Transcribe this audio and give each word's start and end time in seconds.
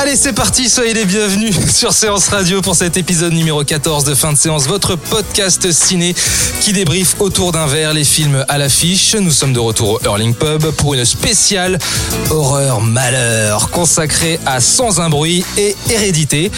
Allez, 0.00 0.14
c'est 0.14 0.32
parti, 0.32 0.68
soyez 0.68 0.94
les 0.94 1.04
bienvenus 1.04 1.52
sur 1.74 1.92
Séance 1.92 2.28
Radio 2.28 2.62
pour 2.62 2.76
cet 2.76 2.96
épisode 2.96 3.32
numéro 3.32 3.64
14 3.64 4.04
de 4.04 4.14
fin 4.14 4.32
de 4.32 4.38
séance, 4.38 4.66
votre 4.68 4.94
podcast 4.94 5.72
ciné 5.72 6.14
qui 6.60 6.72
débriefe 6.72 7.16
autour 7.18 7.50
d'un 7.50 7.66
verre 7.66 7.92
les 7.94 8.04
films 8.04 8.44
à 8.48 8.58
l'affiche. 8.58 9.16
Nous 9.16 9.32
sommes 9.32 9.52
de 9.52 9.58
retour 9.58 9.94
au 9.94 10.00
Hurling 10.04 10.34
Pub 10.34 10.70
pour 10.76 10.94
une 10.94 11.04
spéciale 11.04 11.80
horreur 12.30 12.80
malheur 12.80 13.70
consacrée 13.70 14.38
à 14.46 14.60
Sans 14.60 15.00
un 15.00 15.08
bruit 15.10 15.44
et 15.56 15.74
Hérédité. 15.90 16.52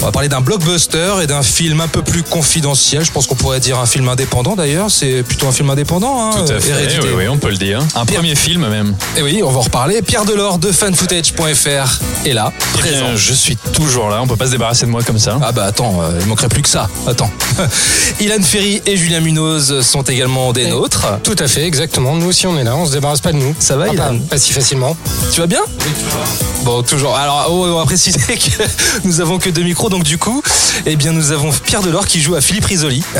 On 0.00 0.04
va 0.06 0.12
parler 0.12 0.28
d'un 0.28 0.40
blockbuster 0.40 1.14
et 1.22 1.26
d'un 1.26 1.42
film 1.42 1.80
un 1.80 1.88
peu 1.88 2.02
plus 2.02 2.22
confidentiel. 2.22 3.04
Je 3.04 3.10
pense 3.10 3.26
qu'on 3.26 3.34
pourrait 3.34 3.58
dire 3.60 3.80
un 3.80 3.86
film 3.86 4.08
indépendant 4.08 4.54
d'ailleurs. 4.54 4.88
C'est 4.88 5.24
plutôt 5.24 5.48
un 5.48 5.52
film 5.52 5.68
indépendant, 5.70 6.30
hein, 6.30 6.44
Tout 6.46 6.52
à 6.52 6.60
fait, 6.60 6.70
Hérédité. 6.70 7.00
oui, 7.02 7.08
oui, 7.16 7.28
on 7.28 7.38
peut 7.38 7.50
le 7.50 7.56
dire. 7.56 7.80
Un 7.96 8.06
Pierre- 8.06 8.20
premier 8.20 8.36
film 8.36 8.68
même. 8.68 8.94
Et 9.16 9.22
oui, 9.22 9.40
on 9.42 9.50
va 9.50 9.58
en 9.58 9.62
reparler. 9.62 10.00
Pierre 10.02 10.24
Delors 10.24 10.58
de 10.58 10.70
fanfootage.fr 10.70 12.00
est 12.24 12.32
là, 12.34 12.52
Eh 12.77 12.77
présent. 12.78 13.16
je 13.16 13.32
suis 13.32 13.56
toujours 13.72 14.08
là, 14.08 14.20
on 14.22 14.26
peut 14.26 14.36
pas 14.36 14.46
se 14.46 14.50
débarrasser 14.52 14.86
de 14.86 14.90
moi 14.90 15.02
comme 15.02 15.18
ça. 15.18 15.38
Ah 15.42 15.52
bah 15.52 15.64
attends, 15.64 16.00
euh, 16.02 16.18
il 16.20 16.26
manquerait 16.26 16.48
plus 16.48 16.62
que 16.62 16.68
ça. 16.68 16.88
Attends. 17.06 17.30
Ilan 18.20 18.42
Ferry 18.42 18.80
et 18.86 18.96
Julien 18.96 19.20
Munoz 19.20 19.80
sont 19.82 20.02
également 20.02 20.52
des 20.52 20.68
nôtres. 20.68 21.06
Tout 21.22 21.36
à 21.38 21.48
fait, 21.48 21.64
exactement. 21.64 22.14
Nous 22.14 22.26
aussi, 22.26 22.46
on 22.46 22.58
est 22.58 22.64
là, 22.64 22.76
on 22.76 22.86
se 22.86 22.92
débarrasse 22.92 23.20
pas 23.20 23.32
de 23.32 23.38
nous. 23.38 23.54
Ça 23.58 23.76
va, 23.76 23.86
Ah, 23.88 23.92
Ilan 23.94 24.18
pas, 24.18 24.24
pas 24.30 24.38
si 24.38 24.52
facilement. 24.52 24.96
Tu 25.32 25.40
vas 25.40 25.46
bien? 25.46 25.60
Bon, 26.62 26.82
toujours. 26.82 27.16
Alors, 27.16 27.46
oh, 27.50 27.66
on 27.66 27.78
va 27.78 27.84
préciser 27.84 28.18
que 28.36 28.62
nous 29.04 29.20
avons 29.20 29.38
que 29.38 29.50
deux 29.50 29.62
micros, 29.62 29.88
donc 29.88 30.04
du 30.04 30.18
coup, 30.18 30.42
eh 30.86 30.96
bien, 30.96 31.12
nous 31.12 31.32
avons 31.32 31.50
Pierre 31.52 31.82
Delors 31.82 32.06
qui 32.06 32.20
joue 32.20 32.34
à 32.34 32.40
Philippe 32.40 32.66
Risoli. 32.66 33.02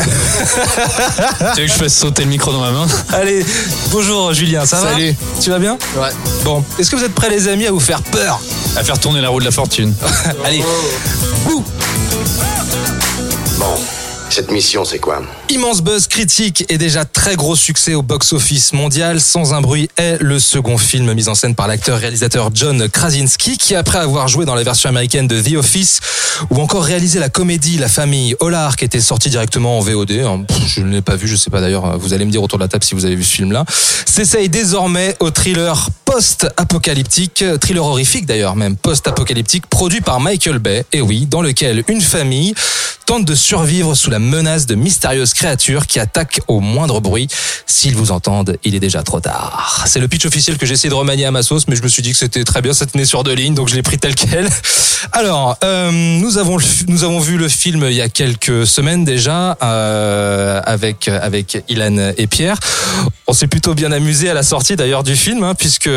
Tu 1.54 1.60
veux 1.62 1.66
que 1.66 1.72
je 1.72 1.78
fasse 1.78 1.94
sauter 1.94 2.22
le 2.24 2.28
micro 2.30 2.52
dans 2.52 2.60
ma 2.60 2.70
main? 2.70 2.86
Allez, 3.12 3.44
bonjour 3.90 4.32
Julien, 4.32 4.64
ça 4.66 4.80
va? 4.80 4.92
Salut. 4.92 5.14
Tu 5.40 5.50
vas 5.50 5.58
bien? 5.58 5.78
Ouais. 5.96 6.08
Bon, 6.44 6.64
est-ce 6.78 6.90
que 6.90 6.96
vous 6.96 7.04
êtes 7.04 7.14
prêts 7.14 7.30
les 7.30 7.48
amis 7.48 7.66
à 7.66 7.72
vous 7.72 7.80
faire 7.80 8.02
peur? 8.02 8.40
À 8.78 8.84
faire 8.84 9.00
tourner 9.00 9.20
la 9.20 9.28
roue 9.28 9.40
de 9.40 9.44
la 9.44 9.50
fortune. 9.50 9.92
Allez, 10.44 10.62
Ouh 11.50 11.64
Bon, 13.58 13.74
cette 14.30 14.52
mission, 14.52 14.84
c'est 14.84 15.00
quoi? 15.00 15.20
Immense 15.48 15.82
buzz 15.82 16.06
critique 16.06 16.64
et 16.68 16.78
déjà 16.78 17.04
très 17.04 17.34
gros 17.34 17.56
succès 17.56 17.94
au 17.94 18.02
box-office 18.02 18.72
mondial. 18.74 19.20
Sans 19.20 19.52
un 19.52 19.60
bruit 19.60 19.90
est 19.96 20.22
le 20.22 20.38
second 20.38 20.78
film 20.78 21.12
mis 21.12 21.28
en 21.28 21.34
scène 21.34 21.56
par 21.56 21.66
l'acteur-réalisateur 21.66 22.50
John 22.54 22.88
Krasinski 22.88 23.58
qui, 23.58 23.74
après 23.74 23.98
avoir 23.98 24.28
joué 24.28 24.44
dans 24.44 24.54
la 24.54 24.62
version 24.62 24.88
américaine 24.90 25.26
de 25.26 25.40
The 25.40 25.56
Office 25.56 25.98
ou 26.50 26.60
encore 26.60 26.84
réalisé 26.84 27.18
la 27.18 27.30
comédie 27.30 27.78
La 27.78 27.88
famille 27.88 28.36
Hollard 28.38 28.76
qui 28.76 28.84
était 28.84 29.00
sortie 29.00 29.28
directement 29.28 29.78
en 29.78 29.80
VOD, 29.80 30.12
hein, 30.24 30.44
je 30.68 30.82
ne 30.82 30.92
l'ai 30.92 31.02
pas 31.02 31.16
vu, 31.16 31.26
je 31.26 31.34
sais 31.34 31.50
pas 31.50 31.60
d'ailleurs, 31.60 31.98
vous 31.98 32.12
allez 32.12 32.24
me 32.24 32.30
dire 32.30 32.42
autour 32.44 32.58
de 32.58 32.64
la 32.64 32.68
table 32.68 32.84
si 32.84 32.94
vous 32.94 33.06
avez 33.06 33.16
vu 33.16 33.24
ce 33.24 33.34
film-là, 33.34 33.64
s'essaye 34.06 34.48
désormais 34.48 35.16
au 35.18 35.30
thriller 35.32 35.88
post-apocalyptique, 36.08 37.44
thriller 37.60 37.84
horrifique 37.84 38.24
d'ailleurs 38.24 38.56
même, 38.56 38.76
post-apocalyptique, 38.76 39.66
produit 39.66 40.00
par 40.00 40.20
Michael 40.20 40.58
Bay, 40.58 40.86
et 40.90 41.02
oui, 41.02 41.26
dans 41.26 41.42
lequel 41.42 41.84
une 41.86 42.00
famille 42.00 42.54
tente 43.04 43.26
de 43.26 43.34
survivre 43.34 43.94
sous 43.94 44.08
la 44.10 44.18
menace 44.18 44.64
de 44.64 44.74
mystérieuses 44.74 45.34
créatures 45.34 45.86
qui 45.86 45.98
attaquent 45.98 46.40
au 46.48 46.60
moindre 46.60 47.00
bruit. 47.00 47.28
S'ils 47.70 47.94
vous 47.94 48.12
entendent, 48.12 48.56
il 48.64 48.74
est 48.74 48.80
déjà 48.80 49.02
trop 49.02 49.20
tard. 49.20 49.84
C'est 49.86 50.00
le 50.00 50.08
pitch 50.08 50.24
officiel 50.24 50.56
que 50.56 50.64
j'ai 50.64 50.72
essayé 50.72 50.88
de 50.88 50.94
remanier 50.94 51.26
à 51.26 51.30
ma 51.30 51.42
sauce, 51.42 51.68
mais 51.68 51.76
je 51.76 51.82
me 51.82 51.88
suis 51.88 52.00
dit 52.00 52.12
que 52.12 52.16
c'était 52.16 52.42
très 52.42 52.62
bien, 52.62 52.72
ça 52.72 52.86
tenait 52.86 53.04
sur 53.04 53.24
deux 53.24 53.34
lignes, 53.34 53.52
donc 53.52 53.68
je 53.68 53.74
l'ai 53.74 53.82
pris 53.82 53.98
tel 53.98 54.14
quel. 54.14 54.48
Alors, 55.12 55.54
euh, 55.62 55.90
nous 55.92 56.38
avons 56.38 56.56
nous 56.86 57.04
avons 57.04 57.20
vu 57.20 57.36
le 57.36 57.46
film 57.48 57.84
il 57.84 57.92
y 57.92 58.00
a 58.00 58.08
quelques 58.08 58.66
semaines 58.66 59.04
déjà 59.04 59.58
euh, 59.62 60.62
avec 60.64 61.08
avec 61.08 61.62
Ilan 61.68 62.12
et 62.16 62.26
Pierre. 62.26 62.58
On 63.26 63.34
s'est 63.34 63.48
plutôt 63.48 63.74
bien 63.74 63.92
amusé 63.92 64.30
à 64.30 64.34
la 64.34 64.42
sortie 64.42 64.74
d'ailleurs 64.74 65.02
du 65.02 65.14
film, 65.14 65.44
hein, 65.44 65.54
puisque 65.54 65.90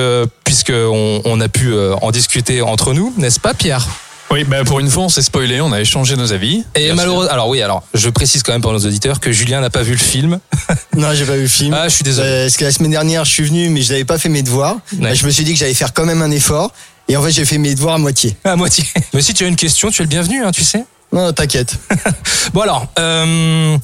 puisque 0.44 0.74
on, 0.74 1.22
on 1.24 1.40
a 1.40 1.48
pu 1.48 1.72
euh, 1.72 1.96
en 2.02 2.12
discuter 2.12 2.62
entre 2.62 2.94
nous, 2.94 3.14
n'est-ce 3.18 3.40
pas, 3.40 3.54
Pierre? 3.54 3.88
Oui, 4.32 4.46
bah 4.46 4.64
pour 4.64 4.80
une 4.80 4.90
fois, 4.90 5.04
on 5.04 5.10
s'est 5.10 5.22
spoilé, 5.22 5.60
on 5.60 5.74
a 5.74 5.82
échangé 5.82 6.16
nos 6.16 6.32
avis. 6.32 6.64
Et 6.76 6.94
malheureusement, 6.94 7.32
alors 7.32 7.50
oui, 7.50 7.62
alors 7.62 7.84
je 7.94 8.10
précise 8.10 8.44
quand 8.44 8.54
même 8.54 8.62
pour 8.62 8.72
nos 8.72 8.80
auditeurs 8.80 9.20
que 9.20 9.32
Julien 9.32 9.60
n'a 9.60 9.70
pas 9.70 9.84
vu 9.84 9.92
le 9.92 9.98
film. 9.98 10.40
Non, 10.96 11.14
j'ai 11.14 11.26
pas 11.26 11.36
vu 11.36 11.44
le 11.44 11.48
film. 11.48 11.74
Ah, 11.74 11.88
je 11.88 11.96
suis 11.96 12.04
désolé. 12.04 12.28
Euh, 12.28 12.46
Parce 12.46 12.58
que 12.58 12.66
la 12.66 12.72
semaine 12.72 12.92
dernière, 12.92 13.24
je 13.24 13.32
suis 13.32 13.44
venu, 13.44 13.70
mais 13.70 13.82
je 13.82 13.92
n'avais 13.92 14.04
pas 14.04 14.18
fait 14.18 14.28
mes 14.28 14.44
devoirs. 14.44 14.78
Ouais. 15.00 15.16
Je 15.16 15.26
me 15.26 15.32
suis 15.32 15.46
dit 15.46 15.54
que 15.54 15.60
j'allais 15.60 15.74
faire 15.74 15.94
quand 15.94 16.06
même 16.06 16.22
un 16.22 16.32
effort. 16.32 16.72
Et 17.08 17.16
en 17.16 17.24
fait, 17.24 17.32
j'ai 17.32 17.46
fait 17.46 17.58
mes 17.58 17.74
devoirs 17.76 17.96
à 17.96 17.98
moitié. 17.98 18.36
À 18.44 18.56
moitié. 18.56 18.84
Mais 19.14 19.22
si 19.22 19.34
tu 19.34 19.44
as 19.44 19.48
une 19.48 19.56
question, 19.56 19.90
tu 19.90 20.02
es 20.02 20.06
le 20.06 20.10
bienvenu, 20.10 20.44
hein, 20.44 20.52
tu 20.52 20.64
sais. 20.64 20.84
Non, 21.12 21.32
t'inquiète. 21.34 21.76
Bon 22.54 22.62
alors, 22.62 22.86
euh, 23.00 23.78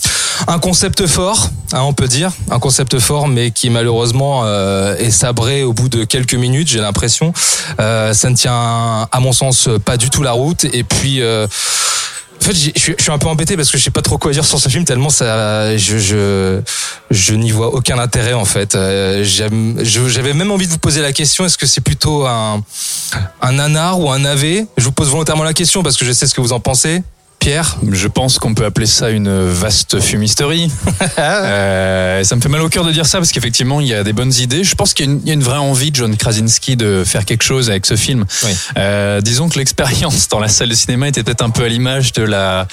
un 0.47 0.59
concept 0.59 1.07
fort, 1.07 1.49
hein, 1.71 1.81
on 1.83 1.93
peut 1.93 2.07
dire, 2.07 2.31
un 2.51 2.59
concept 2.59 2.99
fort, 2.99 3.27
mais 3.29 3.51
qui 3.51 3.69
malheureusement 3.69 4.41
euh, 4.43 4.95
est 4.97 5.11
sabré 5.11 5.63
au 5.63 5.71
bout 5.73 5.87
de 5.87 6.03
quelques 6.03 6.33
minutes. 6.33 6.67
J'ai 6.67 6.79
l'impression, 6.79 7.31
euh, 7.79 8.13
ça 8.13 8.29
ne 8.29 8.35
tient, 8.35 9.07
à 9.09 9.19
mon 9.21 9.31
sens, 9.31 9.69
pas 9.85 9.95
du 9.95 10.09
tout 10.09 10.23
la 10.23 10.31
route. 10.33 10.65
Et 10.65 10.83
puis. 10.83 11.21
euh, 11.21 11.47
en 12.39 12.43
fait, 12.43 12.53
je 12.53 12.79
suis- 12.79 13.11
un 13.11 13.17
peu 13.17 13.27
embêté 13.27 13.55
parce 13.57 13.71
que 13.71 13.77
je 13.77 13.83
sais 13.83 13.89
pas 13.91 14.01
trop 14.03 14.17
quoi 14.17 14.31
dire 14.31 14.45
sur 14.45 14.59
ce 14.59 14.69
film 14.69 14.85
tellement 14.85 15.09
ça, 15.09 15.75
je, 15.75 15.97
je, 15.97 16.61
je 17.09 17.33
n'y 17.33 17.51
vois 17.51 17.73
aucun 17.73 17.97
intérêt 17.99 18.33
en 18.33 18.45
fait. 18.45 18.75
Euh, 18.75 19.23
J'avais 19.23 20.33
même 20.33 20.51
envie 20.51 20.67
de 20.67 20.71
vous 20.71 20.77
poser 20.77 21.01
la 21.01 21.13
question 21.13 21.45
est-ce 21.45 21.57
que 21.57 21.65
c'est 21.65 21.81
plutôt 21.81 22.25
un, 22.27 22.61
un 23.41 23.93
ou 23.93 24.09
un 24.11 24.19
navet? 24.19 24.67
Je 24.77 24.83
vous 24.83 24.91
pose 24.91 25.09
volontairement 25.09 25.43
la 25.43 25.53
question 25.53 25.83
parce 25.83 25.97
que 25.97 26.05
je 26.05 26.11
sais 26.11 26.27
ce 26.27 26.33
que 26.35 26.41
vous 26.41 26.53
en 26.53 26.59
pensez. 26.59 27.01
Pierre 27.47 27.77
Je 27.89 28.09
pense 28.09 28.39
qu'on 28.39 28.53
peut 28.53 28.65
appeler 28.65 28.87
ça 28.87 29.09
une 29.09 29.29
vaste 29.47 30.01
fumisterie. 30.01 30.69
Euh, 31.19 32.23
ça 32.23 32.35
me 32.35 32.41
fait 32.41 32.49
mal 32.49 32.61
au 32.61 32.69
cœur 32.69 32.83
de 32.83 32.91
dire 32.91 33.05
ça 33.05 33.17
parce 33.19 33.31
qu'effectivement, 33.31 33.79
il 33.81 33.87
y 33.87 33.93
a 33.93 34.03
des 34.03 34.13
bonnes 34.13 34.33
idées. 34.33 34.63
Je 34.63 34.75
pense 34.75 34.93
qu'il 34.93 35.05
y, 35.05 35.09
a 35.09 35.11
une- 35.11 35.21
il 35.23 35.27
y 35.27 35.31
a 35.31 35.33
une 35.33 35.43
vraie 35.43 35.57
envie 35.57 35.89
de 35.91 35.95
John 35.95 36.15
Krasinski 36.15 36.75
de 36.75 37.03
faire 37.05 37.25
quelque 37.25 37.43
chose 37.43 37.69
avec 37.69 37.85
ce 37.85 37.95
film. 37.95 38.25
Oui. 38.43 38.49
Euh, 38.77 39.21
disons 39.21 39.49
que 39.49 39.57
l'expérience 39.57 40.27
dans 40.27 40.39
la 40.39 40.47
salle 40.47 40.69
de 40.69 40.75
cinéma 40.75 41.07
était 41.07 41.23
peut-être 41.23 41.41
un 41.43 41.49
peu 41.49 41.63
à 41.63 41.67
l'image 41.69 42.13
de 42.13 42.23
la, 42.23 42.67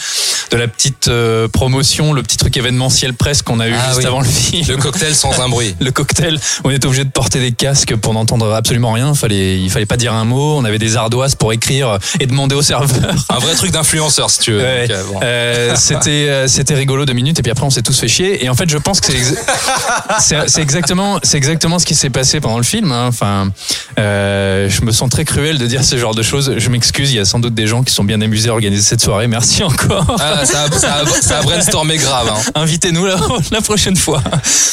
de 0.51 0.57
la 0.57 0.69
petite 0.69 1.09
euh, 1.09 1.49
promotion, 1.49 2.13
le 2.13 2.23
petit 2.23 2.37
truc 2.37 2.57
événementiel 2.57 3.15
presse 3.15 3.43
qu'on 3.43 3.61
a 3.61 3.69
eu 3.69 3.75
Ah 3.79 3.87
juste 3.89 3.99
oui. 4.01 4.07
avant 4.07 4.21
le 4.21 4.27
film. 4.29 4.67
Le 4.69 4.77
cocktail 4.77 5.15
sans 5.15 5.41
un 5.41 5.49
bruit. 5.49 5.75
le 5.81 5.91
cocktail, 5.91 6.39
on 6.65 6.71
était 6.71 6.87
obligé 6.87 7.05
de 7.05 7.11
porter 7.11 7.41
des 7.41 7.53
casques 7.53 7.95
pour 7.97 8.13
n'entendre 8.15 8.53
absolument 8.53 8.93
rien. 8.93 9.13
Il 9.13 9.19
fallait, 9.19 9.59
il 9.61 9.71
fallait 9.71 9.87
pas 9.87 9.97
dire 9.97 10.13
un 10.15 10.25
mot. 10.25 10.57
On 10.59 10.65
avait 10.65 10.79
des 10.79 10.97
ardoises 10.97 11.35
pour 11.35 11.53
écrire 11.53 11.99
et 12.21 12.27
demander 12.27 12.55
au 12.55 12.63
serveur. 12.63 13.15
Un 13.31 13.39
vrai 13.39 13.55
truc 13.55 13.71
d'influenceur, 13.73 14.31
si 14.31 14.39
tu 14.41 14.53
veux. 14.53 14.64
Ouais. 14.65 14.89
Donc, 14.89 14.97
euh, 14.97 15.03
bon. 15.13 15.21
Euh, 15.23 15.73
c'était 15.77 16.11
euh, 16.29 16.49
c'était 16.49 16.75
rigolo 16.75 17.05
deux 17.05 17.13
minutes 17.13 17.39
et 17.39 17.43
puis 17.43 17.53
après 17.53 17.65
on 17.65 17.71
s'est 17.71 17.83
tous 17.83 17.99
fait 17.99 18.09
chier 18.09 18.45
et 18.45 18.49
en 18.49 18.55
fait 18.55 18.69
je 18.69 18.79
pense 18.79 19.01
que 19.01 19.07
c'est 19.13 19.19
ex- 19.19 19.35
c'est 20.21 20.49
c'est 20.49 20.63
exactement 20.63 21.19
c'est 21.23 21.37
exactement 21.37 21.79
ce 21.79 21.87
qui 21.87 21.95
s'est 21.95 22.11
passé 22.11 22.41
pendant 22.41 22.59
le 22.59 22.65
film 22.65 22.93
hein. 22.93 23.07
enfin 23.09 23.51
euh, 23.99 24.69
je 24.69 24.83
me 24.83 24.93
sens 24.93 25.09
très 25.11 25.25
cruel 25.25 25.59
de 25.59 25.67
dire 25.67 25.85
ce 25.85 25.97
genre 25.97 26.15
de 26.15 26.23
choses 26.23 26.55
je 26.57 26.69
m'excuse 26.71 27.13
il 27.13 27.17
y 27.17 27.21
a 27.21 27.25
sans 27.25 27.39
doute 27.39 27.55
des 27.55 27.67
gens 27.67 27.83
qui 27.83 27.93
sont 27.93 28.05
bien 28.05 28.21
amusés 28.21 28.49
à 28.49 28.53
organiser 28.53 28.83
cette 28.83 29.01
soirée 29.01 29.27
merci 29.27 29.63
encore 29.63 30.17
Ah, 30.21 30.45
ça, 30.45 30.65
a, 30.65 30.71
ça, 30.73 30.95
a, 30.97 31.07
ça 31.07 31.39
a 31.39 31.43
brainstormé 31.43 31.97
grave. 31.97 32.29
Hein. 32.31 32.41
invitez-nous 32.55 33.05
la, 33.07 33.17
la 33.51 33.61
prochaine 33.61 33.97
fois 33.97 34.23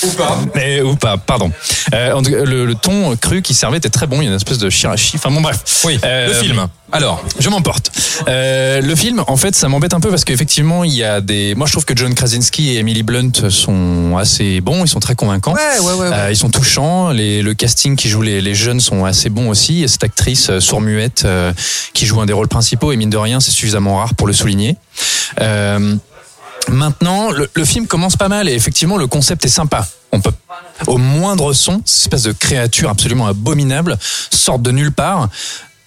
ou 0.04 0.08
pas 0.12 0.38
mais 0.56 0.82
ou 0.82 0.96
pas 0.96 1.18
pardon 1.18 1.52
Euh, 1.94 2.14
en 2.14 2.22
tout 2.22 2.32
cas, 2.32 2.44
le, 2.44 2.66
le 2.66 2.76
ton 2.76 3.16
cru 3.18 3.42
qui 3.42 3.54
servait 3.54 3.78
était 3.78 3.90
très 3.90 4.08
bon 4.08 4.18
il 4.22 4.24
y 4.26 4.28
a 4.28 4.30
une 4.30 4.36
espèce 4.36 4.58
de 4.58 4.70
chirachi 4.70 5.14
enfin 5.18 5.32
bon 5.32 5.42
bref 5.42 5.60
Oui, 5.84 6.00
Euh, 6.04 6.28
le 6.28 6.34
film. 6.34 6.68
Alors, 6.94 7.24
je 7.40 7.50
m'emporte. 7.50 7.92
Euh, 8.28 8.82
le 8.82 8.96
film, 8.96 9.24
en 9.26 9.38
fait, 9.38 9.56
ça 9.56 9.70
m'embête 9.70 9.94
un 9.94 10.02
peu 10.02 10.10
parce 10.10 10.26
qu'effectivement, 10.26 10.84
il 10.84 10.94
y 10.94 11.04
a 11.04 11.22
des. 11.22 11.56
Moi, 11.56 11.66
je 11.66 11.72
trouve 11.72 11.86
que 11.86 11.96
John 11.96 12.14
Krasinski 12.14 12.72
et 12.72 12.80
Emily 12.80 13.04
Blunt 13.04 13.32
sont 13.50 14.18
assez 14.18 14.60
bons. 14.60 14.84
Ils 14.84 14.90
sont 14.90 15.00
très 15.00 15.16
convaincants. 15.16 15.54
ouais, 15.54 15.80
ouais, 15.80 15.94
ouais. 15.94 16.10
Euh, 16.12 16.32
ils 16.32 16.36
sont 16.36 16.50
touchants. 16.50 17.12
Les, 17.12 17.42
le 17.42 17.54
casting 17.54 17.96
qui 17.96 18.10
joue 18.10 18.22
les, 18.22 18.42
les 18.42 18.56
jeunes 18.56 18.82
sont 18.82 19.06
assez 19.06 19.30
bons 19.30 19.50
aussi. 19.50 19.84
Et 19.84 19.88
cette 19.88 20.04
actrice 20.04 20.50
euh, 20.50 20.60
sourd-muette 20.60 21.24
euh, 21.24 21.54
qui 21.94 22.06
joue 22.06 22.20
un 22.20 22.26
des 22.26 22.34
rôles 22.34 22.50
principaux, 22.50 22.92
et 22.92 22.98
mine 22.98 23.10
de 23.10 23.18
rien, 23.18 23.40
c'est 23.40 23.52
suffisamment 23.52 23.98
rare 23.98 24.14
pour 24.16 24.28
le 24.28 24.34
souligner. 24.34 24.76
Euh, 25.40 25.96
maintenant, 26.68 27.32
le, 27.32 27.50
le 27.54 27.66
film 27.66 27.88
commence 27.88 28.18
pas 28.18 28.28
mal 28.28 28.50
et 28.50 28.54
effectivement, 28.54 28.98
le 28.98 29.08
concept 29.08 29.46
est 29.46 29.50
sympa. 29.50 29.88
On 30.12 30.20
peut, 30.20 30.34
au 30.88 30.98
moindre 30.98 31.54
son, 31.54 31.82
cette 31.86 32.02
espèce 32.02 32.24
de 32.24 32.34
créature 32.34 32.90
absolument 32.90 33.28
abominable 33.28 33.98
sort 34.30 34.60
de 34.60 34.72
nulle 34.72 34.92
part. 34.92 35.30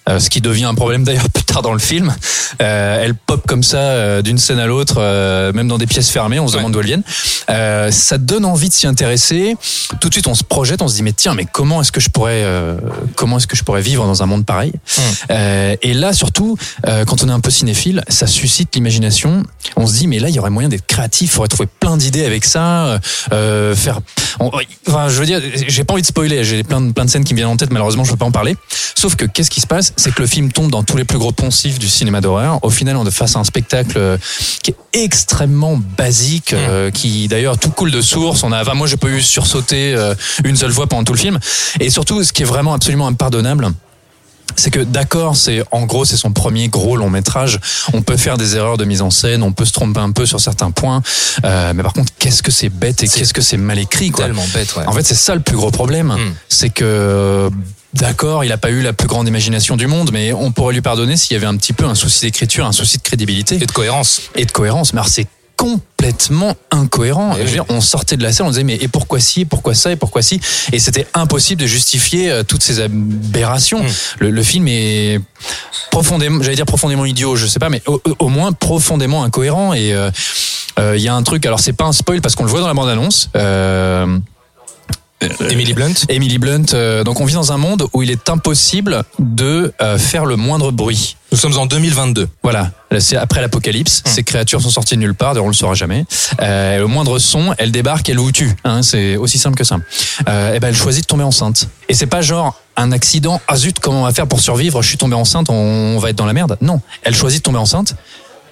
Euh, 0.09 0.19
ce 0.19 0.29
qui 0.29 0.41
devient 0.41 0.65
un 0.65 0.75
problème 0.75 1.03
d'ailleurs 1.03 1.29
plus 1.33 1.43
tard 1.43 1.61
dans 1.61 1.73
le 1.73 1.79
film. 1.79 2.13
Euh, 2.61 3.03
elle 3.03 3.15
pop 3.15 3.45
comme 3.47 3.63
ça 3.63 3.77
euh, 3.77 4.21
d'une 4.21 4.37
scène 4.37 4.59
à 4.59 4.65
l'autre, 4.67 4.95
euh, 4.99 5.51
même 5.53 5.67
dans 5.67 5.77
des 5.77 5.87
pièces 5.87 6.09
fermées, 6.09 6.39
on 6.39 6.47
se 6.47 6.55
demande 6.57 6.71
d'où 6.73 6.79
elles 6.79 6.85
viennent. 6.85 7.03
Euh, 7.49 7.91
ça 7.91 8.17
donne 8.17 8.45
envie 8.45 8.69
de 8.69 8.73
s'y 8.73 8.87
intéresser. 8.87 9.55
Tout 9.99 10.09
de 10.09 10.13
suite, 10.13 10.27
on 10.27 10.35
se 10.35 10.43
projette, 10.43 10.81
on 10.81 10.87
se 10.87 10.95
dit 10.95 11.03
mais 11.03 11.13
tiens, 11.13 11.33
mais 11.33 11.45
comment 11.45 11.81
est-ce 11.81 11.91
que 11.91 11.99
je 11.99 12.09
pourrais, 12.09 12.43
euh, 12.43 12.77
comment 13.15 13.37
est-ce 13.37 13.47
que 13.47 13.55
je 13.55 13.63
pourrais 13.63 13.81
vivre 13.81 14.05
dans 14.05 14.23
un 14.23 14.25
monde 14.25 14.45
pareil 14.45 14.71
Euh, 15.31 15.75
Et 15.81 15.93
là, 15.93 16.13
surtout, 16.13 16.57
euh, 16.87 17.03
quand 17.05 17.23
on 17.23 17.29
est 17.29 17.31
un 17.33 17.39
peu 17.39 17.51
cinéphile, 17.51 18.03
ça 18.07 18.27
suscite 18.27 18.73
l'imagination. 18.75 19.43
On 19.75 19.87
se 19.87 19.93
dit 19.93 20.07
mais 20.07 20.19
là, 20.19 20.29
il 20.29 20.35
y 20.35 20.39
aurait 20.39 20.49
moyen 20.49 20.69
d'être 20.69 20.85
créatif, 20.87 21.31
il 21.31 21.33
faudrait 21.33 21.47
trouver 21.49 21.69
plein 21.79 21.97
d'idées 21.97 22.25
avec 22.25 22.45
ça, 22.45 22.99
euh, 23.33 23.75
faire. 23.75 23.99
on- 24.39 24.51
enfin, 24.87 25.09
je 25.09 25.19
veux 25.19 25.25
dire, 25.25 25.41
j'ai 25.67 25.83
pas 25.83 25.93
envie 25.93 26.01
de 26.01 26.07
spoiler. 26.07 26.43
J'ai 26.43 26.63
plein 26.63 26.81
de 26.81 26.91
plein 26.91 27.05
de 27.05 27.09
scènes 27.09 27.23
qui 27.23 27.33
me 27.33 27.37
viennent 27.39 27.49
en 27.49 27.57
tête. 27.57 27.71
Malheureusement, 27.71 28.03
je 28.03 28.11
peux 28.11 28.17
pas 28.17 28.25
en 28.25 28.31
parler. 28.31 28.55
Sauf 28.95 29.15
que 29.15 29.25
qu'est-ce 29.25 29.49
qui 29.51 29.61
se 29.61 29.67
passe? 29.67 29.93
C'est 29.97 30.13
que 30.13 30.21
le 30.21 30.27
film 30.27 30.51
tombe 30.51 30.69
dans 30.71 30.83
tous 30.83 30.97
les 30.97 31.05
plus 31.05 31.17
gros 31.17 31.31
poncifs 31.31 31.79
du 31.79 31.87
cinéma 31.87 32.21
d'horreur. 32.21 32.59
Au 32.63 32.69
final, 32.69 32.97
on 32.97 33.05
est 33.05 33.11
face 33.11 33.35
à 33.35 33.39
un 33.39 33.43
spectacle 33.43 33.97
euh, 33.97 34.17
qui 34.61 34.71
est 34.71 35.03
extrêmement 35.03 35.79
basique, 35.97 36.53
euh, 36.53 36.91
qui 36.91 37.27
d'ailleurs 37.27 37.57
tout 37.57 37.69
coule 37.69 37.91
de 37.91 38.01
source. 38.01 38.43
On 38.43 38.51
a, 38.51 38.61
enfin, 38.61 38.73
moi, 38.73 38.87
j'ai 38.87 38.97
pas 38.97 39.07
eu 39.07 39.21
sursauter 39.21 39.93
euh, 39.95 40.13
une 40.43 40.55
seule 40.57 40.71
fois 40.73 40.87
pendant 40.87 41.03
tout 41.03 41.13
le 41.13 41.19
film. 41.19 41.39
Et 41.79 41.89
surtout, 41.89 42.23
ce 42.23 42.33
qui 42.33 42.41
est 42.41 42.45
vraiment 42.45 42.73
absolument 42.73 43.07
impardonnable, 43.07 43.69
c'est 44.57 44.69
que 44.69 44.79
d'accord, 44.79 45.35
c'est 45.35 45.63
en 45.71 45.85
gros 45.85 46.05
c'est 46.05 46.15
son 46.17 46.31
premier 46.31 46.69
gros 46.69 46.95
long 46.95 47.09
métrage. 47.09 47.59
On 47.93 48.01
peut 48.01 48.15
faire 48.15 48.37
des 48.37 48.55
erreurs 48.55 48.77
de 48.77 48.85
mise 48.85 49.01
en 49.01 49.09
scène, 49.09 49.43
on 49.43 49.51
peut 49.51 49.65
se 49.65 49.73
tromper 49.73 49.99
un 49.99 50.11
peu 50.11 50.25
sur 50.25 50.39
certains 50.39 50.71
points, 50.71 51.01
euh, 51.43 51.73
mais 51.75 51.83
par 51.83 51.91
contre 51.93 52.13
qu'est-ce 52.19 52.41
que 52.43 52.51
c'est 52.51 52.69
bête 52.69 53.03
et 53.03 53.07
qu'est-ce 53.07 53.33
que 53.33 53.41
c'est 53.41 53.57
mal 53.57 53.79
écrit 53.79 54.11
quoi. 54.11 54.25
Tellement 54.25 54.45
bête, 54.53 54.73
ouais. 54.77 54.85
En 54.85 54.93
fait, 54.93 55.03
c'est 55.03 55.15
ça 55.15 55.35
le 55.35 55.41
plus 55.41 55.57
gros 55.57 55.71
problème, 55.71 56.07
Mm. 56.09 56.33
c'est 56.47 56.69
que 56.69 57.49
d'accord, 57.95 58.43
il 58.43 58.51
a 58.51 58.57
pas 58.57 58.69
eu 58.69 58.81
la 58.81 58.93
plus 58.93 59.07
grande 59.07 59.27
imagination 59.27 59.75
du 59.77 59.87
monde, 59.87 60.11
mais 60.13 60.33
on 60.33 60.51
pourrait 60.51 60.73
lui 60.73 60.81
pardonner 60.81 61.17
s'il 61.17 61.33
y 61.33 61.37
avait 61.37 61.47
un 61.47 61.57
petit 61.57 61.73
peu 61.73 61.85
un 61.85 61.95
souci 61.95 62.21
d'écriture, 62.25 62.65
un 62.65 62.71
souci 62.71 62.97
de 62.97 63.03
crédibilité 63.03 63.55
Et 63.55 63.65
de 63.65 63.71
cohérence. 63.71 64.21
et 64.35 64.45
de 64.45 64.51
cohérence. 64.51 64.93
Mais 64.93 65.01
c'est 65.07 65.27
complètement 65.57 66.55
incohérent. 66.69 67.31
Eh 67.35 67.39
Je 67.41 67.45
veux 67.45 67.51
dire, 67.51 67.65
on 67.69 67.79
sortait 67.81 68.17
de 68.17 68.23
la 68.23 68.33
scène, 68.33 68.45
on 68.45 68.49
disait 68.49 68.63
mais 68.63 68.75
et 68.75 68.87
pourquoi 68.87 69.19
ci, 69.19 69.41
et 69.41 69.45
pourquoi 69.45 69.73
ça, 69.73 69.91
et 69.91 69.95
pourquoi 69.95 70.21
ci, 70.21 70.39
et 70.73 70.79
c'était 70.79 71.07
impossible 71.13 71.61
de 71.61 71.67
justifier 71.67 72.29
euh, 72.29 72.43
toutes 72.43 72.61
ces 72.61 72.81
aberrations. 72.81 73.81
Mm. 73.81 73.87
Le, 74.19 74.29
le 74.31 74.43
film 74.43 74.67
est 74.67 75.21
profondément, 75.91 76.43
j'allais 76.43 76.57
dire 76.57 76.65
profondément 76.65 77.05
idiot, 77.05 77.35
je 77.37 77.47
sais 77.47 77.59
pas, 77.59 77.69
mais 77.69 77.81
au, 77.87 78.01
au 78.19 78.27
moins 78.27 78.51
profondément 78.51 79.23
incohérent. 79.23 79.73
Et 79.73 79.93
euh, 79.93 80.11
euh, 80.77 80.97
il 80.97 81.01
y 81.01 81.07
a 81.07 81.15
un 81.15 81.23
truc, 81.23 81.45
alors 81.45 81.61
c'est 81.61 81.73
pas 81.73 81.85
un 81.85 81.93
spoil 81.93 82.19
parce 82.21 82.35
qu'on 82.35 82.43
le 82.43 82.49
voit 82.49 82.59
dans 82.59 82.67
la 82.67 82.73
bande 82.73 82.89
annonce. 82.89 83.29
Euh, 83.37 84.17
Emily 85.49 85.73
Blunt. 85.73 85.93
Emily 86.09 86.37
Blunt. 86.37 86.73
euh, 86.73 87.03
donc 87.03 87.19
on 87.21 87.25
vit 87.25 87.33
dans 87.33 87.51
un 87.51 87.57
monde 87.57 87.87
où 87.93 88.01
il 88.03 88.11
est 88.11 88.29
impossible 88.29 89.03
de 89.19 89.73
euh, 89.81 89.97
faire 89.97 90.25
le 90.25 90.35
moindre 90.35 90.71
bruit. 90.71 91.17
Nous 91.31 91.37
sommes 91.37 91.57
en 91.57 91.65
2022. 91.65 92.29
Voilà, 92.43 92.71
Là, 92.91 92.99
c'est 93.01 93.17
après 93.17 93.41
l'apocalypse. 93.41 94.03
Hum. 94.05 94.11
Ces 94.11 94.23
créatures 94.23 94.61
sont 94.61 94.69
sorties 94.69 94.95
de 94.95 95.01
nulle 95.01 95.15
part, 95.15 95.33
d'ailleurs 95.33 95.45
on 95.45 95.49
le 95.49 95.53
saura 95.53 95.73
jamais. 95.73 96.05
Euh, 96.41 96.79
le 96.79 96.87
moindre 96.87 97.19
son, 97.19 97.53
elle 97.57 97.71
débarque, 97.71 98.07
elle 98.09 98.17
vous 98.19 98.31
tue. 98.31 98.51
Hein, 98.63 98.83
c'est 98.83 99.17
aussi 99.17 99.37
simple 99.37 99.57
que 99.57 99.63
ça. 99.63 99.77
Euh, 100.29 100.53
et 100.53 100.59
ben 100.59 100.69
elle 100.69 100.75
choisit 100.75 101.03
de 101.03 101.07
tomber 101.07 101.23
enceinte. 101.23 101.67
Et 101.89 101.93
c'est 101.93 102.05
pas 102.07 102.21
genre 102.21 102.55
un 102.77 102.91
accident. 102.91 103.41
Ah 103.47 103.55
zut, 103.57 103.79
comment 103.79 104.01
on 104.01 104.05
va 104.05 104.13
faire 104.13 104.27
pour 104.27 104.39
survivre? 104.39 104.81
Je 104.81 104.87
suis 104.87 104.97
tombée 104.97 105.15
enceinte, 105.15 105.49
on 105.49 105.97
va 105.99 106.09
être 106.09 106.15
dans 106.17 106.25
la 106.25 106.33
merde. 106.33 106.57
Non, 106.61 106.81
elle 107.03 107.15
choisit 107.15 107.39
de 107.39 107.43
tomber 107.43 107.59
enceinte. 107.59 107.95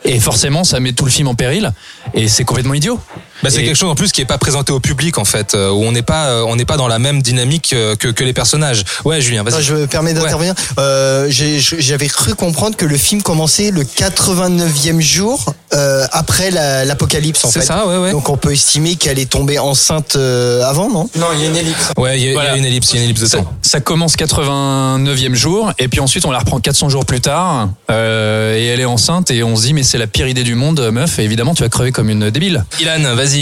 Et 0.05 0.19
forcément, 0.19 0.65
ça 0.65 0.81
met 0.81 0.91
tout 0.91 1.05
le 1.05 1.11
film 1.11 1.29
en 1.29 1.35
péril. 1.35 1.71
Et 2.13 2.27
c'est 2.27 2.43
complètement 2.43 2.73
idiot. 2.73 2.99
Bah, 3.43 3.49
c'est 3.49 3.61
Et- 3.61 3.65
quelque 3.65 3.75
chose 3.75 3.89
en 3.89 3.95
plus 3.95 4.11
qui 4.11 4.21
est 4.21 4.25
pas 4.25 4.37
présenté 4.37 4.71
au 4.71 4.79
public 4.79 5.17
en 5.17 5.25
fait, 5.25 5.53
euh, 5.53 5.69
où 5.71 5.83
on 5.83 5.91
n'est 5.91 6.01
pas, 6.01 6.27
euh, 6.29 6.45
on 6.47 6.55
n'est 6.55 6.65
pas 6.65 6.77
dans 6.77 6.87
la 6.87 6.99
même 6.99 7.21
dynamique 7.21 7.73
euh, 7.73 7.95
que, 7.95 8.07
que 8.07 8.23
les 8.23 8.33
personnages. 8.33 8.83
Ouais, 9.05 9.21
Julien, 9.21 9.43
vas-y. 9.43 9.61
je 9.63 9.73
me 9.73 9.87
permets 9.87 10.13
d'intervenir. 10.13 10.53
Euh, 10.79 11.27
j'ai- 11.29 11.59
J'avais 11.59 12.07
cru 12.07 12.33
comprendre 12.35 12.75
que 12.77 12.85
le 12.85 12.97
film 12.97 13.21
commençait 13.21 13.71
le 13.71 13.83
89e 13.83 15.01
jour 15.01 15.53
euh, 15.73 16.05
après 16.11 16.51
la- 16.51 16.85
l'apocalypse 16.85 17.43
en 17.45 17.49
C'est 17.51 17.61
fait. 17.61 17.65
ça, 17.65 17.85
ouais, 17.87 17.97
ouais. 17.97 18.11
Donc 18.11 18.29
on 18.29 18.37
peut 18.37 18.53
estimer 18.53 18.95
qu'elle 18.95 19.19
est 19.19 19.29
tombée 19.29 19.59
enceinte 19.59 20.15
euh, 20.15 20.63
avant, 20.63 20.89
non? 20.89 21.09
Non, 21.15 21.27
il 21.33 21.41
y 21.41 21.45
a 21.45 21.47
une 21.49 21.57
ellipse. 21.57 21.91
Ouais, 21.97 22.19
il 22.19 22.31
y, 22.31 22.37
a 22.37 22.55
une 22.55 22.65
ellipse, 22.65 22.91
il 22.91 22.95
y 22.95 22.99
a 22.99 23.01
une 23.01 23.05
ellipse 23.09 23.21
de 23.21 23.25
Ça, 23.27 23.37
temps. 23.39 23.53
ça 23.61 23.79
commence 23.81 24.15
89e 24.15 25.33
jour 25.35 25.71
et 25.79 25.87
puis 25.87 25.99
ensuite 25.99 26.25
on 26.25 26.31
la 26.31 26.39
reprend 26.39 26.59
400 26.59 26.89
jours 26.89 27.05
plus 27.05 27.21
tard 27.21 27.69
euh, 27.91 28.57
et 28.57 28.65
elle 28.67 28.79
est 28.79 28.85
enceinte 28.85 29.31
et 29.31 29.43
on 29.43 29.55
se 29.55 29.63
dit 29.63 29.73
mais 29.73 29.83
c'est 29.83 29.97
la 29.97 30.07
pire 30.07 30.27
idée 30.27 30.43
du 30.43 30.55
monde 30.55 30.79
meuf 30.91 31.19
et 31.19 31.23
évidemment 31.23 31.53
tu 31.53 31.63
vas 31.63 31.69
crever 31.69 31.91
comme 31.91 32.09
une 32.09 32.29
débile. 32.29 32.63
Ilan, 32.79 33.15
vas-y. 33.15 33.32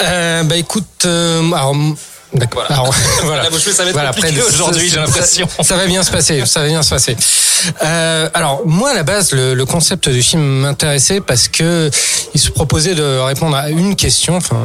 Euh, 0.00 0.42
bah 0.44 0.56
écoute, 0.56 0.86
euh, 1.06 1.52
alors, 1.52 1.74
d'accord. 2.34 2.64
Alors, 2.68 2.94
voilà. 3.24 3.44
La 3.44 3.50
bouche 3.50 3.62
ça 3.62 3.82
va 3.82 3.90
être 3.90 3.94
Voilà, 3.94 4.12
compliqué 4.12 4.42
aujourd'hui, 4.42 4.88
j'ai 4.88 4.96
l'impression. 4.96 5.48
Ça, 5.58 5.62
ça 5.62 5.76
va 5.76 5.86
bien 5.86 6.02
se 6.02 6.10
passer, 6.10 6.44
ça 6.46 6.60
va 6.62 6.68
bien 6.68 6.82
se 6.82 6.90
passer. 6.90 7.16
Euh, 7.84 8.28
alors 8.34 8.62
moi 8.66 8.90
à 8.90 8.94
la 8.94 9.04
base 9.04 9.30
le, 9.30 9.54
le 9.54 9.64
concept 9.64 10.08
du 10.08 10.20
film 10.20 10.42
m'intéressait 10.42 11.20
parce 11.20 11.46
que 11.46 11.90
il 12.34 12.40
se 12.40 12.50
proposait 12.50 12.96
de 12.96 13.20
répondre 13.20 13.56
à 13.56 13.70
une 13.70 13.94
question, 13.94 14.34
enfin 14.34 14.56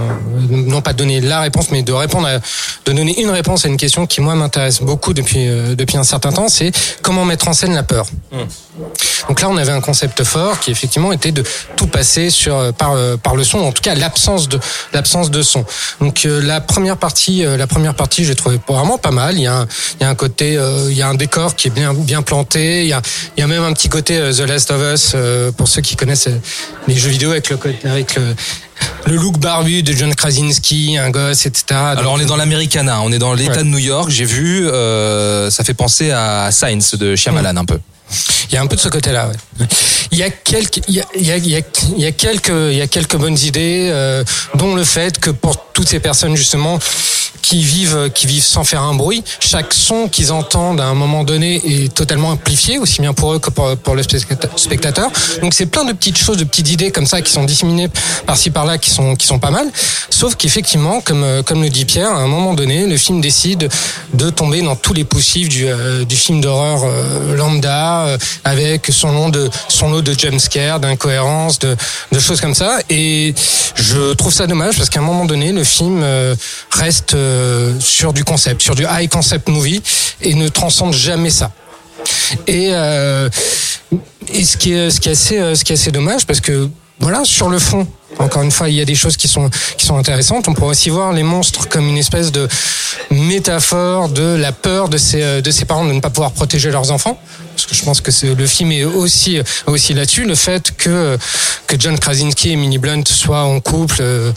non 0.50 0.82
pas 0.82 0.94
de 0.94 0.98
donner 0.98 1.22
la 1.22 1.42
réponse 1.42 1.70
mais 1.70 1.84
de 1.84 1.94
répondre 1.94 2.28
à, 2.28 2.40
de 2.40 2.92
donner 2.92 3.22
une 3.22 3.30
réponse 3.30 3.66
à 3.66 3.68
une 3.68 3.78
question 3.78 4.08
qui 4.08 4.20
moi 4.20 4.34
m'intéresse 4.34 4.82
beaucoup 4.82 5.14
depuis 5.14 5.48
euh, 5.48 5.76
depuis 5.76 5.98
un 5.98 6.04
certain 6.04 6.32
temps, 6.32 6.48
c'est 6.50 6.72
comment 7.04 7.24
mettre 7.24 7.48
en 7.48 7.54
scène 7.54 7.76
la 7.76 7.84
peur. 7.84 8.08
Donc 9.28 9.42
là, 9.42 9.50
on 9.50 9.58
avait 9.58 9.72
un 9.72 9.82
concept 9.82 10.24
fort 10.24 10.60
qui 10.60 10.72
effectivement 10.72 11.12
était 11.12 11.32
de 11.32 11.44
tout 11.76 11.88
passer 11.88 12.30
sur 12.30 12.56
euh, 12.56 12.72
par 12.72 12.94
euh, 12.94 13.18
par 13.18 13.36
le 13.36 13.44
son, 13.44 13.60
en 13.60 13.72
tout 13.72 13.82
cas 13.82 13.96
l'absence 13.96 14.48
de 14.48 14.60
l'absence 14.94 15.32
de 15.32 15.42
son. 15.42 15.66
Donc 16.00 16.26
euh, 16.26 16.42
la 16.42 16.62
première 16.62 16.98
partie, 16.98 17.46
euh, 17.46 17.58
la 17.58 17.68
première 17.68 17.94
partie, 17.96 18.24
j'ai 18.26 18.36
trouvé 18.36 18.60
vraiment 18.68 18.98
pas 18.98 19.12
mal. 19.12 19.36
Il 19.36 19.42
y 19.42 19.48
a 19.48 19.60
un, 19.60 19.68
il 20.00 20.04
y 20.04 20.06
a 20.06 20.10
un 20.10 20.16
côté, 20.16 20.58
euh, 20.58 20.88
il 20.90 20.98
y 20.98 21.02
a 21.02 21.08
un 21.10 21.16
décor 21.16 21.56
qui 21.56 21.68
est 21.68 21.72
bien 21.72 21.94
bien 21.94 22.22
planté. 22.22 22.84
Il 22.84 22.88
y 22.90 22.94
a 22.94 23.02
il 23.36 23.42
y 23.42 23.44
a 23.44 23.48
même 23.48 23.64
un 23.64 23.74
petit 23.74 23.90
côté 23.90 24.18
The 24.32 24.42
Last 24.42 24.72
of 24.72 24.82
Us 24.94 25.16
pour 25.58 25.68
ceux 25.68 25.82
qui 25.82 25.96
connaissent 25.96 26.30
les 26.88 26.96
jeux 26.96 27.10
vidéo 27.10 27.32
avec 27.32 27.50
le 27.50 27.58
avec 27.86 28.16
le 28.16 28.36
le 29.08 29.16
look 29.16 29.40
barbu 29.40 29.84
de 29.84 29.92
John 29.94 30.14
Krasinski, 30.14 30.98
un 30.98 31.10
gosse, 31.10 31.46
etc. 31.46 31.64
Alors 31.98 32.14
on 32.14 32.20
est 32.20 32.26
dans 32.26 32.36
l'Americana, 32.36 33.02
on 33.02 33.12
est 33.12 33.18
dans 33.20 33.34
l'État 33.34 33.52
Ouais. 33.54 33.58
de 33.60 33.64
New 33.64 33.78
York. 33.80 34.10
J'ai 34.10 34.26
vu, 34.26 34.66
ça 35.50 35.64
fait 35.64 35.74
penser 35.74 36.12
à 36.12 36.50
Science 36.52 36.96
de 36.96 37.16
Shyamalan 37.16 37.58
un 37.58 37.66
peu. 37.66 37.80
Il 38.50 38.54
y 38.54 38.58
a 38.58 38.62
un 38.62 38.68
peu 38.68 38.76
de 38.76 38.82
ce 38.82 38.90
côté-là. 38.90 39.28
Ouais. 39.28 39.66
Il 40.12 40.18
y 40.18 40.24
a 40.24 40.30
quelques, 40.30 40.82
il 40.88 40.96
y 40.96 41.02
a, 41.02 41.06
il 41.16 41.28
y 41.28 41.32
a, 41.32 41.38
il 41.38 41.48
y 41.48 42.06
a, 42.06 42.12
quelques, 42.12 42.50
il 42.50 42.78
y 42.78 42.82
a 42.82 42.88
quelques 42.88 43.18
bonnes 43.18 43.38
idées, 43.38 43.90
euh, 43.92 44.24
dont 44.56 44.76
le 44.76 44.84
fait 44.84 45.20
que 45.20 45.30
pour 45.30 45.72
toutes 45.74 45.90
ces 45.90 46.00
personnes 46.00 46.36
justement 46.36 46.80
qui 47.42 47.64
vivent, 47.64 48.10
qui 48.14 48.28
vivent 48.28 48.44
sans 48.44 48.64
faire 48.64 48.82
un 48.82 48.94
bruit, 48.94 49.24
chaque 49.40 49.74
son 49.74 50.08
qu'ils 50.08 50.32
entendent 50.32 50.82
à 50.82 50.86
un 50.86 50.94
moment 50.94 51.24
donné 51.24 51.62
est 51.66 51.94
totalement 51.94 52.30
amplifié, 52.30 52.80
aussi 52.80 53.02
bien 53.02 53.14
pour 53.14 53.34
eux 53.34 53.40
que 53.40 53.50
pour, 53.50 53.96
le 53.96 54.04
spectateur. 54.56 55.10
Donc 55.42 55.54
c'est 55.54 55.66
plein 55.66 55.86
de 55.86 55.94
petites 55.94 56.18
choses, 56.18 56.38
de 56.38 56.44
petites 56.44 56.70
idées 56.70 56.92
comme 56.92 57.06
ça 57.06 57.22
qui 57.22 57.32
sont 57.32 57.44
disséminées 57.44 57.90
par-ci 58.26 58.50
par-là, 58.50 58.78
qui 58.78 58.90
sont, 58.90 59.16
qui 59.16 59.26
sont 59.26 59.40
pas 59.40 59.52
mal. 59.52 59.68
Sauf 60.10 60.36
qu'effectivement, 60.36 61.02
comme, 61.02 61.24
euh, 61.24 61.44
comme 61.44 61.62
le 61.62 61.70
dit 61.70 61.86
Pierre, 61.86 62.12
à 62.12 62.22
un 62.22 62.28
moment 62.28 62.54
donné, 62.54 62.86
le 62.86 62.98
film 62.98 63.22
décide 63.22 63.70
de 64.14 64.30
tomber 64.30 64.62
dans 64.62 64.76
tous 64.76 64.94
les 64.94 65.04
poussifs 65.04 65.50
du, 65.50 65.68
euh, 65.68 66.06
du 66.06 66.16
film 66.16 66.42
d'horreur 66.42 66.82
euh, 66.84 67.36
lambda, 67.36 68.06
euh, 68.08 68.18
avec 68.44 68.88
son 68.92 69.12
lot 69.12 69.32
de 69.32 69.50
son 69.68 69.90
lot 69.90 70.02
de 70.02 70.14
jumpscares, 70.18 70.80
d'incohérences, 70.80 71.60
de, 71.60 71.76
de 72.12 72.20
choses 72.20 72.42
comme 72.42 72.56
ça. 72.56 72.80
Et 72.90 73.34
je 73.76 74.14
trouve 74.14 74.34
ça 74.34 74.48
dommage 74.48 74.78
parce 74.78 74.90
qu'à 74.90 75.00
un 75.00 75.04
moment 75.04 75.26
donné, 75.26 75.52
le 75.52 75.64
film 75.64 76.02
euh, 76.04 76.36
reste 76.72 77.16
euh, 77.28 77.80
sur 77.80 78.14
du 78.14 78.24
concept, 78.24 78.62
sur 78.62 78.76
du 78.76 78.86
high 78.90 79.10
concept 79.10 79.50
movie, 79.50 79.82
et 80.22 80.34
ne 80.34 80.48
transcende 80.48 80.94
jamais 80.94 81.30
ça. 81.30 81.52
Et, 82.48 82.72
ce 84.44 84.58
qui 84.58 84.74
est 84.74 85.72
assez 85.72 85.92
dommage 85.92 86.26
parce 86.26 86.42
que 86.42 86.70
voilà 87.00 87.24
sur 87.24 87.50
le 87.50 87.60
fond 87.60 87.88
encore 88.20 88.42
une 88.42 88.52
fois 88.52 88.70
il 88.70 88.76
y 88.76 88.82
a 88.82 88.86
des 88.86 88.96
choses 88.96 89.18
qui 89.18 89.28
sont 89.28 89.50
intéressantes 89.92 90.48
on 90.48 90.54
pourrait 90.54 90.72
aussi 90.72 90.90
voir 90.90 91.14
les 91.14 91.24
monstres 91.24 91.70
comme 91.70 91.88
une 91.88 91.98
espèce 91.98 92.32
de 92.32 92.48
métaphore 93.12 94.10
de 94.10 94.36
la 94.36 94.52
peur 94.52 94.90
de 94.90 94.98
ces 94.98 95.22
euh, 95.22 95.42
parents 95.68 95.86
de 95.86 95.94
ne 95.94 96.00
pas 96.00 96.10
pouvoir 96.10 96.32
protéger 96.32 96.72
leurs 96.72 96.92
enfants 96.92 97.20
parce 97.58 97.66
que 97.66 97.76
je 97.76 97.84
pense 97.84 98.02
que 98.02 98.12
le 98.28 98.46
film 98.46 98.72
est 98.72 98.84
aussi 98.84 99.40
aussi 99.66 99.94
là-dessus 99.94 100.26
le 100.26 100.36
fait 100.36 100.72
que 100.78 101.18
que 101.66 101.76
John 101.80 101.98
Krasinski 101.98 102.52
et 102.52 102.56
Minnie 102.56 102.78
Blunt 102.78 103.04
soient 103.06 103.44
en 103.44 103.60
couple 103.60 103.98
euh, 104.02 104.32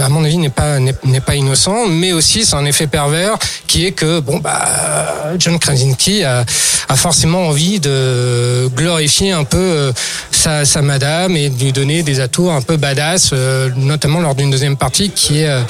à 0.00 0.08
mon 0.08 0.24
avis 0.24 0.38
n'est 0.38 0.50
pas 0.50 0.78
n'est 0.78 1.20
pas 1.20 1.34
innocent 1.34 1.86
mais 1.88 2.12
aussi 2.12 2.44
c'est 2.44 2.54
un 2.54 2.64
effet 2.64 2.86
pervers 2.86 3.36
qui 3.66 3.86
est 3.86 3.92
que 3.92 4.20
bon 4.20 4.38
bah 4.38 5.32
John 5.38 5.58
Krasinski 5.58 6.22
a, 6.22 6.44
a 6.88 6.96
forcément 6.96 7.48
envie 7.48 7.80
de 7.80 8.68
glorifier 8.74 9.32
un 9.32 9.44
peu 9.44 9.58
euh, 9.58 9.92
sa, 10.30 10.64
sa 10.64 10.82
madame 10.82 11.36
et 11.36 11.50
de 11.50 11.64
lui 11.64 11.72
donner 11.72 12.02
des 12.02 12.20
atours 12.20 12.52
un 12.52 12.62
peu 12.62 12.76
badass 12.76 13.30
euh, 13.32 13.70
notamment 13.76 14.20
lors 14.20 14.34
d'une 14.34 14.50
deuxième 14.50 14.76
partie 14.76 15.10
qui 15.10 15.40
est 15.40 15.48
euh, 15.48 15.62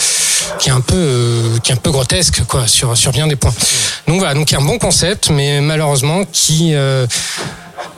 qui 0.59 0.69
est 0.69 0.73
un 0.73 0.81
peu 0.81 0.95
euh, 0.97 1.59
qui 1.63 1.73
est 1.73 1.75
un 1.75 1.79
peu 1.79 1.91
grotesque 1.91 2.43
quoi 2.47 2.67
sur 2.67 2.97
sur 2.97 3.13
bien 3.13 3.27
des 3.27 3.37
points 3.37 3.55
donc 4.07 4.19
voilà 4.19 4.35
donc 4.35 4.51
il 4.51 4.55
y 4.55 4.57
a 4.57 4.61
un 4.61 4.65
bon 4.65 4.79
concept 4.79 5.31
mais 5.31 5.61
malheureusement 5.61 6.25
qui 6.31 6.75
euh, 6.75 7.07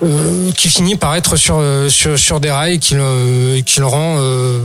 euh, 0.02 0.52
qui 0.52 0.68
finit 0.68 0.96
par 0.96 1.14
être 1.14 1.36
sur 1.36 1.56
euh, 1.58 1.88
sur, 1.88 2.18
sur 2.18 2.38
des 2.38 2.50
rails 2.50 2.74
et 2.74 2.78
qui 2.78 2.94
le 2.94 3.60
qui 3.64 3.80
le 3.80 3.86
rend 3.86 4.16
euh, 4.18 4.60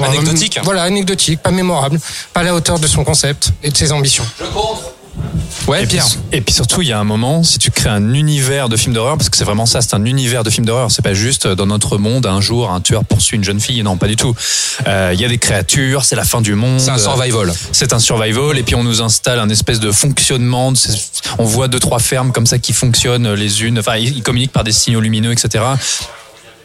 Anecdotique. 0.00 0.60
Voilà, 0.62 0.82
anecdotique, 0.82 1.40
pas 1.42 1.50
mémorable, 1.50 1.98
pas 2.32 2.40
à 2.40 2.42
la 2.44 2.54
hauteur 2.54 2.78
de 2.78 2.86
son 2.86 3.04
concept 3.04 3.50
et 3.62 3.70
de 3.70 3.76
ses 3.76 3.92
ambitions. 3.92 4.24
Ouais, 5.68 5.84
et 5.84 5.86
Pierre. 5.86 6.06
Puis, 6.06 6.38
et 6.38 6.40
puis 6.40 6.54
surtout, 6.54 6.82
il 6.82 6.88
y 6.88 6.92
a 6.92 6.98
un 6.98 7.04
moment, 7.04 7.42
si 7.42 7.58
tu 7.58 7.70
crées 7.70 7.90
un 7.90 8.14
univers 8.14 8.68
de 8.68 8.76
film 8.76 8.94
d'horreur, 8.94 9.16
parce 9.16 9.28
que 9.28 9.36
c'est 9.36 9.44
vraiment 9.44 9.66
ça, 9.66 9.80
c'est 9.80 9.94
un 9.94 10.04
univers 10.04 10.44
de 10.44 10.50
film 10.50 10.66
d'horreur. 10.66 10.90
C'est 10.90 11.02
pas 11.02 11.14
juste 11.14 11.46
euh, 11.46 11.54
dans 11.54 11.66
notre 11.66 11.98
monde, 11.98 12.26
un 12.26 12.40
jour, 12.40 12.70
un 12.70 12.80
tueur 12.80 13.04
poursuit 13.04 13.36
une 13.36 13.44
jeune 13.44 13.60
fille. 13.60 13.82
Non, 13.82 13.96
pas 13.96 14.08
du 14.08 14.16
tout. 14.16 14.34
Euh, 14.86 15.10
Il 15.14 15.20
y 15.20 15.24
a 15.24 15.28
des 15.28 15.38
créatures, 15.38 16.04
c'est 16.04 16.16
la 16.16 16.24
fin 16.24 16.40
du 16.40 16.54
monde. 16.54 16.80
C'est 16.80 16.90
un 16.90 16.98
survival. 16.98 17.52
C'est 17.72 17.92
un 17.92 17.98
survival, 17.98 18.58
et 18.58 18.62
puis 18.62 18.74
on 18.74 18.84
nous 18.84 19.02
installe 19.02 19.38
un 19.38 19.48
espèce 19.48 19.80
de 19.80 19.92
fonctionnement. 19.92 20.72
On 21.38 21.44
voit 21.44 21.68
deux 21.68 21.80
trois 21.80 21.98
fermes 21.98 22.32
comme 22.32 22.46
ça 22.46 22.58
qui 22.58 22.72
fonctionnent 22.72 23.32
les 23.34 23.62
unes. 23.62 23.78
Enfin, 23.78 23.96
ils 23.96 24.22
communiquent 24.22 24.52
par 24.52 24.64
des 24.64 24.72
signaux 24.72 25.00
lumineux, 25.00 25.32
etc. 25.32 25.64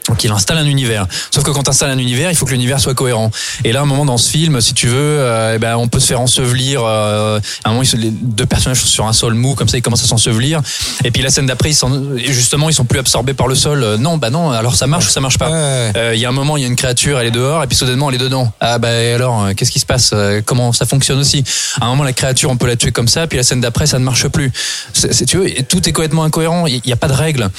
Donc 0.07 0.23
il 0.23 0.31
installe 0.31 0.57
un 0.57 0.65
univers. 0.65 1.05
Sauf 1.31 1.43
que 1.43 1.51
quand 1.51 1.63
tu 1.63 1.69
installes 1.69 1.91
un 1.91 1.97
univers, 1.97 2.31
il 2.31 2.35
faut 2.35 2.45
que 2.45 2.51
l'univers 2.51 2.79
soit 2.79 2.93
cohérent. 2.93 3.31
Et 3.63 3.71
là, 3.71 3.79
à 3.79 3.83
un 3.83 3.85
moment 3.85 4.05
dans 4.05 4.17
ce 4.17 4.29
film, 4.29 4.61
si 4.61 4.73
tu 4.73 4.87
veux, 4.87 4.95
euh, 4.95 5.53
eh 5.55 5.59
ben, 5.59 5.75
on 5.75 5.87
peut 5.87 5.99
se 5.99 6.07
faire 6.07 6.21
ensevelir. 6.21 6.81
Euh, 6.83 7.39
à 7.63 7.69
un 7.69 7.73
moment, 7.73 7.83
ils 7.83 7.99
les 7.99 8.11
deux 8.11 8.45
personnages 8.45 8.81
sont 8.81 8.87
sur 8.87 9.07
un 9.07 9.13
sol 9.13 9.33
mou, 9.33 9.55
comme 9.55 9.67
ça, 9.67 9.77
ils 9.77 9.81
commencent 9.81 10.03
à 10.03 10.07
s'ensevelir. 10.07 10.61
Et 11.03 11.11
puis 11.11 11.21
la 11.21 11.29
scène 11.29 11.45
d'après, 11.45 11.71
ils 11.71 11.75
sont, 11.75 12.15
et 12.17 12.31
justement, 12.31 12.69
ils 12.69 12.73
sont 12.73 12.85
plus 12.85 12.99
absorbés 12.99 13.33
par 13.33 13.47
le 13.47 13.55
sol. 13.55 13.83
Euh, 13.83 13.97
non, 13.97 14.17
bah 14.17 14.29
non. 14.29 14.51
Alors 14.51 14.75
ça 14.75 14.87
marche 14.87 15.07
ou 15.07 15.09
ça 15.09 15.19
marche 15.19 15.37
pas? 15.37 15.49
Ouais. 15.49 15.91
Euh, 15.97 16.11
Il 16.15 16.19
y 16.19 16.25
a 16.25 16.29
un 16.29 16.33
moment, 16.33 16.57
il 16.57 16.61
y 16.61 16.65
a 16.65 16.67
une 16.67 16.75
créature, 16.75 17.19
elle 17.19 17.27
est 17.27 17.31
dehors, 17.31 17.63
et 17.63 17.67
puis 17.67 17.75
soudainement, 17.75 18.09
elle 18.09 18.15
est 18.15 18.19
dedans. 18.19 18.51
Ah 18.59 18.77
bah 18.77 18.89
alors, 18.89 19.45
euh, 19.45 19.53
qu'est-ce 19.53 19.71
qui 19.71 19.79
se 19.79 19.85
passe? 19.85 20.13
Comment 20.45 20.73
ça 20.73 20.85
fonctionne 20.85 21.19
aussi? 21.19 21.43
À 21.81 21.85
un 21.85 21.89
moment, 21.89 22.03
la 22.03 22.13
créature, 22.13 22.49
on 22.49 22.57
peut 22.57 22.67
la 22.67 22.75
tuer 22.75 22.91
comme 22.91 23.07
ça, 23.07 23.27
puis 23.27 23.37
la 23.37 23.43
scène 23.43 23.61
d'après, 23.61 23.87
ça 23.87 23.99
ne 23.99 24.03
marche 24.03 24.27
plus. 24.27 24.51
C'est, 24.93 25.25
tu 25.25 25.37
veux, 25.37 25.49
tout 25.63 25.87
est 25.87 25.93
complètement 25.93 26.23
incohérent. 26.23 26.67
Il 26.67 26.81
n'y 26.85 26.93
a 26.93 26.95
pas 26.95 27.07
de 27.07 27.13
règles. 27.13 27.49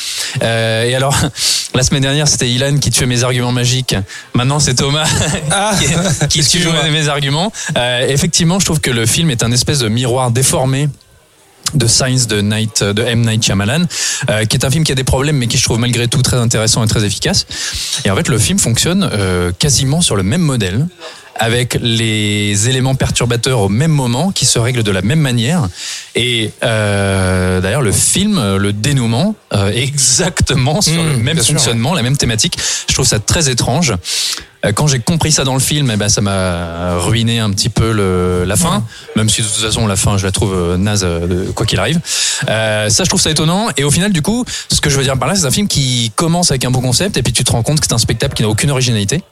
Euh, 0.42 0.84
et 0.84 0.94
alors, 0.94 1.16
la 1.74 1.82
semaine 1.82 2.02
dernière, 2.02 2.28
c'était 2.38 2.52
Ilan 2.52 2.78
qui 2.78 2.90
tuait 2.90 3.06
mes 3.06 3.24
arguments 3.24 3.50
magiques. 3.50 3.96
Maintenant, 4.32 4.60
c'est 4.60 4.74
Thomas 4.74 5.08
qui, 6.28 6.40
qui 6.40 6.46
tue 6.46 6.68
mes 6.92 7.08
arguments. 7.08 7.52
Euh, 7.76 8.06
effectivement, 8.08 8.60
je 8.60 8.64
trouve 8.64 8.80
que 8.80 8.92
le 8.92 9.06
film 9.06 9.30
est 9.30 9.42
un 9.42 9.50
espèce 9.50 9.80
de 9.80 9.88
miroir 9.88 10.30
déformé 10.30 10.88
de 11.74 11.86
Science 11.88 12.28
de 12.28 12.40
Night 12.40 12.84
de 12.84 13.02
M. 13.02 13.22
Night 13.22 13.44
Shyamalan 13.44 13.84
euh, 14.30 14.44
qui 14.44 14.56
est 14.56 14.64
un 14.64 14.70
film 14.70 14.84
qui 14.84 14.92
a 14.92 14.94
des 14.94 15.04
problèmes 15.04 15.36
mais 15.36 15.48
qui 15.48 15.58
je 15.58 15.64
trouve 15.64 15.78
malgré 15.78 16.08
tout 16.08 16.22
très 16.22 16.38
intéressant 16.38 16.82
et 16.84 16.86
très 16.86 17.04
efficace. 17.04 17.44
Et 18.04 18.10
en 18.10 18.16
fait 18.16 18.28
le 18.28 18.38
film 18.38 18.58
fonctionne 18.58 19.08
euh, 19.12 19.52
quasiment 19.58 20.00
sur 20.00 20.16
le 20.16 20.22
même 20.22 20.40
modèle 20.40 20.86
avec 21.38 21.78
les 21.80 22.68
éléments 22.68 22.94
perturbateurs 22.94 23.60
au 23.60 23.68
même 23.68 23.90
moment 23.90 24.30
qui 24.30 24.44
se 24.44 24.58
règlent 24.58 24.82
de 24.82 24.90
la 24.90 25.02
même 25.02 25.20
manière. 25.20 25.68
Et 26.14 26.50
euh, 26.62 27.60
d'ailleurs 27.60 27.82
le 27.82 27.92
film 27.92 28.56
le 28.56 28.72
dénouement 28.72 29.34
euh, 29.54 29.70
est 29.70 29.82
exactement 29.82 30.80
sur 30.80 30.98
Mmh, 30.98 31.08
le 31.08 31.16
même 31.16 31.34
bien 31.34 31.42
sûr, 31.42 31.54
fonctionnement 31.54 31.94
la 31.94 32.02
même 32.02 32.16
thématique. 32.16 32.58
Je 32.88 32.94
trouve 32.94 33.06
ça 33.06 33.18
très 33.18 33.48
étrange. 33.48 33.94
Euh, 34.64 34.72
quand 34.72 34.88
j'ai 34.88 34.98
compris 34.98 35.30
ça 35.30 35.44
dans 35.44 35.54
le 35.54 35.60
film, 35.60 35.90
eh 35.92 35.96
ben, 35.96 36.08
ça 36.08 36.20
m'a 36.20 36.96
ruiné 36.96 37.38
un 37.38 37.50
petit 37.50 37.68
peu 37.68 37.92
le, 37.92 38.44
la 38.44 38.56
fin, 38.56 38.84
même 39.14 39.28
si 39.28 39.42
de 39.42 39.46
toute 39.46 39.56
façon 39.56 39.86
la 39.86 39.94
fin 39.94 40.18
je 40.18 40.26
la 40.26 40.32
trouve 40.32 40.52
euh, 40.52 40.76
naze 40.76 41.04
euh, 41.04 41.52
quoi 41.52 41.64
qu'il 41.64 41.78
arrive. 41.78 42.00
Euh, 42.48 42.88
ça 42.88 43.04
je 43.04 43.08
trouve 43.08 43.20
ça 43.20 43.30
étonnant. 43.30 43.68
Et 43.76 43.84
au 43.84 43.90
final 43.90 44.12
du 44.12 44.22
coup 44.22 44.44
ce 44.72 44.80
que 44.80 44.90
je 44.90 44.96
veux 44.96 45.04
dire 45.04 45.18
par 45.18 45.28
là 45.28 45.34
c'est 45.34 45.46
un 45.46 45.50
film 45.50 45.68
qui 45.68 46.12
commence 46.16 46.50
avec 46.50 46.64
un 46.64 46.70
bon 46.70 46.80
concept 46.80 47.16
et 47.16 47.22
puis 47.22 47.32
tu 47.32 47.44
te 47.44 47.52
rends 47.52 47.62
compte 47.62 47.80
que 47.80 47.86
c'est 47.88 47.94
un 47.94 47.98
spectacle 47.98 48.34
qui 48.34 48.42
n'a 48.42 48.48
aucune 48.48 48.70
originalité. 48.70 49.22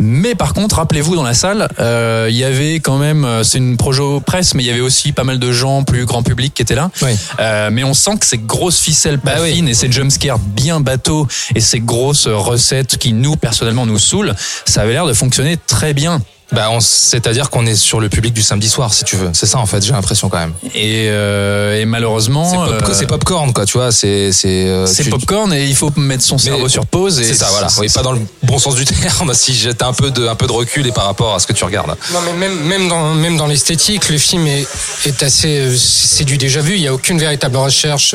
Mais 0.00 0.34
par 0.34 0.54
contre, 0.54 0.76
rappelez-vous, 0.76 1.14
dans 1.16 1.22
la 1.22 1.34
salle, 1.34 1.68
euh, 1.78 2.26
il 2.30 2.36
y 2.36 2.44
avait 2.44 2.80
quand 2.80 2.98
même, 2.98 3.24
euh, 3.24 3.42
c'est 3.44 3.58
une 3.58 3.76
projo 3.76 4.20
presse, 4.20 4.54
mais 4.54 4.62
il 4.62 4.66
y 4.66 4.70
avait 4.70 4.80
aussi 4.80 5.12
pas 5.12 5.24
mal 5.24 5.38
de 5.38 5.52
gens 5.52 5.84
plus 5.84 6.04
grand 6.04 6.22
public 6.22 6.52
qui 6.54 6.62
étaient 6.62 6.74
là. 6.74 6.90
Oui. 7.02 7.10
Euh, 7.40 7.70
mais 7.72 7.84
on 7.84 7.94
sent 7.94 8.18
que 8.18 8.26
ces 8.26 8.38
grosses 8.38 8.78
ficelles 8.80 9.18
pas 9.18 9.36
Bah 9.36 9.40
oui. 9.42 9.54
fines 9.54 9.68
et 9.68 9.74
ces 9.74 9.90
jumpscares 9.90 10.38
bien 10.38 10.80
bateaux 10.80 11.26
et 11.54 11.60
ces 11.60 11.80
grosses 11.80 12.26
recettes 12.26 12.96
qui 12.98 13.12
nous, 13.12 13.36
personnellement, 13.36 13.86
nous 13.86 13.98
saoulent, 13.98 14.34
ça 14.64 14.82
avait 14.82 14.92
l'air 14.92 15.06
de 15.06 15.12
fonctionner 15.14 15.56
très 15.56 15.94
bien. 15.94 16.20
Bah, 16.54 16.70
c'est-à-dire 16.80 17.50
qu'on 17.50 17.66
est 17.66 17.74
sur 17.74 18.00
le 18.00 18.08
public 18.08 18.32
du 18.32 18.42
samedi 18.42 18.68
soir, 18.68 18.94
si 18.94 19.04
tu 19.04 19.16
veux. 19.16 19.30
C'est 19.32 19.46
ça, 19.46 19.58
en 19.58 19.66
fait, 19.66 19.84
j'ai 19.84 19.92
l'impression 19.92 20.28
quand 20.28 20.38
même. 20.38 20.52
Et, 20.74 21.06
euh, 21.08 21.80
et 21.80 21.84
malheureusement, 21.84 22.48
C'est 22.48 22.56
pop- 22.78 22.88
euh, 22.88 22.94
c'est 22.94 23.06
popcorn, 23.06 23.52
quoi, 23.52 23.66
tu 23.66 23.78
vois. 23.78 23.90
C'est 23.92 24.30
c'est 24.32 24.66
euh, 24.66 24.86
c'est 24.86 25.08
popcorn 25.10 25.52
et 25.52 25.64
il 25.66 25.74
faut 25.74 25.92
mettre 25.96 26.22
son 26.22 26.38
cerveau 26.38 26.68
sur 26.68 26.86
pause. 26.86 27.18
et 27.20 27.24
C'est 27.24 27.34
ça, 27.34 27.48
voilà. 27.50 27.68
Oui, 27.78 27.88
pas 27.92 28.02
dans 28.02 28.12
le 28.12 28.20
bon 28.42 28.58
sens 28.58 28.74
du 28.76 28.84
terme. 29.02 29.32
Si 29.34 29.54
j'étais 29.54 29.84
un 29.84 29.92
peu 29.92 30.10
de 30.10 30.26
un 30.28 30.34
peu 30.36 30.46
de 30.46 30.52
recul 30.52 30.86
et 30.86 30.92
par 30.92 31.06
rapport 31.06 31.34
à 31.34 31.38
ce 31.40 31.46
que 31.46 31.52
tu 31.52 31.64
regardes. 31.64 31.96
Non, 32.12 32.20
mais 32.24 32.32
même, 32.48 32.58
même 32.60 32.88
dans, 32.88 33.14
même 33.14 33.36
dans 33.36 33.46
l'esthétique, 33.46 34.08
le 34.08 34.18
film 34.18 34.46
est, 34.46 34.66
est 35.06 35.22
assez. 35.22 35.58
euh, 35.58 35.74
C'est 35.76 36.24
du 36.24 36.38
déjà 36.38 36.60
vu. 36.60 36.74
Il 36.76 36.80
n'y 36.80 36.88
a 36.88 36.94
aucune 36.94 37.18
véritable 37.18 37.56
recherche, 37.56 38.14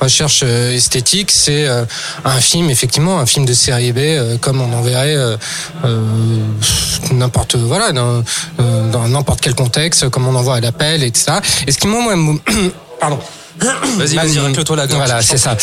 recherche 0.00 0.42
esthétique. 0.42 1.30
C'est 1.32 1.66
un 2.24 2.40
film, 2.40 2.70
effectivement, 2.70 3.18
un 3.18 3.26
film 3.26 3.44
de 3.46 3.54
série 3.54 3.92
B, 3.92 4.38
comme 4.40 4.60
on 4.60 4.72
en 4.72 4.82
verrait 4.82 5.16
euh, 5.16 5.36
n'importe 7.12 7.56
voilà, 7.56 7.79
dans, 7.92 8.22
euh, 8.60 8.90
dans 8.90 9.08
n'importe 9.08 9.40
quel 9.40 9.54
contexte, 9.54 10.08
comme 10.10 10.26
on 10.26 10.34
en 10.34 10.42
voit 10.42 10.56
à 10.56 10.60
l'appel, 10.60 11.02
etc. 11.02 11.32
Et 11.66 11.72
ce 11.72 11.78
qui 11.78 11.86
m'a, 11.86 12.16
moi, 12.16 12.34
pardon. 13.00 13.18
Vas-y, 13.98 14.14
vas-y, 14.14 14.38
racle-toi 14.38 14.76
la 14.76 14.86
gorge. 14.86 14.98
Voilà, 14.98 15.22
c'est 15.22 15.38
ça. 15.38 15.56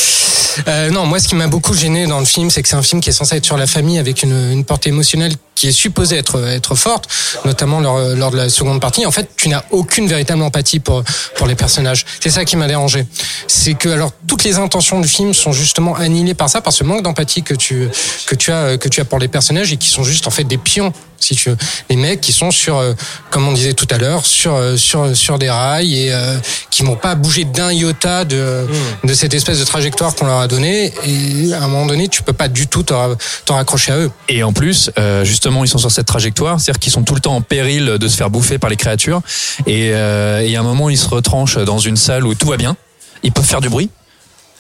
Euh, 0.68 0.90
non, 0.90 1.06
moi, 1.06 1.20
ce 1.20 1.28
qui 1.28 1.36
m'a 1.36 1.48
beaucoup 1.48 1.74
gêné 1.74 2.06
dans 2.06 2.20
le 2.20 2.26
film, 2.26 2.50
c'est 2.50 2.62
que 2.62 2.70
c'est 2.70 2.76
un 2.76 2.84
film 2.84 3.02
qui 3.02 3.10
est 3.10 3.14
censé 3.14 3.38
être 3.38 3.46
sur 3.46 3.58
la 3.58 3.68
famille 3.68 3.98
avec 3.98 4.24
une, 4.24 4.52
une 4.52 4.66
portée 4.66 4.90
émotionnelle 4.90 5.34
qui 5.58 5.68
est 5.68 5.72
supposée 5.72 6.18
être 6.18 6.48
être 6.48 6.76
forte, 6.76 7.10
notamment 7.44 7.80
lors, 7.80 7.98
lors 8.16 8.30
de 8.30 8.38
la 8.38 8.48
seconde 8.48 8.80
partie. 8.80 9.06
En 9.08 9.12
fait, 9.12 9.28
tu 9.36 9.50
n'as 9.50 9.64
aucune 9.72 10.08
véritable 10.08 10.44
empathie 10.44 10.80
pour 10.80 11.04
pour 11.36 11.48
les 11.48 11.56
personnages. 11.56 12.06
C'est 12.20 12.30
ça 12.30 12.46
qui 12.46 12.56
m'a 12.56 12.68
dérangé. 12.68 13.06
C'est 13.48 13.74
que 13.74 13.90
alors 13.90 14.12
toutes 14.28 14.44
les 14.44 14.58
intentions 14.58 15.02
du 15.02 15.08
film 15.08 15.34
sont 15.34 15.52
justement 15.52 15.96
annihilées 15.96 16.36
par 16.36 16.48
ça, 16.48 16.62
par 16.62 16.74
ce 16.74 16.84
manque 16.84 17.02
d'empathie 17.02 17.42
que 17.42 17.56
tu 17.56 17.90
que 18.28 18.36
tu 18.36 18.52
as 18.52 18.78
que 18.78 18.88
tu 18.88 19.02
as 19.02 19.06
pour 19.06 19.18
les 19.18 19.28
personnages 19.28 19.74
et 19.74 19.78
qui 19.78 19.90
sont 19.90 20.04
juste 20.04 20.28
en 20.28 20.32
fait 20.32 20.44
des 20.44 20.60
pions 20.60 20.94
si 21.20 21.36
tu 21.36 21.50
veux. 21.50 21.58
Les 21.90 21.96
mecs 21.96 22.22
qui 22.22 22.32
sont 22.32 22.52
sur, 22.52 22.78
euh, 22.78 22.94
comme 23.30 23.48
on 23.48 23.52
disait 23.52 23.74
tout 23.74 23.88
à 23.90 23.98
l'heure, 23.98 24.26
sur 24.26 24.56
euh, 24.56 24.78
sur 24.78 25.16
sur 25.16 25.40
des 25.40 25.50
rails 25.50 25.96
et 25.96 26.14
euh, 26.14 26.38
qui 26.70 26.84
vont 26.84 26.96
pas 26.96 27.16
bouger 27.16 27.44
d'un 27.44 27.72
iota 27.72 28.26
de 28.26 28.68
de 29.04 29.14
cette 29.14 29.34
espèce 29.34 29.60
de 29.60 29.66
trajectoire 29.66 30.16
qu'on 30.16 30.26
leur 30.26 30.40
a 30.40 30.48
donnée. 30.48 30.94
Et 31.06 31.54
à 31.54 31.64
un 31.64 31.68
moment 31.68 31.86
donné, 31.86 32.08
tu 32.08 32.22
peux 32.22 32.34
pas 32.34 32.48
du 32.48 32.68
tout 32.68 32.84
t'en 32.84 33.16
raccrocher 33.50 33.92
à 33.92 33.98
eux. 33.98 34.12
Et 34.30 34.44
en 34.44 34.54
plus, 34.54 34.92
euh, 34.98 35.24
ils 35.64 35.68
sont 35.68 35.78
sur 35.78 35.92
cette 35.92 36.08
trajectoire, 36.08 36.60
c'est-à-dire 36.60 36.80
qu'ils 36.80 36.92
sont 36.92 37.04
tout 37.04 37.16
le 37.16 37.20
temps 37.20 37.36
en 37.36 37.42
péril 37.42 37.86
de 37.86 38.08
se 38.08 38.16
faire 38.16 38.30
bouffer 38.30 38.58
par 38.58 38.70
les 38.70 38.76
créatures. 38.76 39.22
Et 39.66 39.94
euh, 39.94 40.44
y 40.44 40.56
a 40.56 40.60
un 40.60 40.64
moment, 40.64 40.90
ils 40.90 40.98
se 40.98 41.08
retranchent 41.08 41.58
dans 41.58 41.80
une 41.80 41.98
salle 41.98 42.26
où 42.26 42.34
tout 42.36 42.48
va 42.48 42.58
bien. 42.58 42.76
Ils 43.24 43.32
peuvent 43.32 43.46
faire 43.46 43.62
du 43.62 43.70
bruit. 43.70 43.90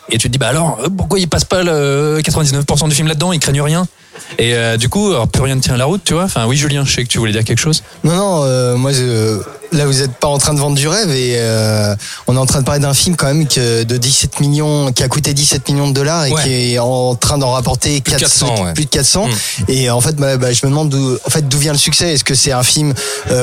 Et 0.09 0.17
tu 0.17 0.27
te 0.27 0.31
dis, 0.31 0.37
bah 0.37 0.47
alors, 0.47 0.79
euh, 0.81 0.87
pourquoi 0.89 1.19
ils 1.19 1.27
passent 1.27 1.45
pas 1.45 1.63
le 1.63 2.19
99% 2.21 2.89
du 2.89 2.95
film 2.95 3.07
là-dedans? 3.07 3.33
Ils 3.33 3.39
craignent 3.39 3.61
rien. 3.61 3.87
Et 4.39 4.53
euh, 4.53 4.77
du 4.77 4.89
coup, 4.89 5.09
alors, 5.09 5.27
plus 5.27 5.41
rien 5.43 5.55
ne 5.55 5.61
tient 5.61 5.77
la 5.77 5.85
route, 5.85 6.01
tu 6.03 6.13
vois. 6.13 6.23
Enfin, 6.23 6.45
oui, 6.45 6.55
Julien, 6.57 6.83
je 6.85 6.93
sais 6.93 7.03
que 7.03 7.07
tu 7.09 7.17
voulais 7.17 7.31
dire 7.31 7.43
quelque 7.43 7.59
chose. 7.59 7.83
Non, 8.03 8.15
non, 8.15 8.41
euh, 8.43 8.75
moi, 8.75 8.91
je- 8.91 9.39
là, 9.71 9.85
vous 9.85 9.93
n'êtes 9.99 10.13
pas 10.17 10.27
en 10.27 10.37
train 10.37 10.53
de 10.53 10.59
vendre 10.59 10.75
du 10.75 10.87
rêve 10.87 11.09
et 11.11 11.33
euh, 11.37 11.95
on 12.27 12.35
est 12.35 12.39
en 12.39 12.45
train 12.45 12.59
de 12.59 12.65
parler 12.65 12.79
d'un 12.79 12.93
film 12.93 13.15
quand 13.15 13.27
même 13.27 13.47
que 13.47 13.83
de 13.83 13.97
17 13.97 14.39
millions, 14.39 14.91
qui 14.93 15.03
a 15.03 15.07
coûté 15.07 15.33
17 15.33 15.67
millions 15.69 15.87
de 15.87 15.93
dollars 15.93 16.25
et 16.25 16.31
Ouais. 16.31 16.43
qui 16.43 16.73
est 16.73 16.79
en 16.79 17.15
train 17.15 17.37
d'en 17.37 17.51
rapporter 17.51 17.99
Plus 18.01 18.13
de 18.13 18.19
400, 18.19 18.63
ouais. 18.65 18.73
plus 18.73 18.85
de 18.85 18.89
400. 18.89 19.27
Mm. 19.27 19.31
Et 19.69 19.89
en 19.89 20.01
fait, 20.01 20.15
bah, 20.15 20.37
bah, 20.37 20.53
je 20.53 20.65
me 20.65 20.71
demande 20.71 20.89
d'où, 20.89 21.17
en 21.25 21.29
fait, 21.29 21.47
d'où 21.47 21.57
vient 21.57 21.73
le 21.73 21.77
succès. 21.79 22.13
Est-ce 22.13 22.23
que 22.23 22.35
c'est 22.35 22.51
un 22.51 22.63
film 22.63 22.93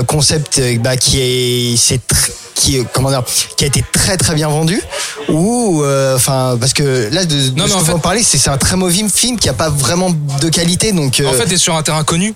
concept 0.07 0.61
bah, 0.81 0.97
qui 0.97 1.21
est, 1.21 1.77
c'est 1.77 1.97
tr- 1.97 2.31
qui 2.55 2.79
comment 2.93 3.11
dire, 3.11 3.25
qui 3.57 3.65
a 3.65 3.67
été 3.67 3.85
très 3.93 4.17
très 4.17 4.33
bien 4.37 4.49
vendu 4.49 4.81
ou 5.29 5.83
enfin 6.15 6.57
parce 6.61 6.73
que 6.73 7.09
là 7.13 7.25
de, 7.25 7.49
de 7.49 7.59
Non, 7.59 7.67
ce 7.67 7.75
en 7.75 7.79
que 7.81 7.85
fait- 7.87 7.93
en 7.93 7.99
parlez 7.99 8.23
c'est 8.23 8.39
c'est 8.39 8.51
un 8.51 8.57
très 8.59 8.77
mauvais 8.77 9.03
film 9.13 9.39
qui 9.41 9.49
a 9.49 9.53
pas 9.53 9.69
vraiment 9.71 10.11
de 10.11 10.49
qualité 10.49 10.64
donc 10.93 11.21
euh, 11.21 11.29
En 11.29 11.33
fait, 11.33 11.47
t'es 11.47 11.57
sur 11.57 11.75
un 11.77 11.83
terrain 11.83 12.05
connu. 12.05 12.35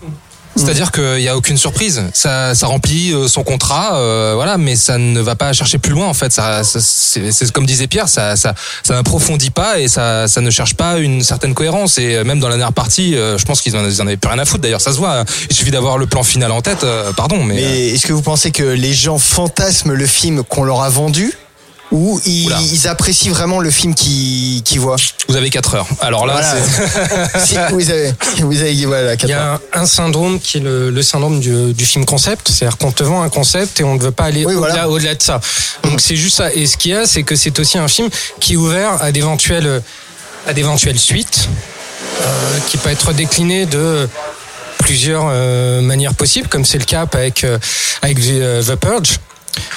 C'est-à-dire 0.57 0.91
qu'il 0.91 1.19
n'y 1.19 1.29
a 1.29 1.37
aucune 1.37 1.57
surprise. 1.57 2.03
Ça, 2.15 2.53
ça 2.57 2.67
remplit 2.67 3.13
euh, 3.13 3.29
son 3.29 3.45
contrat, 3.45 3.97
euh, 3.99 4.33
voilà, 4.35 4.59
mais 4.59 4.75
ça 4.75 4.99
ne 4.99 5.21
va 5.21 5.37
pas 5.37 5.53
chercher 5.53 5.79
plus 5.79 5.93
loin 5.93 6.07
en 6.09 6.15
fait. 6.15 6.33
Ça, 6.33 6.65
ça- 6.65 6.81
c'est 6.81 7.53
comme 7.53 7.65
disait 7.65 7.87
Pierre, 7.87 8.09
ça, 8.09 8.35
ça, 8.35 8.55
ça 8.83 8.95
n'approfondit 8.95 9.51
pas 9.51 9.79
et 9.79 9.87
ça, 9.87 10.27
ça 10.27 10.41
ne 10.41 10.51
cherche 10.51 10.75
pas 10.75 10.99
une 10.99 11.23
certaine 11.23 11.55
cohérence. 11.55 11.99
Et 11.99 12.25
même 12.25 12.41
dans 12.41 12.49
la 12.49 12.57
dernière 12.57 12.73
partie, 12.73 13.15
euh, 13.15 13.39
je 13.39 13.45
pense 13.45 13.61
qu'ils 13.63 13.77
en, 13.77 13.85
ils 13.85 14.03
en 14.03 14.07
avaient 14.09 14.17
plus 14.17 14.31
rien 14.31 14.41
à 14.41 14.45
foutre. 14.45 14.63
D'ailleurs, 14.63 14.81
ça 14.81 14.91
se 14.93 14.97
voit. 14.97 15.25
Il 15.49 15.55
suffit 15.55 15.71
d'avoir 15.71 15.97
le 15.97 16.07
plan 16.07 16.25
final 16.25 16.51
en 16.51 16.61
tête. 16.61 16.83
euh, 16.83 17.13
pardon, 17.13 17.45
mais, 17.45 17.55
Mais 17.55 17.89
est-ce 17.91 18.07
que 18.07 18.13
vous 18.13 18.23
pensez 18.23 18.51
que 18.51 18.65
les 18.65 18.93
gens 18.95 19.19
fantasment 19.19 19.93
le 19.93 20.07
film 20.07 20.43
qu'on 20.43 20.65
leur 20.65 20.83
a 20.83 20.89
vendu 20.91 21.33
ou 21.91 22.21
ils, 22.27 22.51
ils 22.73 22.87
apprécient 22.89 23.31
vraiment 23.33 23.61
le 23.61 23.71
film 23.71 23.95
qu'ils 23.95 24.63
voient 24.81 24.97
vous 25.29 25.37
avez 25.37 25.51
4 25.51 25.75
heures. 25.75 25.87
Alors 26.01 26.27
là, 26.27 26.35
Voilà. 26.35 26.55
c'est- 27.35 27.39
Si 27.47 27.57
vous 27.71 27.91
avez, 27.91 28.13
vous 28.41 28.61
avez 28.61 28.85
voilà, 28.87 29.15
Il 29.15 29.29
y 29.29 29.33
a 29.33 29.55
un, 29.55 29.61
un 29.73 29.87
syndrome 29.87 30.39
qui 30.41 30.59
est 30.59 30.61
le, 30.61 30.91
le 30.91 31.03
syndrome 31.03 31.41
du, 31.41 31.73
du 31.75 31.85
film 31.87 32.05
concept, 32.05 32.49
c'est-à-dire 32.51 32.79
qu'on 32.79 32.93
te 32.93 33.03
vend 33.03 33.23
un 33.23 33.29
concept 33.31 33.81
et 33.81 33.85
on 33.85 33.95
ne 33.95 34.01
veut 34.01 34.11
pas 34.11 34.25
aller 34.25 34.45
Oui, 34.47 34.55
au-delà 34.55 34.73
voilà. 34.73 34.89
au-delà 34.89 35.15
de 35.15 35.23
ça. 35.23 35.41
Donc 35.85 36.01
c'est 36.01 36.17
juste 36.17 36.37
ça. 36.37 36.53
Et 36.53 36.67
ce 36.67 36.77
qu'il 36.77 36.91
y 36.93 36.95
a, 36.95 37.07
c'est 37.07 37.23
que 37.23 37.37
c'est 37.37 37.59
aussi 37.59 37.79
un 37.79 37.89
film 37.89 38.09
qui 38.41 38.55
est 38.55 38.57
ouvert 38.57 39.03
à 39.03 39.13
d'éventuelles 39.13 39.83
à 40.47 40.53
d'éventuelles 40.55 40.99
suites, 40.99 41.49
euh, 42.23 42.25
qui 42.69 42.77
peut 42.79 42.91
être 42.91 43.13
décliné 43.13 43.67
de 43.67 44.09
plusieurs 44.79 45.27
euh, 45.31 45.81
manières 45.83 46.15
possibles, 46.15 46.49
comme 46.49 46.65
c'est 46.65 46.79
le 46.79 46.85
cas 46.85 47.07
avec 47.13 47.45
euh, 47.45 47.59
avec 48.03 48.19
The, 48.19 48.31
euh, 48.31 48.63
The 48.63 48.77
Purge. 48.77 49.19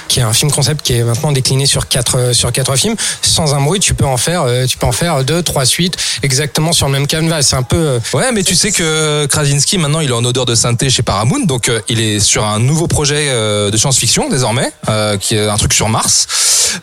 Qui 0.08 0.20
est 0.20 0.24
un 0.24 0.34
film 0.34 0.52
concept 0.52 0.82
qui 0.86 0.94
est 0.94 1.04
maintenant 1.04 1.32
décliné 1.32 1.66
sur 1.66 1.88
quatre 1.88 2.18
euh, 2.18 2.34
sur 2.34 2.52
quatre 2.52 2.76
films. 2.76 2.96
Sans 3.22 3.54
un 3.56 3.62
bruit, 3.62 3.80
tu 3.80 3.94
peux 3.94 4.06
en 4.06 4.18
faire 4.18 4.44
euh, 4.44 4.66
tu 4.66 4.78
peux 4.78 4.86
en 4.86 4.92
faire 4.92 5.24
deux, 5.24 5.42
trois 5.44 5.66
suites 5.66 5.98
exactement 6.24 6.72
sur 6.74 6.88
le 6.88 6.94
même 6.94 7.08
canevas. 7.08 7.42
C'est 7.44 7.56
un 7.56 7.64
peu 7.64 7.78
euh, 7.78 8.00
Ouais, 8.14 8.32
mais 8.32 8.44
tu 8.44 8.56
sais 8.56 8.72
que 8.72 9.26
Krasinski 9.28 9.78
maintenant 9.78 10.00
il 10.02 10.10
est 10.10 10.14
en 10.14 10.24
odeur 10.26 10.46
de 10.46 10.56
sainteté 10.56 10.90
chez 10.90 11.02
Paramount, 11.04 11.46
donc 11.46 11.70
euh, 11.70 11.80
il 11.90 12.00
est 12.02 12.20
sur 12.20 12.46
un 12.46 12.60
nouveau 12.60 12.88
projet 12.88 13.28
euh, 13.30 13.72
de 13.72 13.78
science-fiction 13.78 14.30
désormais, 14.30 14.72
euh, 14.90 15.18
qui 15.18 15.36
est 15.36 15.48
un 15.48 15.58
truc 15.58 15.74
sur 15.74 15.90
Mars. 15.90 16.28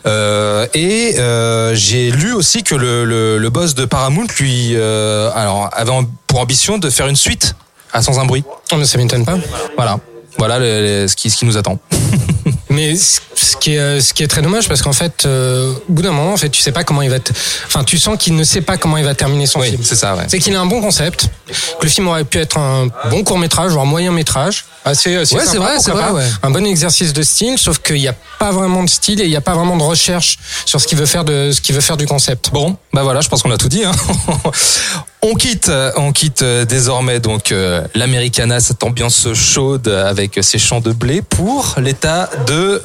Euh, 0.05 0.67
et 0.73 1.15
euh, 1.19 1.73
j'ai 1.75 2.11
lu 2.11 2.33
aussi 2.33 2.63
que 2.63 2.75
le, 2.75 3.05
le, 3.05 3.37
le 3.37 3.49
boss 3.49 3.73
de 3.75 3.85
Paramount 3.85 4.27
lui, 4.39 4.71
euh, 4.75 5.31
alors 5.33 5.69
avait 5.73 5.91
pour 6.27 6.39
ambition 6.39 6.77
de 6.77 6.89
faire 6.89 7.07
une 7.07 7.15
suite 7.15 7.55
à 7.91 8.01
Sans 8.03 8.19
un 8.19 8.25
bruit. 8.25 8.43
oh, 8.71 8.75
mais 8.77 8.85
ça 8.85 8.97
m'étonne 8.99 9.25
pas. 9.25 9.37
Voilà, 9.75 9.99
voilà 10.37 10.59
le- 10.59 10.81
le- 11.03 11.07
ce 11.07 11.15
qui 11.15 11.29
ce 11.31 11.37
qui 11.37 11.45
nous 11.45 11.57
attend. 11.57 11.79
Mais 12.69 12.95
ce 12.95 13.57
qui 13.59 13.75
est 13.75 13.99
ce 13.99 14.13
qui 14.13 14.21
est 14.21 14.27
très 14.27 14.43
dommage 14.43 14.67
parce 14.67 14.83
qu'en 14.83 14.93
fait 14.93 15.25
euh, 15.25 15.73
au 15.89 15.91
bout 15.91 16.03
d'un 16.03 16.11
moment 16.11 16.33
en 16.33 16.37
fait 16.37 16.49
tu 16.49 16.61
sais 16.61 16.71
pas 16.71 16.83
comment 16.83 17.01
il 17.01 17.09
va 17.09 17.19
te... 17.19 17.31
enfin 17.65 17.83
tu 17.83 17.97
sens 17.97 18.15
qu'il 18.19 18.35
ne 18.35 18.43
sait 18.43 18.61
pas 18.61 18.77
comment 18.77 18.97
il 18.97 19.05
va 19.05 19.15
terminer 19.15 19.47
son 19.47 19.59
Oui, 19.59 19.69
film. 19.71 19.81
c'est 19.83 19.95
ça. 19.95 20.15
Ouais. 20.15 20.25
C'est 20.27 20.37
qu'il 20.37 20.55
a 20.55 20.61
un 20.61 20.67
bon 20.67 20.79
concept, 20.79 21.29
que 21.47 21.85
le 21.85 21.89
film 21.89 22.07
aurait 22.07 22.25
pu 22.25 22.37
être 22.37 22.57
un 22.59 22.87
bon 23.09 23.23
court 23.23 23.39
métrage 23.39 23.73
ou 23.73 23.79
un 23.81 23.85
moyen 23.85 24.11
métrage, 24.11 24.65
assez, 24.85 25.15
assez 25.15 25.35
Ouais, 25.35 25.43
c'est 25.47 25.57
vrai, 25.57 25.79
c'est 25.79 25.91
vrai, 25.91 26.11
ouais. 26.11 26.25
un 26.43 26.51
bon 26.51 26.63
exercice 26.65 27.11
de 27.11 27.23
style, 27.23 27.57
sauf 27.57 27.79
qu'il 27.79 27.95
n'y 27.95 28.07
a 28.07 28.15
pas 28.37 28.51
vraiment 28.51 28.83
de 28.83 28.89
style 28.89 29.19
et 29.19 29.23
il 29.23 29.29
n'y 29.29 29.35
a 29.35 29.41
pas 29.41 29.55
vraiment 29.55 29.75
de 29.75 29.83
recherche 29.83 30.37
sur 30.65 30.79
ce 30.79 30.85
qu'il 30.87 30.97
veut 30.97 31.05
faire 31.07 31.25
de 31.25 31.51
ce 31.51 31.61
qu'il 31.61 31.73
veut 31.73 31.81
faire 31.81 31.97
du 31.97 32.05
concept. 32.05 32.51
Bon, 32.51 32.77
bah 32.93 33.01
voilà, 33.01 33.21
je 33.21 33.29
pense 33.29 33.41
qu'on 33.41 33.51
a 33.51 33.57
tout 33.57 33.69
dit. 33.69 33.83
Hein. 33.83 33.91
on 35.21 35.33
quitte, 35.35 35.69
euh, 35.69 35.91
on 35.97 36.11
quitte 36.11 36.41
euh, 36.41 36.65
désormais 36.65 37.19
donc 37.19 37.51
euh, 37.51 37.85
l'Americana, 37.93 38.59
cette 38.59 38.83
ambiance 38.83 39.33
chaude 39.33 39.87
avec 39.87 40.39
ses 40.41 40.59
champs 40.59 40.81
de 40.81 40.91
blé 40.91 41.21
pour 41.21 41.75
l'État 41.77 42.29
de 42.47 42.81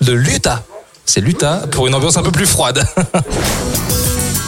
de 0.00 0.12
l'Utah. 0.12 0.62
C'est 1.04 1.20
l'Utah 1.20 1.62
pour 1.70 1.86
une 1.86 1.94
ambiance 1.94 2.16
un 2.16 2.22
peu 2.22 2.32
plus 2.32 2.46
froide. 2.46 2.84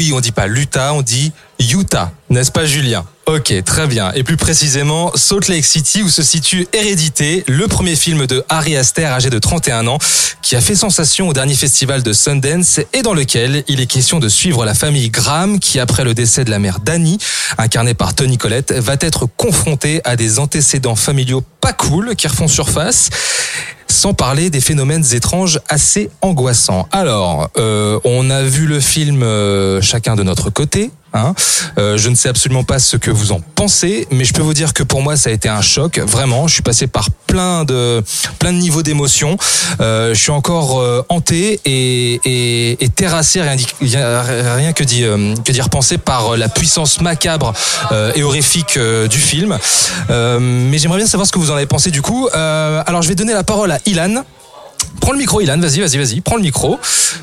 oui, 0.00 0.12
on 0.14 0.20
dit 0.20 0.32
pas 0.32 0.46
l'Utah, 0.46 0.94
on 0.94 1.02
dit 1.02 1.30
Utah, 1.58 2.10
n'est-ce 2.30 2.50
pas 2.50 2.64
Julien? 2.64 3.04
Ok, 3.26 3.52
très 3.66 3.86
bien. 3.86 4.12
Et 4.14 4.22
plus 4.22 4.38
précisément, 4.38 5.12
Salt 5.14 5.48
Lake 5.48 5.66
City 5.66 6.02
où 6.02 6.08
se 6.08 6.22
situe 6.22 6.66
Hérédité, 6.72 7.44
le 7.46 7.68
premier 7.68 7.94
film 7.96 8.26
de 8.26 8.42
Harry 8.48 8.78
Aster 8.78 9.04
âgé 9.04 9.28
de 9.28 9.38
31 9.38 9.86
ans, 9.88 9.98
qui 10.40 10.56
a 10.56 10.62
fait 10.62 10.74
sensation 10.74 11.28
au 11.28 11.34
dernier 11.34 11.54
festival 11.54 12.02
de 12.02 12.14
Sundance 12.14 12.80
et 12.94 13.02
dans 13.02 13.12
lequel 13.12 13.62
il 13.68 13.78
est 13.82 13.86
question 13.86 14.20
de 14.20 14.30
suivre 14.30 14.64
la 14.64 14.72
famille 14.72 15.10
Graham 15.10 15.60
qui, 15.60 15.78
après 15.78 16.02
le 16.02 16.14
décès 16.14 16.46
de 16.46 16.50
la 16.50 16.58
mère 16.58 16.80
Danny, 16.80 17.18
incarnée 17.58 17.92
par 17.92 18.14
Tony 18.14 18.38
Collette, 18.38 18.72
va 18.72 18.96
être 19.00 19.26
confrontée 19.36 20.00
à 20.04 20.16
des 20.16 20.38
antécédents 20.38 20.96
familiaux 20.96 21.44
pas 21.60 21.74
cool 21.74 22.16
qui 22.16 22.26
refont 22.26 22.48
surface 22.48 23.10
sans 23.90 24.14
parler 24.14 24.50
des 24.50 24.60
phénomènes 24.60 25.04
étranges 25.12 25.60
assez 25.68 26.10
angoissants. 26.22 26.88
Alors, 26.92 27.50
euh, 27.58 27.98
on 28.04 28.30
a 28.30 28.42
vu 28.42 28.66
le 28.66 28.80
film 28.80 29.22
euh, 29.22 29.80
chacun 29.80 30.16
de 30.16 30.22
notre 30.22 30.50
côté. 30.50 30.90
Hein. 31.12 31.34
Euh, 31.78 31.96
je 31.96 32.08
ne 32.08 32.14
sais 32.14 32.28
absolument 32.28 32.64
pas 32.64 32.78
ce 32.78 32.96
que 32.96 33.10
vous 33.10 33.32
en 33.32 33.40
pensez, 33.40 34.06
mais 34.10 34.24
je 34.24 34.32
peux 34.32 34.42
vous 34.42 34.54
dire 34.54 34.72
que 34.72 34.82
pour 34.82 35.02
moi 35.02 35.16
ça 35.16 35.30
a 35.30 35.32
été 35.32 35.48
un 35.48 35.62
choc. 35.62 35.98
Vraiment, 35.98 36.46
je 36.46 36.54
suis 36.54 36.62
passé 36.62 36.86
par 36.86 37.10
plein 37.26 37.64
de 37.64 38.02
plein 38.38 38.52
de 38.52 38.58
niveaux 38.58 38.82
d'émotions. 38.82 39.36
Euh, 39.80 40.14
je 40.14 40.20
suis 40.20 40.30
encore 40.30 40.80
euh, 40.80 41.04
hanté 41.08 41.60
et, 41.64 42.78
terrassé 42.94 43.40
rien, 43.40 43.56
que 44.72 44.80
que 44.80 45.52
d'y 45.52 45.60
repenser 45.60 45.98
par 45.98 46.36
la 46.36 46.48
puissance 46.48 47.00
macabre 47.00 47.52
et 48.14 48.22
horrifique 48.22 48.78
du 48.78 49.18
film. 49.18 49.58
Mais 50.08 50.78
j'aimerais 50.78 50.98
bien 50.98 51.06
savoir 51.06 51.26
ce 51.26 51.32
que 51.32 51.38
vous 51.38 51.50
en 51.50 51.56
avez 51.56 51.66
pensé 51.66 51.90
du 51.90 52.02
coup. 52.02 52.28
Alors 52.32 53.02
je 53.02 53.08
vais 53.08 53.14
donner 53.14 53.32
la 53.32 53.44
parole 53.44 53.72
à 53.72 53.78
Ilan. 53.86 54.24
Prends 55.00 55.12
le 55.12 55.18
micro, 55.18 55.40
Ilan, 55.40 55.58
vas-y, 55.58 55.80
vas-y, 55.80 55.96
vas-y, 55.96 56.20
prends 56.20 56.36
le 56.36 56.42
micro. 56.42 56.78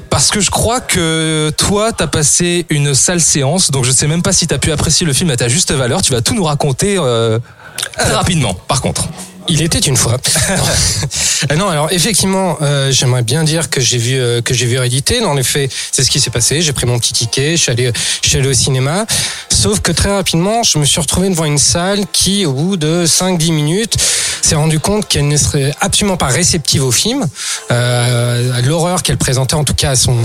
Parce 0.09 0.29
que 0.29 0.39
je 0.39 0.49
crois 0.49 0.79
que 0.79 1.51
toi, 1.57 1.91
t'as 1.91 2.07
passé 2.07 2.65
une 2.69 2.95
sale 2.95 3.21
séance, 3.21 3.71
donc 3.71 3.85
je 3.85 3.91
sais 3.91 4.07
même 4.07 4.23
pas 4.23 4.33
si 4.33 4.47
t'as 4.47 4.57
pu 4.57 4.71
apprécier 4.71 5.05
le 5.05 5.13
film 5.13 5.29
à 5.29 5.37
ta 5.37 5.47
juste 5.47 5.71
valeur. 5.71 6.01
Tu 6.01 6.11
vas 6.11 6.21
tout 6.21 6.33
nous 6.33 6.43
raconter 6.43 6.95
euh, 6.97 7.39
très 7.97 8.13
rapidement, 8.13 8.53
par 8.53 8.81
contre. 8.81 9.07
Il 9.49 9.61
était 9.61 9.79
une 9.79 9.95
fois. 9.95 10.17
non. 10.49 11.57
Non, 11.57 11.69
alors 11.69 11.91
effectivement, 11.91 12.57
euh, 12.61 12.91
j'aimerais 12.91 13.21
bien 13.21 13.43
dire 13.43 13.69
que 13.69 13.79
j'ai 13.79 13.97
vu 13.97 14.15
euh, 14.15 14.41
que 14.41 14.53
j'ai 14.53 14.65
vu 14.65 14.75
Hérédité. 14.75 15.21
Dans 15.21 15.33
les 15.33 15.43
faits, 15.43 15.71
c'est 15.91 16.03
ce 16.03 16.11
qui 16.11 16.19
s'est 16.19 16.29
passé. 16.29 16.61
J'ai 16.61 16.73
pris 16.73 16.85
mon 16.85 16.99
petit 16.99 17.13
ticket, 17.13 17.55
je 17.55 17.61
suis 17.61 17.71
allé, 17.71 17.91
je 18.23 18.29
suis 18.29 18.37
allé 18.37 18.47
au 18.47 18.53
cinéma. 18.53 19.05
Sauf 19.49 19.79
que 19.79 19.91
très 19.91 20.09
rapidement, 20.09 20.63
je 20.63 20.77
me 20.77 20.85
suis 20.85 20.99
retrouvé 20.99 21.29
devant 21.29 21.45
une 21.45 21.57
salle 21.57 22.05
qui, 22.11 22.45
au 22.45 22.53
bout 22.53 22.77
de 22.77 23.05
5-10 23.05 23.51
minutes, 23.51 23.95
s'est 24.47 24.55
rendu 24.55 24.79
compte 24.79 25.07
qu'elle 25.07 25.27
ne 25.27 25.35
serait 25.37 25.73
absolument 25.81 26.15
pas 26.17 26.27
réceptive 26.27 26.83
au 26.83 26.91
film, 26.91 27.27
euh, 27.71 28.57
à 28.57 28.61
l'horreur 28.61 29.03
qu'elle 29.03 29.17
présentait 29.17 29.55
en 29.55 29.63
tout 29.65 29.73
cas 29.73 29.91
à 29.91 29.95
son, 29.95 30.15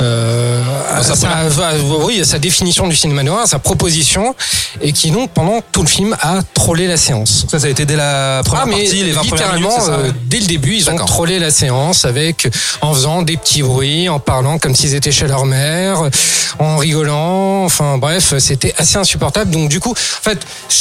euh, 0.00 0.62
à 0.94 1.02
sa 1.02 1.12
à- 1.28 1.74
oui, 2.04 2.20
à 2.20 2.24
sa 2.24 2.38
définition 2.38 2.86
du 2.86 2.94
cinéma 2.94 3.22
noir, 3.22 3.40
à 3.42 3.46
sa 3.46 3.58
proposition, 3.58 4.34
et 4.82 4.92
qui 4.92 5.10
donc 5.10 5.30
pendant 5.30 5.60
tout 5.72 5.80
le 5.82 5.88
film 5.88 6.14
a 6.20 6.40
trollé 6.54 6.86
la 6.86 6.96
séance. 6.98 7.46
Ça, 7.50 7.58
ça 7.58 7.66
a 7.66 7.70
été 7.70 7.86
dès 7.86 7.96
la 7.96 8.42
première 8.44 8.64
Ah, 8.64 8.66
mais 8.66 8.82
partie, 8.82 9.02
les 9.02 9.12
20 9.12 9.22
premières 9.24 9.54
minutes, 9.54 9.68
littéralement, 9.70 9.80
c'est 9.80 9.86
ça 9.86 10.06
euh, 10.06 10.12
dès 10.26 10.40
le 10.40 10.46
début, 10.46 10.74
ils 10.76 10.90
ont 10.90 10.96
trollé 10.96 11.38
la 11.38 11.50
séance 11.50 12.04
avec, 12.04 12.48
en 12.82 12.92
faisant 12.92 13.22
des 13.22 13.36
petits 13.36 13.62
bruits, 13.62 14.08
en 14.08 14.18
parlant 14.18 14.58
comme 14.58 14.74
s'ils 14.74 14.94
étaient 14.94 15.12
chez 15.12 15.26
leur 15.26 15.46
mère, 15.46 16.02
en 16.58 16.76
rigolant. 16.76 17.64
Enfin, 17.64 17.96
bref, 17.98 18.34
c'était 18.38 18.74
assez 18.76 18.96
insupportable. 18.98 19.50
Donc, 19.50 19.68
du 19.70 19.80
coup, 19.80 19.92
en 19.92 20.22
fait, 20.22 20.38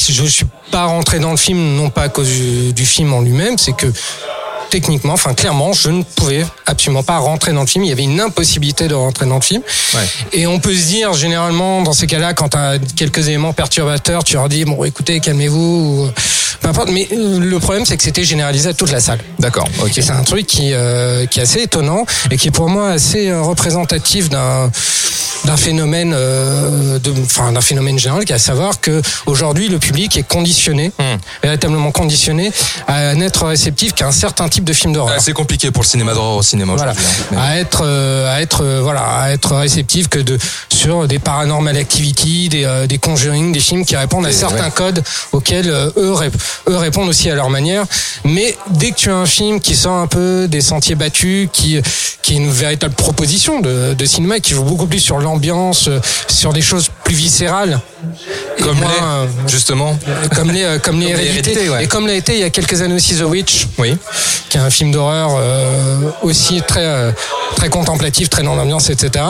je 0.10 0.24
suis 0.26 0.46
pas 0.76 0.88
rentré 0.88 1.20
dans 1.20 1.32
le 1.32 1.38
film, 1.38 1.78
non 1.78 1.90
pas 1.90 2.02
à 2.02 2.10
cause 2.10 2.28
du, 2.28 2.74
du 2.74 2.86
film 2.86 3.14
en 3.14 3.22
lui-même, 3.22 3.58
c'est 3.58 3.72
que 3.72 3.88
techniquement, 4.70 5.14
enfin 5.14 5.34
clairement, 5.34 5.72
je 5.72 5.90
ne 5.90 6.04
pouvais 6.04 6.46
absolument 6.66 7.02
pas 7.02 7.18
rentrer 7.18 7.54
dans 7.54 7.62
le 7.62 7.66
film. 7.66 7.86
Il 7.86 7.88
y 7.88 7.94
avait 7.94 8.04
une 8.04 8.20
impossibilité 8.20 8.90
de 8.90 8.94
rentrer 8.94 9.26
dans 9.26 9.36
le 9.36 9.42
film. 9.42 9.62
Ouais. 9.94 10.02
Et 10.34 10.48
on 10.48 10.60
peut 10.60 10.76
se 10.76 10.88
dire 10.88 11.14
généralement 11.14 11.82
dans 11.82 11.94
ces 11.94 12.08
cas-là, 12.08 12.34
quand 12.34 12.50
tu 12.50 12.58
as 12.58 12.78
quelques 12.94 13.30
éléments 13.30 13.54
perturbateurs, 13.54 14.26
tu 14.26 14.34
leur 14.34 14.50
dis 14.50 14.66
bon, 14.66 14.84
écoutez, 14.84 15.22
calmez-vous, 15.22 15.58
ou 15.58 16.10
peu 16.60 16.68
importe. 16.68 16.90
Mais 16.92 17.08
euh, 17.14 17.40
le 17.40 17.60
problème, 17.60 17.86
c'est 17.86 17.96
que 17.96 18.04
c'était 18.04 18.26
généralisé 18.26 18.68
à 18.68 18.74
toute 18.74 18.92
la 18.92 19.00
salle. 19.00 19.20
D'accord, 19.40 19.70
ok. 19.82 19.92
C'est 19.94 20.10
un 20.10 20.24
truc 20.24 20.46
qui, 20.46 20.74
euh, 20.74 21.26
qui 21.26 21.40
est 21.40 21.44
assez 21.44 21.62
étonnant 21.62 22.06
et 22.32 22.36
qui 22.36 22.50
est 22.50 22.52
pour 22.52 22.68
moi 22.68 22.90
assez 22.90 23.30
euh, 23.30 23.42
représentatif 23.42 24.30
d'un 24.30 24.70
d'un 25.46 25.58
phénomène, 25.58 26.14
euh, 26.16 27.00
de, 27.00 27.14
enfin 27.24 27.52
d'un 27.52 27.62
phénomène 27.62 27.98
général, 28.00 28.26
qui 28.26 28.32
est 28.32 28.36
à 28.36 28.40
savoir 28.40 28.80
que 28.82 29.02
aujourd'hui 29.26 29.68
le 29.70 29.80
public 29.80 30.18
est 30.18 30.24
conditionné, 30.28 30.92
Hmm. 30.98 31.18
véritablement 31.44 31.92
conditionné 31.92 32.52
à 32.88 33.14
n'être 33.16 33.46
réceptif 33.46 33.94
qu'à 33.94 34.08
un 34.08 34.12
certain 34.12 34.48
type 34.50 34.64
de 34.64 34.74
film 34.74 34.94
d'horreur. 34.94 35.16
Ah, 35.18 35.22
c'est 35.22 35.34
compliqué 35.34 35.72
pour 35.72 35.84
le 35.84 35.88
cinéma 35.88 36.14
d'horreur 36.14 36.36
au 36.38 36.44
cinéma 36.44 36.74
Voilà. 36.76 36.92
hein. 36.92 37.38
À 37.38 37.58
être, 37.60 37.84
euh, 37.86 38.34
à 38.36 38.42
être, 38.42 38.64
euh, 38.64 38.82
voilà, 38.82 39.02
à 39.02 39.32
être 39.32 39.56
réceptif 39.56 40.08
que 40.08 40.20
de 40.20 40.38
sur 40.70 41.08
des 41.08 41.20
paranormal 41.20 41.78
activity, 41.78 42.50
des, 42.50 42.66
euh, 42.66 42.88
des 42.88 42.98
conjuring, 42.98 43.52
des 43.52 43.60
films 43.60 43.86
qui 43.86 43.96
répondent 43.96 44.26
à 44.26 44.32
certains 44.32 44.66
ouais. 44.66 44.72
codes 44.72 45.04
auxquels 45.32 45.70
euh, 45.70 45.90
eux, 45.98 46.14
eux 46.70 46.76
répondent 46.78 47.10
aussi 47.10 47.30
à 47.30 47.36
leur 47.36 47.50
manière. 47.50 47.86
Mais 48.24 48.56
dès 48.72 48.92
que 48.92 48.96
tu 48.96 49.10
as 49.10 49.16
un 49.16 49.26
film 49.26 49.60
qui 49.60 49.76
sort 49.76 49.96
un 49.98 50.08
peu 50.08 50.48
des 50.48 50.62
sentiers 50.62 50.96
battus, 50.96 51.50
qui 51.52 51.80
qui 52.22 52.34
est 52.34 52.38
une 52.38 52.50
véritable 52.52 52.96
proposition 52.96 53.60
de, 53.62 53.94
de 53.94 54.06
cinéma, 54.06 54.40
qui 54.40 54.54
joue 54.54 54.64
beaucoup 54.64 54.88
plus 54.88 55.00
sur 55.00 55.20
l'ambiance, 55.39 55.88
euh, 55.89 56.00
sur 56.30 56.54
des 56.54 56.62
choses 56.62 56.89
plus 57.04 57.15
viscérales, 57.15 57.80
Comme 58.62 58.78
moins, 58.78 58.88
les, 58.89 59.04
euh, 59.04 59.48
justement. 59.48 59.98
comme 60.36 60.52
les, 60.52 60.63
euh, 60.63 60.80
comme 60.80 61.00
les 61.00 61.08
hérédités. 61.10 61.52
Hérédités, 61.52 61.69
ouais. 61.69 61.84
Et 61.84 61.88
comme 61.88 62.08
l'a 62.08 62.13
été 62.13 62.34
il 62.36 62.39
y 62.39 62.43
a 62.43 62.50
quelques 62.50 62.82
années 62.82 62.95
aussi 62.95 63.15
The 63.15 63.24
Witch, 63.24 63.67
Oui. 63.78 63.98
qui 64.50 64.58
est 64.58 64.62
un 64.62 64.69
film 64.69 64.91
d'horreur 64.91 65.32
euh, 65.38 66.10
aussi 66.24 66.62
très 66.65 66.86
euh, 66.86 67.12
très 67.58 67.69
contemplatif, 67.69 68.30
très 68.30 68.43
dans 68.43 68.56
l'ambiance, 68.56 68.89
etc. 68.89 69.26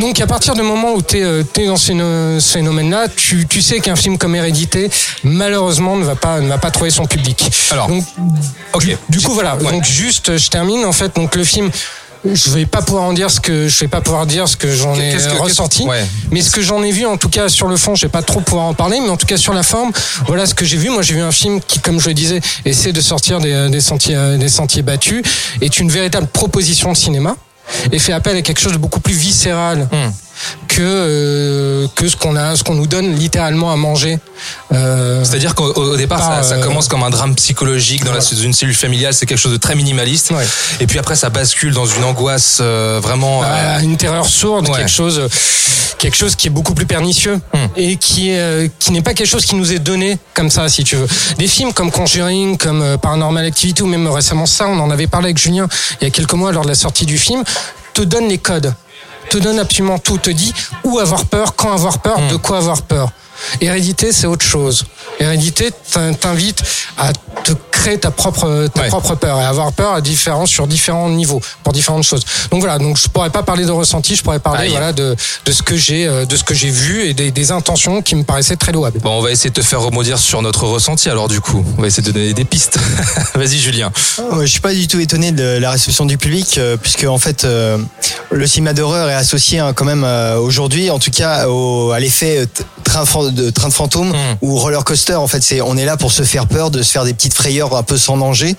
Donc 0.00 0.20
à 0.20 0.26
partir 0.26 0.54
du 0.54 0.62
moment 0.62 0.92
où 0.94 1.02
tu 1.02 1.18
es, 1.18 1.66
dans 1.66 1.76
ce, 1.76 1.86
phéno- 1.92 2.40
ce 2.40 2.52
phénomène-là, 2.52 3.06
tu, 3.08 3.46
tu 3.46 3.62
sais 3.62 3.78
qu'un 3.78 3.94
film 3.96 4.18
comme 4.18 4.34
Hérédité, 4.34 4.90
malheureusement, 5.22 5.96
ne 5.96 6.04
va 6.04 6.16
pas 6.16 6.40
ne 6.40 6.48
va 6.48 6.58
pas 6.58 6.70
trouver 6.72 6.90
son 6.90 7.06
public. 7.06 7.42
Alors, 7.70 7.86
donc, 7.88 8.04
ok. 8.74 8.84
du, 8.84 8.96
du 9.08 9.20
coup 9.20 9.32
voilà. 9.32 9.56
Ouais. 9.56 9.70
Donc 9.70 9.84
juste, 9.84 10.36
je 10.36 10.48
termine 10.50 10.84
en 10.84 10.92
fait. 10.92 11.14
Donc 11.14 11.36
le 11.36 11.44
film. 11.44 11.70
Je 12.24 12.50
vais 12.50 12.66
pas 12.66 12.82
pouvoir 12.82 13.04
en 13.04 13.12
dire 13.12 13.30
ce 13.30 13.40
que 13.40 13.68
je 13.68 13.78
vais 13.80 13.88
pas 13.88 14.00
pouvoir 14.00 14.26
dire 14.26 14.48
ce 14.48 14.56
que 14.56 14.70
j'en 14.74 14.94
ai 14.94 15.12
que- 15.14 15.38
ressenti, 15.38 15.84
ouais. 15.84 16.04
mais 16.30 16.40
ce 16.42 16.50
que 16.50 16.60
j'en 16.62 16.82
ai 16.82 16.90
vu 16.90 17.06
en 17.06 17.16
tout 17.16 17.28
cas 17.28 17.48
sur 17.48 17.68
le 17.68 17.76
fond, 17.76 17.94
je 17.94 18.06
vais 18.06 18.10
pas 18.12 18.22
trop 18.22 18.40
pouvoir 18.40 18.66
en 18.66 18.74
parler, 18.74 18.98
mais 19.00 19.08
en 19.08 19.16
tout 19.16 19.26
cas 19.26 19.36
sur 19.36 19.54
la 19.54 19.62
forme, 19.62 19.92
voilà 20.26 20.44
ce 20.46 20.54
que 20.54 20.64
j'ai 20.64 20.76
vu. 20.76 20.90
Moi, 20.90 21.02
j'ai 21.02 21.14
vu 21.14 21.20
un 21.20 21.32
film 21.32 21.60
qui, 21.60 21.78
comme 21.78 22.00
je 22.00 22.08
le 22.08 22.14
disais, 22.14 22.40
essaie 22.64 22.92
de 22.92 23.00
sortir 23.00 23.38
des, 23.40 23.68
des 23.70 23.80
sentiers 23.80 24.16
euh, 24.16 24.36
des 24.36 24.48
sentiers 24.48 24.82
battus, 24.82 25.22
est 25.60 25.78
une 25.78 25.90
véritable 25.90 26.26
proposition 26.26 26.90
de 26.92 26.96
cinéma 26.96 27.36
et 27.92 27.98
fait 27.98 28.12
appel 28.12 28.36
à 28.36 28.42
quelque 28.42 28.60
chose 28.60 28.72
de 28.72 28.78
beaucoup 28.78 29.00
plus 29.00 29.14
viscéral. 29.14 29.88
Hmm. 29.92 30.10
Que 30.68 30.82
euh, 30.82 31.86
que 31.94 32.08
ce 32.08 32.16
qu'on 32.16 32.36
a, 32.36 32.56
ce 32.56 32.62
qu'on 32.64 32.74
nous 32.74 32.86
donne 32.86 33.14
littéralement 33.14 33.72
à 33.72 33.76
manger. 33.76 34.18
Euh, 34.72 35.24
C'est-à-dire 35.24 35.54
qu'au 35.54 35.72
au 35.72 35.96
départ, 35.96 36.18
Par, 36.18 36.42
ça, 36.44 36.50
ça 36.50 36.54
euh, 36.56 36.62
commence 36.62 36.88
comme 36.88 37.02
un 37.02 37.10
drame 37.10 37.34
psychologique 37.34 38.04
dans 38.04 38.12
la, 38.12 38.20
une 38.42 38.52
cellule 38.52 38.74
familiale, 38.74 39.14
c'est 39.14 39.26
quelque 39.26 39.38
chose 39.38 39.52
de 39.52 39.56
très 39.58 39.74
minimaliste. 39.74 40.30
Ouais. 40.30 40.46
Et 40.80 40.86
puis 40.86 40.98
après, 40.98 41.16
ça 41.16 41.30
bascule 41.30 41.72
dans 41.74 41.86
une 41.86 42.04
angoisse 42.04 42.58
euh, 42.60 43.00
vraiment. 43.02 43.42
euh, 43.42 43.76
à 43.78 43.82
une 43.82 43.96
terreur 43.96 44.26
sourde, 44.26 44.68
Ouais. 44.68 44.78
quelque 44.78 44.90
chose, 44.90 45.20
quelque 45.98 46.16
chose 46.16 46.34
qui 46.36 46.46
est 46.48 46.50
beaucoup 46.50 46.74
plus 46.74 46.86
pernicieux 46.86 47.40
Hmm. 47.52 47.66
et 47.76 47.96
qui 47.96 48.30
est, 48.30 48.38
euh, 48.38 48.68
qui 48.78 48.92
n'est 48.92 49.02
pas 49.02 49.14
quelque 49.14 49.26
chose 49.28 49.44
qui 49.46 49.54
nous 49.56 49.72
est 49.72 49.78
donné 49.78 50.18
comme 50.34 50.50
ça, 50.50 50.68
si 50.68 50.84
tu 50.84 50.96
veux. 50.96 51.06
Des 51.38 51.48
films 51.48 51.72
comme 51.72 51.90
Conjuring, 51.90 52.56
comme 52.56 52.82
euh, 52.82 52.96
Paranormal 52.96 53.44
Activity 53.44 53.82
ou 53.82 53.86
même 53.86 54.06
récemment 54.08 54.46
ça, 54.46 54.66
on 54.68 54.78
en 54.78 54.90
avait 54.90 55.06
parlé 55.06 55.26
avec 55.26 55.38
Julien 55.38 55.66
il 56.00 56.04
y 56.04 56.06
a 56.06 56.10
quelques 56.10 56.32
mois 56.34 56.52
lors 56.52 56.62
de 56.64 56.68
la 56.68 56.74
sortie 56.74 57.06
du 57.06 57.18
film, 57.18 57.42
te 57.94 58.02
donnent 58.02 58.28
les 58.28 58.38
codes, 58.38 58.72
te 59.28 59.38
donne 59.38 59.58
absolument 59.58 59.98
tout, 59.98 60.18
te 60.18 60.30
dit 60.30 60.52
où 60.84 60.98
avoir 60.98 61.24
peur, 61.24 61.54
quand 61.54 61.72
avoir 61.72 61.98
peur, 62.00 62.18
Hmm. 62.18 62.28
de 62.28 62.36
quoi 62.36 62.58
avoir 62.58 62.82
peur. 62.82 63.10
Hérédité, 63.60 64.12
c'est 64.12 64.26
autre 64.26 64.44
chose. 64.44 64.84
Hérédité 65.20 65.70
t'in- 65.92 66.12
t'invite 66.14 66.62
à 66.96 67.12
te 67.44 67.52
créer 67.70 67.98
ta 67.98 68.10
propre 68.10 68.66
ta 68.74 68.82
Ouais. 68.82 68.88
propre 68.88 69.14
peur 69.14 69.40
et 69.40 69.44
avoir 69.44 69.72
peur 69.72 69.92
à 69.94 70.00
différents 70.00 70.46
sur 70.46 70.66
différents 70.66 71.08
niveaux 71.08 71.40
pour 71.62 71.72
différentes 71.72 72.02
choses. 72.02 72.24
Donc 72.50 72.60
voilà, 72.60 72.78
donc 72.78 72.96
je 72.98 73.08
pourrais 73.08 73.30
pas 73.30 73.42
parler 73.42 73.64
de 73.64 73.70
ressenti, 73.70 74.16
je 74.16 74.22
pourrais 74.22 74.40
parler 74.40 74.64
Aïe. 74.64 74.70
voilà 74.70 74.92
de 74.92 75.14
de 75.44 75.52
ce 75.52 75.62
que 75.62 75.76
j'ai 75.76 76.06
euh, 76.06 76.24
de 76.26 76.36
ce 76.36 76.42
que 76.44 76.54
j'ai 76.54 76.70
vu 76.70 77.02
et 77.08 77.14
des, 77.14 77.30
des 77.30 77.50
intentions 77.52 78.02
qui 78.02 78.14
me 78.16 78.24
paraissaient 78.24 78.56
très 78.56 78.72
louables. 78.72 78.98
Bon, 79.00 79.10
on 79.18 79.22
va 79.22 79.30
essayer 79.30 79.50
de 79.50 79.54
te 79.54 79.62
faire 79.62 79.80
rebondir 79.80 80.18
sur 80.18 80.42
notre 80.42 80.64
ressenti 80.66 81.08
alors 81.08 81.28
du 81.28 81.40
coup. 81.40 81.64
On 81.78 81.82
va 81.82 81.86
essayer 81.86 82.02
de 82.02 82.10
donner 82.12 82.34
des 82.34 82.44
pistes. 82.44 82.78
Vas-y 83.34 83.58
Julien. 83.58 83.92
Ouais, 84.32 84.46
Je 84.46 84.50
suis 84.50 84.60
pas 84.60 84.74
du 84.74 84.88
tout 84.88 84.98
étonné 85.00 85.30
de 85.32 85.58
la 85.58 85.70
réception 85.70 86.04
du 86.04 86.18
public, 86.18 86.58
euh, 86.58 86.76
puisque 86.76 87.04
en 87.04 87.18
fait, 87.18 87.44
euh, 87.44 87.78
le 88.30 88.46
cinéma 88.46 88.72
d'horreur 88.72 89.08
est 89.08 89.14
associé 89.14 89.58
hein, 89.60 89.72
quand 89.72 89.84
même 89.84 90.04
euh, 90.04 90.38
aujourd'hui, 90.38 90.90
en 90.90 90.98
tout 90.98 91.10
cas, 91.10 91.48
au, 91.48 91.92
à 91.92 92.00
l'effet 92.00 92.46
train, 92.84 93.04
de 93.30 93.50
train 93.50 93.68
de 93.68 93.74
fantôme 93.74 94.08
Mm. 94.08 94.36
ou 94.42 94.56
roller 94.56 94.84
coaster. 94.84 95.14
En 95.14 95.26
fait, 95.26 95.42
c'est 95.42 95.60
on 95.60 95.76
est 95.76 95.84
là 95.84 95.96
pour 95.96 96.12
se 96.12 96.22
faire 96.22 96.46
peur, 96.46 96.70
de 96.70 96.82
se 96.82 96.90
faire 96.90 97.04
des 97.04 97.14
petites 97.14 97.34
frayeurs 97.34 97.74
un 97.76 97.82
peu 97.82 97.96
sans 97.96 98.16
danger. 98.16 98.56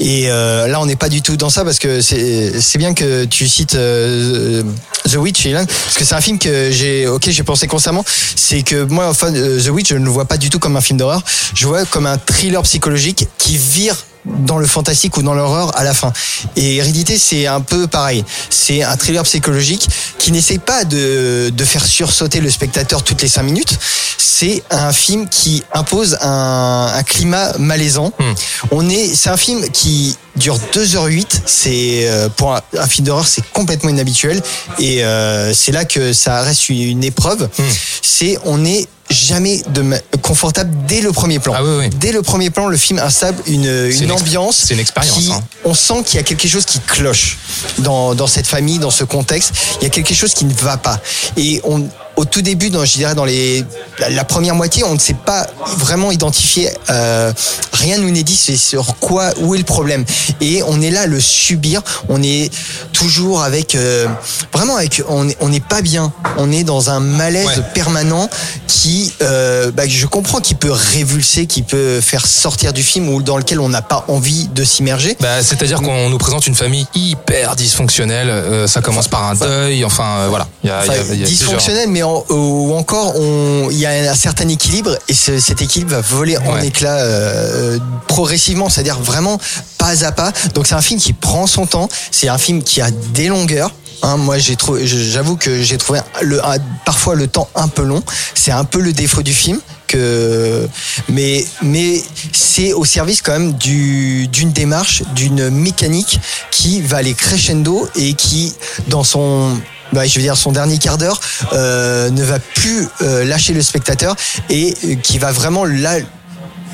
Et 0.00 0.30
euh, 0.30 0.66
là, 0.68 0.80
on 0.80 0.86
n'est 0.86 0.96
pas 0.96 1.08
du 1.08 1.22
tout 1.22 1.36
dans 1.36 1.50
ça 1.50 1.64
parce 1.64 1.78
que 1.78 2.00
c'est 2.00 2.60
c'est 2.60 2.78
bien 2.78 2.94
que 2.94 3.24
tu 3.24 3.48
cites 3.48 3.74
euh, 3.74 4.62
The 5.08 5.16
Witch, 5.16 5.44
Ilan, 5.44 5.64
parce 5.66 5.96
que 5.96 6.04
c'est 6.04 6.14
un 6.14 6.20
film 6.20 6.38
que 6.38 6.70
j'ai, 6.70 7.06
ok, 7.06 7.28
j'ai 7.28 7.42
pensé 7.42 7.66
constamment. 7.66 8.04
C'est 8.36 8.62
que 8.62 8.84
moi, 8.84 9.08
enfin, 9.08 9.32
euh, 9.34 9.62
The 9.62 9.68
Witch, 9.68 9.88
je 9.90 9.94
ne 9.94 10.04
le 10.04 10.10
vois 10.10 10.26
pas 10.26 10.36
du 10.36 10.50
tout 10.50 10.58
comme 10.58 10.76
un 10.76 10.80
film 10.80 10.98
d'horreur. 10.98 11.22
Je 11.54 11.66
vois 11.66 11.84
comme 11.86 12.06
un 12.06 12.18
thriller 12.18 12.62
psychologique 12.62 13.26
qui 13.38 13.56
vire 13.56 13.96
dans 14.38 14.58
le 14.58 14.66
fantastique 14.66 15.16
ou 15.16 15.22
dans 15.22 15.34
l'horreur 15.34 15.76
à 15.76 15.84
la 15.84 15.94
fin. 15.94 16.12
Et 16.56 16.76
Hérédité, 16.76 17.18
c'est 17.18 17.46
un 17.46 17.60
peu 17.60 17.86
pareil. 17.86 18.24
C'est 18.50 18.82
un 18.82 18.96
thriller 18.96 19.22
psychologique 19.24 19.88
qui 20.18 20.32
n'essaie 20.32 20.58
pas 20.58 20.84
de, 20.84 21.50
de 21.50 21.64
faire 21.64 21.84
sursauter 21.84 22.40
le 22.40 22.50
spectateur 22.50 23.02
toutes 23.02 23.22
les 23.22 23.28
cinq 23.28 23.42
minutes. 23.42 23.78
C'est 24.18 24.62
un 24.70 24.92
film 24.92 25.28
qui 25.28 25.62
impose 25.72 26.18
un, 26.20 26.92
un 26.94 27.02
climat 27.02 27.56
malaisant. 27.58 28.12
Hmm. 28.18 28.32
On 28.70 28.88
est, 28.88 29.14
c'est 29.14 29.30
un 29.30 29.36
film 29.36 29.68
qui 29.70 30.16
dure 30.36 30.58
2h08. 30.72 31.26
C'est 31.46 32.08
euh, 32.08 32.28
pour 32.28 32.54
un, 32.54 32.60
un 32.78 32.86
film 32.86 33.06
d'horreur, 33.06 33.26
c'est 33.26 33.48
complètement 33.52 33.90
inhabituel. 33.90 34.40
Et 34.78 35.04
euh, 35.04 35.52
c'est 35.54 35.72
là 35.72 35.84
que 35.84 36.12
ça 36.12 36.42
reste 36.42 36.68
une, 36.68 37.04
épreuve. 37.04 37.48
Hmm. 37.58 37.62
C'est 38.02 38.38
on 38.44 38.64
est 38.64 38.88
jamais 39.10 39.62
de 39.70 39.82
ma- 39.82 39.98
confortable 40.22 40.70
dès 40.86 41.00
le 41.00 41.12
premier 41.12 41.38
plan. 41.38 41.54
Ah 41.56 41.62
oui, 41.64 41.70
oui. 41.78 41.90
Dès 41.98 42.12
le 42.12 42.22
premier 42.22 42.50
plan, 42.50 42.68
le 42.68 42.76
film 42.76 42.98
installe 42.98 43.34
une, 43.46 43.64
une 43.64 44.02
une 44.04 44.12
ambiance. 44.12 44.64
c'est 44.66 44.74
une 44.74 44.80
expérience, 44.80 45.18
qui- 45.18 45.32
hein. 45.32 45.42
On 45.64 45.74
sent 45.74 46.02
qu'il 46.04 46.16
y 46.16 46.20
a 46.20 46.22
quelque 46.22 46.46
chose 46.48 46.64
qui 46.64 46.78
cloche 46.80 47.38
dans, 47.78 48.14
dans 48.14 48.26
cette 48.26 48.46
famille, 48.46 48.78
dans 48.78 48.90
ce 48.90 49.04
contexte. 49.04 49.52
Il 49.80 49.84
y 49.84 49.86
a 49.86 49.90
quelque 49.90 50.14
chose 50.14 50.34
qui 50.34 50.44
ne 50.44 50.54
va 50.54 50.76
pas. 50.76 51.00
Et 51.36 51.60
on, 51.64 51.86
au 52.16 52.24
tout 52.24 52.42
début, 52.42 52.70
dans, 52.70 52.84
je 52.84 52.94
dirais 52.94 53.14
dans 53.14 53.24
les, 53.24 53.64
la, 53.98 54.10
la 54.10 54.24
première 54.24 54.54
moitié, 54.54 54.84
on 54.84 54.94
ne 54.94 54.98
sait 54.98 55.14
pas 55.14 55.46
vraiment 55.76 56.10
identifier. 56.10 56.70
euh, 56.90 57.32
rien 57.72 57.98
nous 57.98 58.10
n'est 58.10 58.22
dit 58.24 58.36
sur 58.36 58.96
quoi, 58.98 59.30
où 59.40 59.54
est 59.54 59.58
le 59.58 59.64
problème. 59.64 60.04
Et 60.40 60.62
on 60.64 60.80
est 60.80 60.90
là 60.90 61.02
à 61.02 61.06
le 61.06 61.20
subir. 61.20 61.82
On 62.08 62.22
est 62.22 62.50
toujours 62.98 63.42
avec, 63.42 63.74
euh, 63.74 64.06
vraiment 64.52 64.76
avec, 64.76 65.02
on 65.08 65.28
est- 65.28 65.36
on 65.40 65.48
n'est 65.48 65.60
pas 65.60 65.82
bien. 65.82 66.12
On 66.36 66.50
est 66.50 66.64
dans 66.64 66.90
un 66.90 66.98
malaise 67.00 67.46
Ouais. 67.46 67.62
permanent 67.74 68.28
qui, 68.66 69.12
euh, 69.22 69.70
bah, 69.70 69.84
je 69.86 70.06
comprends, 70.06 70.40
qui 70.40 70.54
peut 70.54 70.72
révulser, 70.72 71.46
qui 71.46 71.62
peut 71.62 72.00
faire 72.00 72.26
sortir 72.26 72.72
du 72.72 72.82
film 72.82 73.08
ou 73.08 73.22
dans 73.22 73.36
lequel 73.38 73.60
on 73.60 73.68
n'a 73.68 73.82
pas 73.82 74.04
envie 74.08 74.48
de 74.48 74.64
s'immerger. 74.64 75.16
Bah, 75.20 75.42
c'est-à-dire 75.42 75.80
qu'on 75.80 76.10
nous 76.10 76.18
présente 76.18 76.46
une 76.46 76.54
famille 76.54 76.86
hyper 76.94 77.54
dysfonctionnelle. 77.56 78.28
euh, 78.30 78.66
ça 78.66 78.80
commence 78.80 79.08
par 79.08 79.24
un 79.24 79.34
deuil. 79.34 79.84
Enfin, 79.84 80.18
euh, 80.20 80.26
voilà. 80.28 80.46
Il 80.64 80.68
y 80.68 80.72
a, 80.72 80.84
il 80.84 80.86
y 80.86 80.90
a- 80.90 80.92
Enfin, 80.92 80.96
y 80.98 81.00
a 81.00 81.04
plusieurs- 81.06 81.28
dysfonctionnel, 81.28 81.88
mais 81.88 82.02
en- 82.02 82.24
ou 82.30 82.74
encore 82.74 83.14
on- 83.16 83.68
il 83.70 83.78
y 83.78 83.86
a 83.86 83.90
un 84.10 84.14
certain 84.14 84.48
équilibre 84.48 84.96
et 85.08 85.14
ce- 85.14 85.38
cet 85.38 85.62
équilibre 85.62 85.92
va 85.92 86.00
voler 86.00 86.36
en 86.38 86.54
Ouais. 86.54 86.66
éclats 86.66 86.96
euh, 86.98 87.78
progressivement, 88.06 88.68
c'est-à-dire 88.68 88.98
vraiment 89.00 89.38
pas 89.78 90.04
à 90.04 90.12
pas. 90.12 90.32
Donc 90.54 90.66
c'est 90.66 90.74
un 90.74 90.82
film 90.82 91.00
qui 91.00 91.12
prend 91.12 91.46
son 91.46 91.66
temps, 91.66 91.88
c'est 92.10 92.28
un 92.28 92.38
film 92.38 92.62
qui 92.62 92.80
a 92.80 92.90
des 92.90 93.28
longueurs. 93.28 93.72
Hein, 94.02 94.16
moi, 94.16 94.38
j'ai 94.38 94.54
trouvé, 94.54 94.86
j'avoue 94.86 95.36
que 95.36 95.60
j'ai 95.62 95.76
trouvé 95.76 96.00
le, 96.22 96.40
parfois 96.84 97.14
le 97.14 97.26
temps 97.26 97.48
un 97.54 97.66
peu 97.68 97.82
long. 97.82 98.02
C'est 98.34 98.52
un 98.52 98.64
peu 98.64 98.80
le 98.80 98.92
défaut 98.92 99.22
du 99.22 99.32
film. 99.32 99.60
Que, 99.88 100.68
mais 101.08 101.46
mais 101.62 102.02
c'est 102.34 102.74
au 102.74 102.84
service 102.84 103.22
quand 103.22 103.32
même 103.32 103.54
du 103.54 104.28
d'une 104.28 104.52
démarche, 104.52 105.02
d'une 105.14 105.48
mécanique 105.48 106.20
qui 106.50 106.82
va 106.82 106.98
aller 106.98 107.14
crescendo 107.14 107.88
et 107.96 108.12
qui 108.12 108.52
dans 108.88 109.02
son 109.02 109.56
bah, 109.92 110.06
je 110.06 110.14
veux 110.16 110.20
dire 110.20 110.36
son 110.36 110.52
dernier 110.52 110.76
quart 110.76 110.98
d'heure 110.98 111.18
euh, 111.54 112.10
ne 112.10 112.22
va 112.22 112.38
plus 112.38 112.86
euh, 113.00 113.24
lâcher 113.24 113.54
le 113.54 113.62
spectateur 113.62 114.14
et 114.50 114.76
euh, 114.84 114.94
qui 114.96 115.18
va 115.18 115.32
vraiment 115.32 115.64
là 115.64 115.98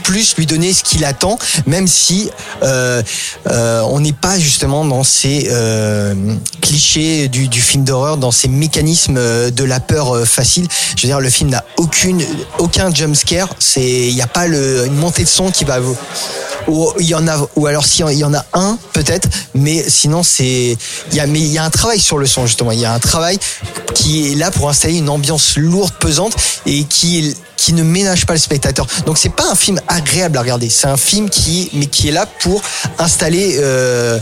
plus 0.05 0.37
lui 0.37 0.47
donner 0.47 0.73
ce 0.73 0.85
qu'il 0.85 1.05
attend, 1.05 1.38
même 1.67 1.88
si 1.88 2.31
euh, 2.62 3.03
euh, 3.51 3.81
on 3.90 3.99
n'est 4.01 4.12
pas 4.12 4.38
justement 4.38 4.85
dans 4.85 5.03
ces 5.03 5.49
euh, 5.51 6.14
clichés 6.61 7.29
du, 7.29 7.49
du 7.49 7.61
film 7.61 7.83
d'horreur, 7.85 8.17
dans 8.19 8.31
ces 8.31 8.47
mécanismes 8.49 9.17
euh, 9.19 9.51
de 9.51 9.64
la 9.64 9.81
peur 9.81 10.14
euh, 10.14 10.25
facile. 10.25 10.69
Je 10.97 11.03
veux 11.03 11.09
dire, 11.09 11.21
le 11.21 11.31
film 11.31 11.51
n'a 11.51 11.64
aucune, 11.79 12.23
aucun 12.59 12.95
jump 12.95 13.17
scare. 13.17 13.49
C'est, 13.59 13.83
il 14.09 14.14
n'y 14.14 14.23
a 14.23 14.27
pas 14.29 14.47
le, 14.47 14.87
une 14.87 14.95
montée 14.95 15.25
de 15.25 15.29
son 15.29 15.51
qui 15.51 15.64
va 15.64 15.81
vous- 15.81 15.97
ou 16.68 16.92
il 16.98 17.07
y 17.07 17.14
en 17.14 17.27
a 17.29 17.46
ou 17.57 17.66
alors 17.66 17.85
s'il 17.85 18.09
y 18.12 18.24
en 18.24 18.35
a 18.35 18.44
un 18.53 18.79
peut-être 18.92 19.29
mais 19.55 19.85
sinon 19.88 20.22
c'est 20.22 20.77
il 21.11 21.16
y 21.16 21.20
a 21.20 21.27
mais 21.27 21.40
il 21.40 21.53
y 21.53 21.59
a 21.59 21.64
un 21.64 21.70
travail 21.70 22.00
sur 22.00 22.18
le 22.18 22.27
son 22.27 22.46
justement. 22.46 22.72
Il 22.72 22.81
y 22.81 22.85
a 22.85 22.92
un 22.92 22.98
travail 22.98 23.38
qui 23.94 24.33
est 24.33 24.35
là 24.35 24.50
pour 24.50 24.68
installer 24.68 24.96
une 24.96 25.09
ambiance 25.09 25.57
lourde 25.57 25.92
pesante 25.98 26.35
et 26.66 26.85
qui 26.85 27.35
qui 27.57 27.72
ne 27.72 27.83
ménage 27.83 28.27
pas 28.27 28.35
le 28.35 28.38
spectateur. 28.38 28.87
Donc 29.07 29.16
c'est 29.16 29.31
pas 29.31 29.50
un 29.50 29.55
film 29.55 29.81
agréable 29.88 30.37
à 30.37 30.40
regarder. 30.40 30.68
C'est 30.68 30.87
un 30.87 30.96
film 30.96 31.31
qui 31.31 31.70
mais 31.72 31.87
qui 31.87 32.09
est 32.09 32.12
là 32.12 32.27
pour 32.27 32.62
installer 32.98 33.57
euh, 33.59 34.18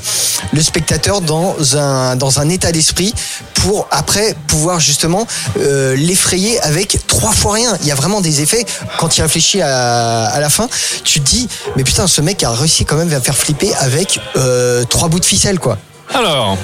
le 0.53 0.63
spectateur 0.63 1.21
dans 1.21 1.57
un 1.77 2.17
dans 2.17 2.41
un 2.41 2.49
état 2.49 2.73
d'esprit 2.73 3.15
pour 3.55 3.89
après 3.91 4.37
pouvoir 4.47 4.81
justement 4.81 5.27
euh, 5.59 5.97
l'effrayer 5.97 6.61
avec 6.61 6.99
trois 7.07 7.33
fois 7.33 7.55
rien. 7.55 7.77
Il 7.81 7.87
y 7.87 7.93
a 7.93 7.95
vraiment 7.95 8.21
des 8.21 8.43
effets. 8.43 8.65
Quand 8.99 9.09
tu 9.09 9.23
réfléchis 9.23 9.61
à, 9.61 10.25
à 10.27 10.41
la 10.41 10.51
fin 10.51 10.69
tu 11.05 11.21
te 11.21 11.29
dis 11.29 11.49
mais 11.77 11.85
putain 11.85 12.07
ce 12.07 12.21
mec 12.21 12.32
a 12.43 12.51
réussi 12.51 12.85
quand 12.85 12.97
même 12.97 13.13
à 13.13 13.21
faire 13.21 13.37
flipper 13.37 13.73
avec 13.75 14.21
euh, 14.37 14.85
trois 14.85 15.09
bouts 15.09 15.21
de 15.21 15.25
ficelle 15.25 15.59
quoi 15.59 15.79
Alors. 16.15 16.57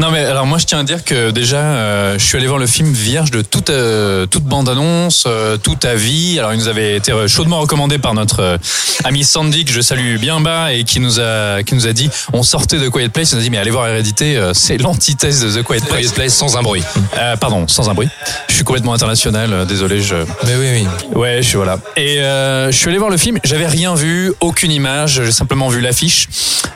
Non 0.00 0.10
mais 0.10 0.24
alors 0.24 0.46
moi 0.46 0.58
je 0.58 0.66
tiens 0.66 0.80
à 0.80 0.82
dire 0.82 1.04
que 1.04 1.30
déjà 1.30 1.58
euh, 1.58 2.18
je 2.18 2.24
suis 2.24 2.36
allé 2.36 2.48
voir 2.48 2.58
le 2.58 2.66
film 2.66 2.92
vierge 2.92 3.30
de 3.30 3.40
toute 3.40 3.70
euh, 3.70 4.26
toute 4.26 4.42
bande 4.42 4.68
annonce, 4.68 5.24
euh, 5.26 5.56
tout 5.56 5.78
avis. 5.84 6.38
Alors 6.40 6.52
il 6.52 6.58
nous 6.58 6.66
avait 6.66 6.96
été 6.96 7.12
chaudement 7.28 7.60
recommandé 7.60 7.98
par 7.98 8.12
notre 8.14 8.40
euh, 8.40 8.56
ami 9.04 9.22
Sandy 9.22 9.64
que 9.64 9.72
je 9.72 9.80
salue 9.80 10.16
bien 10.16 10.40
bas 10.40 10.72
et 10.72 10.82
qui 10.82 10.98
nous 10.98 11.20
a 11.20 11.62
qui 11.62 11.76
nous 11.76 11.86
a 11.86 11.92
dit 11.92 12.10
on 12.32 12.42
sortait 12.42 12.78
de 12.78 12.88
Quiet 12.88 13.10
Place, 13.10 13.32
nous 13.32 13.38
a 13.38 13.42
dit 13.42 13.50
mais 13.50 13.58
allez 13.58 13.70
voir 13.70 13.86
Hérédité, 13.86 14.36
euh, 14.36 14.52
c'est 14.54 14.76
l'antithèse 14.76 15.44
de 15.44 15.60
The 15.60 15.64
Quiet 15.64 15.80
Place. 15.80 16.00
Quiet 16.00 16.14
Place 16.14 16.34
sans 16.34 16.56
un 16.56 16.62
bruit. 16.62 16.82
Euh, 17.18 17.36
pardon, 17.36 17.68
sans 17.68 17.88
un 17.88 17.94
bruit. 17.94 18.08
Je 18.48 18.54
suis 18.54 18.64
complètement 18.64 18.94
international, 18.94 19.66
désolé, 19.66 20.00
je 20.02 20.16
Mais 20.46 20.56
oui, 20.56 20.66
oui. 20.72 20.86
Ouais, 21.14 21.42
je 21.42 21.48
suis 21.48 21.56
voilà. 21.56 21.78
Et 21.96 22.18
euh, 22.18 22.72
je 22.72 22.76
suis 22.76 22.88
allé 22.88 22.98
voir 22.98 23.10
le 23.10 23.16
film. 23.16 23.38
J'avais 23.44 23.66
rien 23.66 23.94
vu, 23.94 24.32
aucune 24.40 24.72
image. 24.72 25.22
J'ai 25.24 25.32
simplement 25.32 25.68
vu 25.68 25.80
l'affiche. 25.80 26.28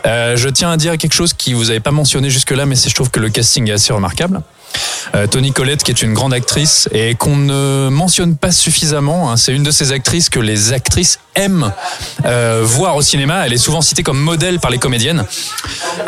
Euh, 0.06 0.36
je 0.36 0.48
tiens 0.48 0.70
à 0.70 0.76
dire 0.76 0.96
quelque 0.96 1.14
chose 1.14 1.32
qui 1.32 1.52
vous 1.54 1.70
avez 1.70 1.80
pas 1.80 1.90
mentionné 1.90 2.30
jusque 2.30 2.52
là, 2.52 2.66
mais 2.66 2.76
c'est 2.76 2.88
je 2.88 2.94
trouve 2.94 3.05
que 3.10 3.20
le 3.20 3.28
casting 3.28 3.68
est 3.68 3.72
assez 3.72 3.92
remarquable. 3.92 4.42
Euh, 5.14 5.26
Tony 5.26 5.52
Collette, 5.52 5.82
qui 5.84 5.90
est 5.90 6.02
une 6.02 6.12
grande 6.12 6.34
actrice 6.34 6.88
et 6.92 7.14
qu'on 7.14 7.36
ne 7.36 7.88
mentionne 7.88 8.36
pas 8.36 8.50
suffisamment. 8.50 9.30
hein. 9.30 9.36
C'est 9.36 9.54
une 9.54 9.62
de 9.62 9.70
ces 9.70 9.92
actrices 9.92 10.28
que 10.28 10.40
les 10.40 10.72
actrices 10.72 11.20
aiment 11.34 11.72
euh, 12.24 12.62
voir 12.64 12.96
au 12.96 13.02
cinéma. 13.02 13.46
Elle 13.46 13.52
est 13.52 13.58
souvent 13.58 13.80
citée 13.80 14.02
comme 14.02 14.18
modèle 14.18 14.58
par 14.58 14.70
les 14.70 14.78
comédiennes. 14.78 15.24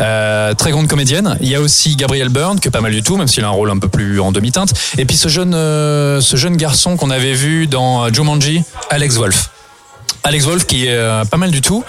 Euh, 0.00 0.52
très 0.54 0.70
grande 0.70 0.88
comédienne. 0.88 1.38
Il 1.40 1.48
y 1.48 1.54
a 1.54 1.60
aussi 1.60 1.96
Gabriel 1.96 2.28
Byrne, 2.28 2.60
qui 2.60 2.68
est 2.68 2.72
pas 2.72 2.80
mal 2.80 2.92
du 2.92 3.02
tout, 3.02 3.16
même 3.16 3.28
s'il 3.28 3.44
a 3.44 3.48
un 3.48 3.50
rôle 3.50 3.70
un 3.70 3.78
peu 3.78 3.88
plus 3.88 4.20
en 4.20 4.32
demi-teinte. 4.32 4.74
Et 4.98 5.04
puis 5.04 5.16
ce 5.16 5.28
jeune, 5.28 5.54
euh, 5.54 6.20
ce 6.20 6.36
jeune 6.36 6.56
garçon 6.56 6.96
qu'on 6.96 7.10
avait 7.10 7.34
vu 7.34 7.68
dans 7.68 8.12
Jumanji, 8.12 8.64
Alex 8.90 9.16
Wolf. 9.16 9.50
Alex 10.24 10.44
Wolf 10.44 10.66
qui 10.66 10.86
est 10.86 10.94
euh, 10.94 11.24
pas 11.24 11.36
mal 11.36 11.50
du 11.50 11.60
tout. 11.60 11.84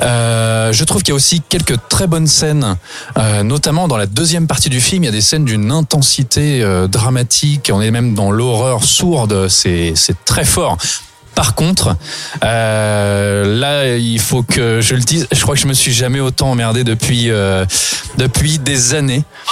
Euh, 0.00 0.72
je 0.72 0.84
trouve 0.84 1.02
qu'il 1.02 1.10
y 1.10 1.12
a 1.12 1.16
aussi 1.16 1.42
quelques 1.48 1.76
très 1.88 2.06
bonnes 2.06 2.26
scènes, 2.26 2.76
euh, 3.16 3.42
notamment 3.42 3.88
dans 3.88 3.96
la 3.96 4.06
deuxième 4.06 4.46
partie 4.46 4.68
du 4.68 4.80
film. 4.80 5.02
Il 5.02 5.06
y 5.06 5.08
a 5.08 5.12
des 5.12 5.20
scènes 5.20 5.44
d'une 5.44 5.72
intensité 5.72 6.62
euh, 6.62 6.86
dramatique. 6.86 7.70
On 7.72 7.80
est 7.80 7.90
même 7.90 8.14
dans 8.14 8.30
l'horreur 8.30 8.84
sourde. 8.84 9.48
C'est 9.48 9.94
c'est 9.96 10.24
très 10.24 10.44
fort. 10.44 10.76
Par 11.34 11.54
contre, 11.54 11.96
euh, 12.44 13.58
là, 13.58 13.96
il 13.96 14.20
faut 14.20 14.42
que 14.42 14.80
je 14.80 14.94
le 14.94 15.00
dise. 15.00 15.26
Je 15.32 15.40
crois 15.40 15.54
que 15.54 15.60
je 15.60 15.68
me 15.68 15.74
suis 15.74 15.92
jamais 15.92 16.20
autant 16.20 16.50
emmerdé 16.50 16.84
depuis 16.84 17.30
euh, 17.30 17.64
depuis 18.18 18.58
des 18.58 18.94
années. 18.94 19.24
Oh 19.48 19.50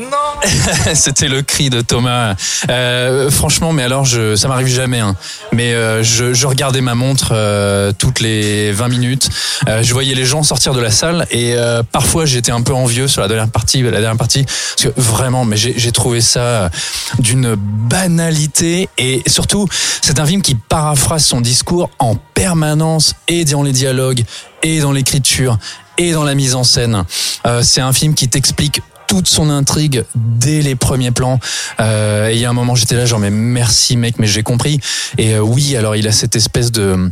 non 0.00 0.31
C'était 0.94 1.28
le 1.28 1.42
cri 1.42 1.70
de 1.70 1.80
Thomas. 1.80 2.34
Euh, 2.68 3.30
franchement, 3.30 3.72
mais 3.72 3.82
alors, 3.82 4.04
je, 4.04 4.36
ça 4.36 4.48
m'arrive 4.48 4.66
jamais. 4.66 5.00
Hein. 5.00 5.14
Mais 5.52 5.72
euh, 5.72 6.02
je, 6.02 6.34
je 6.34 6.46
regardais 6.46 6.80
ma 6.80 6.94
montre 6.94 7.30
euh, 7.32 7.92
toutes 7.96 8.20
les 8.20 8.72
20 8.72 8.88
minutes. 8.88 9.28
Euh, 9.68 9.82
je 9.82 9.92
voyais 9.92 10.14
les 10.14 10.24
gens 10.24 10.42
sortir 10.42 10.74
de 10.74 10.80
la 10.80 10.90
salle 10.90 11.26
et 11.30 11.54
euh, 11.54 11.82
parfois 11.82 12.24
j'étais 12.26 12.52
un 12.52 12.62
peu 12.62 12.74
envieux 12.74 13.08
sur 13.08 13.20
la 13.20 13.28
dernière 13.28 13.48
partie. 13.48 13.82
La 13.82 13.90
dernière 13.90 14.16
partie, 14.16 14.44
parce 14.44 14.94
que 14.94 15.00
vraiment, 15.00 15.44
mais 15.44 15.56
j'ai 15.56 15.92
trouvé 15.92 16.20
ça 16.20 16.70
d'une 17.18 17.54
banalité 17.56 18.88
et 18.98 19.22
surtout, 19.26 19.68
c'est 20.00 20.18
un 20.18 20.26
film 20.26 20.42
qui 20.42 20.54
paraphrase 20.54 21.24
son 21.24 21.40
discours 21.40 21.90
en 21.98 22.16
permanence 22.34 23.14
et 23.28 23.44
dans 23.44 23.62
les 23.62 23.72
dialogues 23.72 24.24
et 24.62 24.80
dans 24.80 24.92
l'écriture 24.92 25.58
et 25.98 26.12
dans 26.12 26.24
la 26.24 26.34
mise 26.34 26.54
en 26.54 26.64
scène. 26.64 27.04
Euh, 27.46 27.62
c'est 27.62 27.80
un 27.80 27.92
film 27.92 28.14
qui 28.14 28.28
t'explique 28.28 28.82
toute 29.12 29.28
son 29.28 29.50
intrigue 29.50 30.06
dès 30.14 30.62
les 30.62 30.74
premiers 30.74 31.10
plans. 31.10 31.38
Euh, 31.80 32.30
et 32.30 32.36
il 32.36 32.40
y 32.40 32.46
a 32.46 32.48
un 32.48 32.54
moment, 32.54 32.74
j'étais 32.74 32.94
là, 32.94 33.04
genre, 33.04 33.18
mais 33.18 33.28
merci 33.28 33.98
mec, 33.98 34.14
mais 34.18 34.26
j'ai 34.26 34.42
compris. 34.42 34.80
Et 35.18 35.34
euh, 35.34 35.40
oui, 35.40 35.76
alors 35.76 35.96
il 35.96 36.08
a 36.08 36.12
cette 36.12 36.34
espèce 36.34 36.72
de 36.72 37.10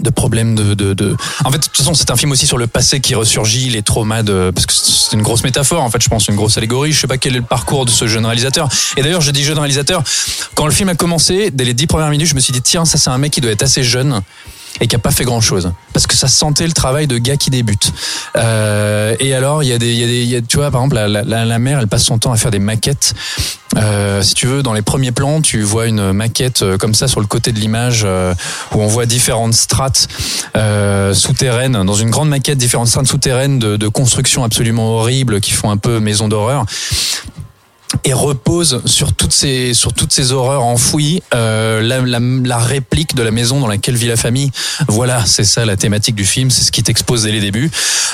de 0.00 0.10
problème 0.10 0.54
de, 0.54 0.74
de, 0.74 0.94
de... 0.94 1.16
En 1.44 1.50
fait, 1.50 1.58
de 1.58 1.64
toute 1.64 1.76
façon, 1.76 1.94
c'est 1.94 2.10
un 2.10 2.16
film 2.16 2.32
aussi 2.32 2.46
sur 2.46 2.58
le 2.58 2.66
passé 2.66 3.00
qui 3.00 3.14
ressurgit, 3.14 3.70
les 3.70 3.82
traumas 3.82 4.22
de... 4.22 4.50
Parce 4.54 4.66
que 4.66 4.72
c'est 4.72 5.14
une 5.14 5.22
grosse 5.22 5.44
métaphore, 5.44 5.82
en 5.82 5.90
fait, 5.90 6.02
je 6.02 6.08
pense, 6.08 6.26
une 6.28 6.36
grosse 6.36 6.56
allégorie. 6.56 6.92
Je 6.92 7.00
sais 7.00 7.06
pas 7.06 7.18
quel 7.18 7.34
est 7.34 7.40
le 7.40 7.44
parcours 7.44 7.84
de 7.84 7.90
ce 7.90 8.06
jeune 8.06 8.24
réalisateur. 8.24 8.68
Et 8.96 9.02
d'ailleurs, 9.02 9.20
je 9.20 9.30
dis 9.30 9.44
jeune 9.44 9.58
réalisateur, 9.58 10.02
quand 10.54 10.64
le 10.64 10.72
film 10.72 10.88
a 10.88 10.94
commencé, 10.94 11.50
dès 11.52 11.64
les 11.64 11.74
dix 11.74 11.86
premières 11.86 12.10
minutes, 12.10 12.28
je 12.28 12.34
me 12.34 12.40
suis 12.40 12.52
dit, 12.52 12.62
tiens, 12.62 12.84
ça 12.84 12.98
c'est 12.98 13.10
un 13.10 13.18
mec 13.18 13.32
qui 13.32 13.40
doit 13.40 13.50
être 13.52 13.62
assez 13.62 13.82
jeune 13.82 14.20
et 14.80 14.86
qui 14.86 14.94
a 14.96 14.98
pas 14.98 15.10
fait 15.10 15.24
grand 15.24 15.40
chose 15.40 15.72
parce 15.92 16.06
que 16.06 16.14
ça 16.16 16.28
sentait 16.28 16.66
le 16.66 16.72
travail 16.72 17.06
de 17.06 17.18
gars 17.18 17.36
qui 17.36 17.50
débute 17.50 17.92
euh, 18.36 19.16
et 19.20 19.34
alors 19.34 19.62
il 19.62 19.68
y 19.68 19.72
a 19.72 19.78
des 19.78 19.92
il 19.92 20.26
y 20.28 20.36
a 20.36 20.40
des 20.40 20.46
tu 20.46 20.56
vois 20.58 20.70
par 20.70 20.80
exemple 20.82 20.96
la, 20.96 21.08
la, 21.08 21.22
la- 21.22 21.44
la 21.44 21.58
mère 21.58 21.78
elle 21.80 21.88
passe 21.88 22.04
son 22.04 22.18
temps 22.18 22.32
à 22.32 22.36
faire 22.36 22.50
des 22.50 22.58
maquettes. 22.60 23.14
Euh, 23.76 24.20
si 24.22 24.34
tu 24.34 24.46
veux 24.48 24.62
dans 24.64 24.72
les 24.72 24.82
premiers 24.82 25.12
plans 25.12 25.40
tu 25.42 25.62
vois 25.62 25.86
une 25.86 26.12
maquette 26.12 26.62
euh, 26.62 26.76
comme 26.76 26.92
ça 26.94 27.06
sur 27.06 27.20
le 27.20 27.26
côté 27.26 27.52
de 27.52 27.58
l'image 27.60 28.02
euh, 28.04 28.34
où 28.74 28.80
on 28.82 28.86
voit 28.88 29.06
différentes 29.06 29.54
strates 29.54 30.08
euh, 30.56 31.14
souterraines 31.14 31.84
dans 31.84 31.94
une 31.94 32.10
grande 32.10 32.28
maquette 32.28 32.58
différentes 32.58 32.88
strates 32.88 33.06
souterraines 33.06 33.58
de, 33.60 33.76
de 33.76 33.88
constructions 33.88 34.42
absolument 34.42 34.96
horribles 34.98 35.40
qui 35.40 35.52
font 35.52 35.70
un 35.70 35.76
peu 35.76 36.00
maison 36.00 36.26
d'horreur 36.28 36.64
et 38.04 38.12
repose 38.12 38.82
sur 38.86 39.12
toutes 39.12 39.32
ces 39.32 39.74
sur 39.74 39.92
toutes 39.92 40.12
ces 40.12 40.32
horreurs 40.32 40.62
enfouies. 40.62 41.22
Euh, 41.34 41.82
la, 41.82 42.00
la, 42.00 42.18
la 42.20 42.58
réplique 42.58 43.14
de 43.14 43.22
la 43.22 43.30
maison 43.30 43.60
dans 43.60 43.66
laquelle 43.66 43.96
vit 43.96 44.06
la 44.06 44.16
famille. 44.16 44.50
Voilà 44.88 45.24
c'est 45.26 45.44
ça 45.44 45.64
la 45.64 45.76
thématique 45.76 46.14
du 46.14 46.24
film 46.24 46.50
c'est 46.50 46.64
ce 46.64 46.72
qui 46.72 46.82
t'expose 46.82 47.24
dès 47.24 47.32
les 47.32 47.40
débuts. 47.40 47.70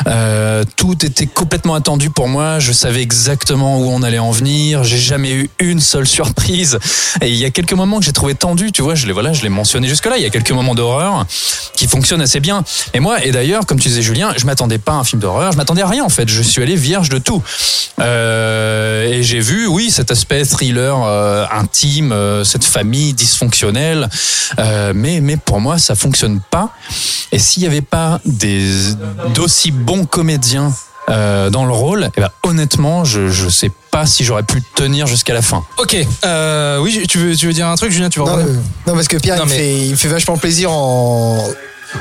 Euh, 0.07 0.65
tout 0.77 1.05
était 1.05 1.27
complètement 1.27 1.75
attendu 1.75 2.11
pour 2.11 2.29
moi. 2.29 2.59
Je 2.59 2.73
savais 2.73 3.03
exactement 3.03 3.79
où 3.81 3.91
on 3.91 4.03
allait 4.03 4.19
en 4.19 4.31
venir. 4.31 4.85
J'ai 4.85 4.99
jamais 4.99 5.33
eu 5.33 5.51
une 5.59 5.81
seule 5.81 6.07
surprise. 6.07 6.79
Et 7.21 7.29
il 7.29 7.37
y 7.37 7.45
a 7.45 7.51
quelques 7.51 7.73
moments 7.75 7.99
que 7.99 8.05
j'ai 8.05 8.13
trouvé 8.13 8.35
tendus 8.35 8.73
tu 8.73 8.83
vois 8.83 8.95
je 8.95 9.07
les 9.07 9.13
voilà 9.13 9.33
je 9.33 9.43
l'ai 9.43 9.49
mentionné 9.49 9.89
jusque 9.89 10.07
là 10.07 10.17
il 10.17 10.23
y 10.23 10.27
a 10.27 10.31
quelques 10.31 10.53
moments 10.53 10.75
d'horreur 10.75 11.27
qui 11.75 11.87
fonctionnent 11.87 12.23
assez 12.23 12.41
bien. 12.41 12.65
Et 12.95 13.01
moi 13.01 13.25
et 13.25 13.31
d'ailleurs 13.31 13.67
comme 13.67 13.79
tu 13.79 13.89
disais 13.89 14.03
Julien 14.03 14.33
je 14.37 14.47
m'attendais 14.47 14.79
pas 14.79 14.93
à 14.93 14.97
un 14.97 15.05
film 15.05 15.21
d'horreur. 15.21 15.53
Je 15.53 15.57
m'attendais 15.57 15.83
à 15.83 15.89
rien 15.89 16.05
en 16.05 16.09
fait. 16.09 16.29
Je 16.29 16.43
suis 16.43 16.63
allé 16.63 16.77
vierge 16.77 17.09
de 17.09 17.19
tout. 17.19 17.43
Euh, 18.01 19.13
et 19.13 19.23
j'ai 19.23 19.41
vu, 19.41 19.66
oui, 19.67 19.91
cet 19.91 20.11
aspect 20.11 20.45
thriller 20.45 20.97
euh, 21.05 21.45
intime, 21.51 22.13
euh, 22.13 22.45
cette 22.45 22.65
famille 22.65 23.13
dysfonctionnelle. 23.15 24.09
Euh, 24.59 24.93
mais, 24.95 25.21
mais 25.21 25.37
pour 25.37 25.61
moi, 25.61 25.79
ça 25.79 25.95
fonctionne 25.95 26.41
pas. 26.51 26.71
Et 27.33 27.39
s'il 27.39 27.63
n'y 27.63 27.69
avait 27.69 27.81
pas 27.83 28.21
des 28.25 28.65
d'aussi 29.35 29.71
bons 29.71 30.05
comédiens 30.05 30.73
euh, 31.09 31.51
dans 31.51 31.65
le 31.65 31.73
rôle, 31.73 32.11
eh 32.17 32.21
ben, 32.21 32.31
honnêtement, 32.43 33.05
je 33.05 33.29
je 33.29 33.49
sais 33.49 33.71
pas 33.91 34.07
si 34.07 34.25
j'aurais 34.25 34.43
pu 34.43 34.63
tenir 34.75 35.07
jusqu'à 35.07 35.35
la 35.35 35.43
fin. 35.43 35.65
Ok, 35.79 35.97
euh, 36.25 36.79
oui, 36.79 37.05
tu 37.09 37.19
veux, 37.19 37.37
tu 37.37 37.47
veux 37.47 37.53
dire 37.53 37.69
un 37.69 37.77
truc, 37.77 37.91
Julien 37.93 38.09
Tu 38.09 38.19
veux 38.19 38.25
Non, 38.27 38.39
euh, 38.39 38.55
parce 38.87 39.09
que 39.09 39.17
Pierre, 39.17 39.37
Non, 39.37 39.45
il, 39.45 39.51
mais- 39.51 39.57
fait, 39.57 39.79
il 39.87 39.91
me 39.93 39.97
fait 39.97 40.09
vachement 40.09 40.37
plaisir 40.37 40.71
en. 40.73 41.43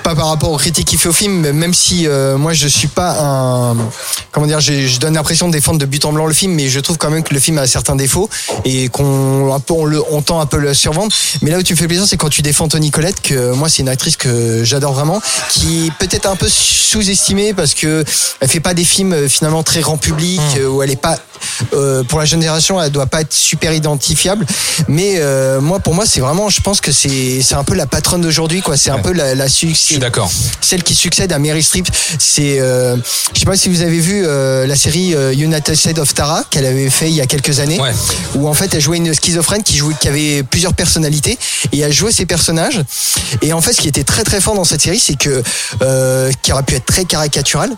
Pas 0.03 0.15
par 0.15 0.27
rapport 0.27 0.51
aux 0.51 0.57
critiques 0.57 0.87
qu'il 0.87 0.99
fait 0.99 1.09
au 1.09 1.13
film, 1.13 1.41
mais 1.41 1.51
même 1.53 1.73
si 1.73 2.07
euh, 2.07 2.37
moi 2.37 2.53
je 2.53 2.67
suis 2.67 2.87
pas 2.87 3.17
un. 3.19 3.75
Comment 4.31 4.45
dire, 4.45 4.59
je, 4.59 4.85
je 4.87 4.99
donne 4.99 5.15
l'impression 5.15 5.47
de 5.47 5.53
défendre 5.53 5.79
de 5.79 5.85
but 5.85 6.03
en 6.05 6.13
blanc 6.13 6.25
le 6.27 6.33
film, 6.33 6.53
mais 6.53 6.67
je 6.67 6.79
trouve 6.79 6.97
quand 6.97 7.09
même 7.09 7.23
que 7.23 7.33
le 7.33 7.39
film 7.39 7.57
a 7.57 7.65
certains 7.67 7.95
défauts 7.95 8.29
et 8.65 8.89
qu'on 8.89 9.53
un 9.53 9.59
peu, 9.59 9.73
on, 9.73 9.85
le, 9.85 10.01
on 10.11 10.21
tend 10.21 10.39
un 10.41 10.45
peu 10.45 10.57
le 10.57 10.73
survendre. 10.73 11.11
Mais 11.41 11.49
là 11.51 11.57
où 11.57 11.63
tu 11.63 11.73
me 11.73 11.77
fais 11.77 11.87
plaisir, 11.87 12.05
c'est 12.07 12.17
quand 12.17 12.29
tu 12.29 12.41
défends 12.41 12.67
Tony 12.67 12.91
Collette, 12.91 13.21
que 13.21 13.51
moi 13.53 13.69
c'est 13.69 13.81
une 13.81 13.89
actrice 13.89 14.17
que 14.17 14.63
j'adore 14.63 14.93
vraiment, 14.93 15.21
qui 15.49 15.87
est 15.87 15.91
peut-être 15.97 16.27
un 16.27 16.35
peu 16.35 16.47
sous-estimée 16.49 17.53
parce 17.53 17.73
que 17.73 18.03
elle 18.41 18.49
fait 18.49 18.59
pas 18.59 18.73
des 18.73 18.83
films 18.85 19.13
euh, 19.13 19.27
finalement 19.29 19.63
très 19.63 19.81
grand 19.81 19.97
public, 19.97 20.41
euh, 20.57 20.67
où 20.67 20.83
elle 20.83 20.91
est 20.91 20.95
pas. 21.01 21.17
euh, 21.73 22.03
pour 22.03 22.19
la 22.19 22.25
jeune 22.25 22.41
génération, 22.41 22.81
elle 22.81 22.91
doit 22.91 23.05
pas 23.07 23.21
être 23.21 23.33
super 23.33 23.73
identifiable. 23.73 24.45
Mais 24.87 25.15
euh, 25.17 25.61
moi, 25.61 25.79
pour 25.79 25.93
moi, 25.93 26.05
c'est 26.05 26.19
vraiment, 26.19 26.49
je 26.49 26.61
pense 26.61 26.81
que 26.81 26.91
c'est 26.91 27.41
c'est 27.41 27.55
un 27.55 27.63
peu 27.63 27.75
la 27.75 27.85
patronne 27.85 28.21
d'aujourd'hui, 28.21 28.61
quoi. 28.61 28.77
C'est 28.77 28.89
un 28.91 28.99
peu 28.99 29.11
la, 29.13 29.35
la 29.35 29.47
Je 29.85 29.91
suis 29.93 29.99
d'accord. 29.99 30.31
celle 30.61 30.81
qui 30.81 30.95
succède 30.95 31.31
à 31.31 31.37
Mary 31.37 31.61
Streep. 31.61 31.87
C'est, 32.17 32.59
euh, 32.59 32.97
je 33.35 33.39
sais 33.39 33.45
pas 33.45 33.55
si 33.55 33.69
vous 33.69 33.81
avez 33.83 33.99
vu 33.99 34.23
euh, 34.25 34.65
la 34.65 34.75
série 34.75 35.13
euh, 35.13 35.31
United 35.31 35.75
States 35.75 35.99
of 35.99 36.11
Tara 36.15 36.43
qu'elle 36.49 36.65
avait 36.65 36.89
fait 36.89 37.07
il 37.07 37.15
y 37.15 37.21
a 37.21 37.27
quelques 37.27 37.59
années, 37.59 37.79
Ouais. 37.79 37.91
où 38.33 38.47
en 38.47 38.55
fait 38.55 38.73
elle 38.73 38.81
jouait 38.81 38.97
une 38.97 39.13
schizophrène 39.13 39.61
qui 39.61 39.77
jouait, 39.77 39.93
qui 40.01 40.07
avait 40.07 40.41
plusieurs 40.41 40.73
personnalités 40.73 41.37
et 41.71 41.79
elle 41.81 41.93
jouait 41.93 42.11
ses 42.11 42.25
personnages. 42.25 42.81
Et 43.43 43.53
en 43.53 43.61
fait, 43.61 43.73
ce 43.73 43.81
qui 43.81 43.87
était 43.87 44.03
très 44.03 44.23
très 44.23 44.41
fort 44.41 44.55
dans 44.55 44.63
cette 44.63 44.81
série, 44.81 44.97
c'est 44.99 45.17
que 45.19 45.43
euh, 45.83 46.31
qui 46.41 46.51
aurait 46.51 46.63
pu 46.63 46.73
être 46.73 46.85
très 46.87 47.05
caricatural. 47.05 47.69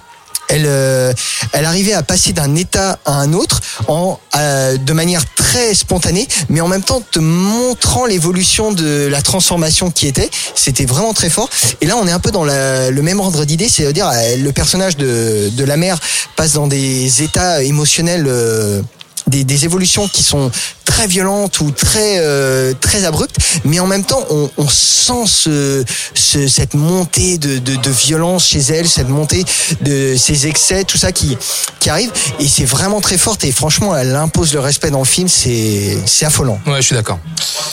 Elle, 0.50 0.66
euh, 0.66 1.14
elle 1.54 1.66
arrivait 1.66 1.94
à 1.94 2.04
passer 2.04 2.34
d'un 2.34 2.56
état 2.56 3.00
à 3.06 3.14
un 3.14 3.34
autre 3.34 3.62
en 3.88 4.20
euh, 4.36 4.78
de 4.78 4.94
manière 4.94 5.24
très 5.36 5.74
spontanée, 5.74 6.28
mais 6.50 6.62
en 6.62 6.68
même 6.68 6.84
temps 6.84 7.02
te 7.12 7.20
montrant 7.20 8.06
l'évolution 8.06 8.72
de 8.72 9.08
la 9.08 9.22
transformation 9.22 9.92
qui 9.92 10.08
était. 10.08 10.30
C'était 10.56 10.86
vraiment 10.86 11.14
très 11.14 11.30
fort. 11.30 11.50
Et 11.82 11.86
là, 11.86 11.96
on 11.98 12.08
est 12.08 12.12
un 12.12 12.20
peu 12.20 12.32
dans 12.32 12.44
le 12.46 13.02
même 13.02 13.20
ordre 13.20 13.46
d'idée, 13.46 13.70
c'est-à-dire 13.70 14.08
euh, 14.08 14.38
le 14.38 14.52
personnage 14.52 14.98
de, 14.98 15.50
de 15.50 15.64
la 15.64 15.78
mère 15.78 16.00
passe 16.36 16.54
dans 16.54 16.68
des 16.68 17.24
états 17.24 17.64
émotionnels. 17.64 18.26
euh, 18.28 18.82
des, 19.28 19.44
des 19.44 19.66
évolutions 19.66 20.08
qui 20.08 20.24
sont 20.24 20.52
très 20.86 21.08
violentes 21.08 21.60
ou 21.60 21.72
très 21.72 22.20
euh, 22.20 22.74
très 22.80 23.06
abruptes, 23.06 23.36
mais 23.66 23.80
en 23.80 23.88
même 23.88 24.04
temps 24.04 24.24
on, 24.30 24.50
on 24.58 24.68
sent 24.68 25.26
ce, 25.28 25.84
ce- 26.14 26.48
cette 26.48 26.74
montée 26.74 27.38
de, 27.38 27.60
de, 27.60 27.76
de 27.76 27.90
violence 27.90 28.46
chez 28.48 28.60
elle, 28.60 28.88
cette 28.88 29.10
montée 29.10 29.44
de 29.82 30.16
ces 30.18 30.48
excès, 30.48 30.84
tout 30.86 30.98
ça 30.98 31.12
qui 31.12 31.38
qui 31.80 31.90
arrive 31.90 32.12
et 32.40 32.48
c'est 32.48 32.66
vraiment 32.66 33.02
très 33.02 33.18
forte 33.18 33.44
et 33.44 33.52
franchement 33.52 33.96
elle 33.96 34.16
impose 34.16 34.54
le 34.54 34.60
respect 34.60 34.90
dans 34.92 35.00
le 35.00 35.06
film, 35.06 35.28
c'est 35.28 35.98
c'est 36.06 36.26
affolant. 36.26 36.60
Ouais, 36.66 36.78
je 36.78 36.82
suis 36.88 36.96
d'accord. 36.96 37.20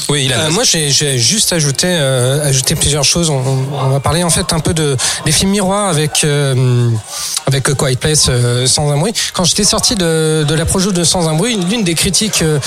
Oui, 0.09 0.25
il 0.27 0.33
a. 0.33 0.41
Euh, 0.47 0.51
moi, 0.51 0.65
j'ai 0.65 0.91
j'ai 0.91 1.19
juste 1.19 1.53
ajouté, 1.53 1.87
euh, 1.89 2.47
ajouté 2.47 2.75
plusieurs 2.75 3.05
choses. 3.05 3.31
On, 3.31 3.43
on 3.73 3.89
va 3.89 4.01
parler 4.01 4.23
en 4.23 4.31
fait 4.31 4.53
un 4.53 4.61
peu 4.61 4.75
de 4.75 4.97
des 5.25 5.33
films 5.33 5.51
miroirs 5.53 5.89
avec 5.89 6.25
euh, 6.25 6.91
avec 7.47 7.65
Quiet 7.75 7.97
Place, 7.97 8.27
euh, 8.29 8.67
Sans 8.67 8.91
un 8.91 8.97
bruit. 8.99 9.13
Quand 9.33 9.45
j'étais 9.45 9.65
sorti 9.65 9.95
de, 9.95 10.45
de 10.47 10.55
la 10.55 10.67
projo 10.67 10.93
de 10.93 11.05
Sans 11.05 11.29
un 11.29 11.35
bruit, 11.35 11.44
l'une 11.47 11.85
des 11.85 11.95
critiques 11.95 12.43
euh, 12.43 12.59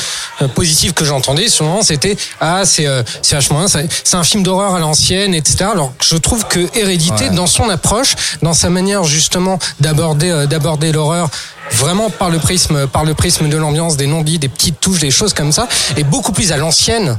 euh, 0.42 0.48
positives 0.48 0.94
que 0.94 1.06
j'entendais 1.06 1.48
souvent, 1.50 1.82
c'était 1.82 2.16
ah 2.40 2.62
c'est 2.66 2.86
euh, 2.86 3.04
c'est 3.22 3.36
vachement 3.36 3.60
bien, 3.60 3.68
c'est 3.68 4.16
un 4.16 4.24
film 4.24 4.44
d'horreur 4.44 4.76
à 4.76 4.80
l'ancienne, 4.80 5.34
etc. 5.34 5.66
Alors 5.72 5.94
je 6.02 6.16
trouve 6.18 6.46
que 6.48 6.68
Hérédité, 6.78 7.30
dans 7.30 7.48
son 7.48 7.70
approche, 7.70 8.16
dans 8.42 8.54
sa 8.54 8.70
manière 8.70 9.04
justement 9.04 9.58
d'aborder 9.80 10.30
euh, 10.30 10.46
d'aborder 10.46 10.92
l'horreur 10.92 11.30
vraiment 11.72 12.10
par 12.10 12.30
le 12.30 12.40
prisme 12.40 12.88
par 12.88 13.04
le 13.04 13.14
prisme 13.14 13.50
de 13.50 13.58
l'ambiance, 13.58 13.98
des 13.98 14.08
non-dits, 14.08 14.40
des 14.40 14.50
petites 14.50 14.80
touches, 14.80 15.00
des 15.00 15.12
choses 15.12 15.34
comme 15.34 15.52
ça, 15.52 15.68
est 15.96 16.04
beaucoup 16.04 16.32
plus 16.32 16.52
à 16.52 16.58
l'ancienne 16.58 17.18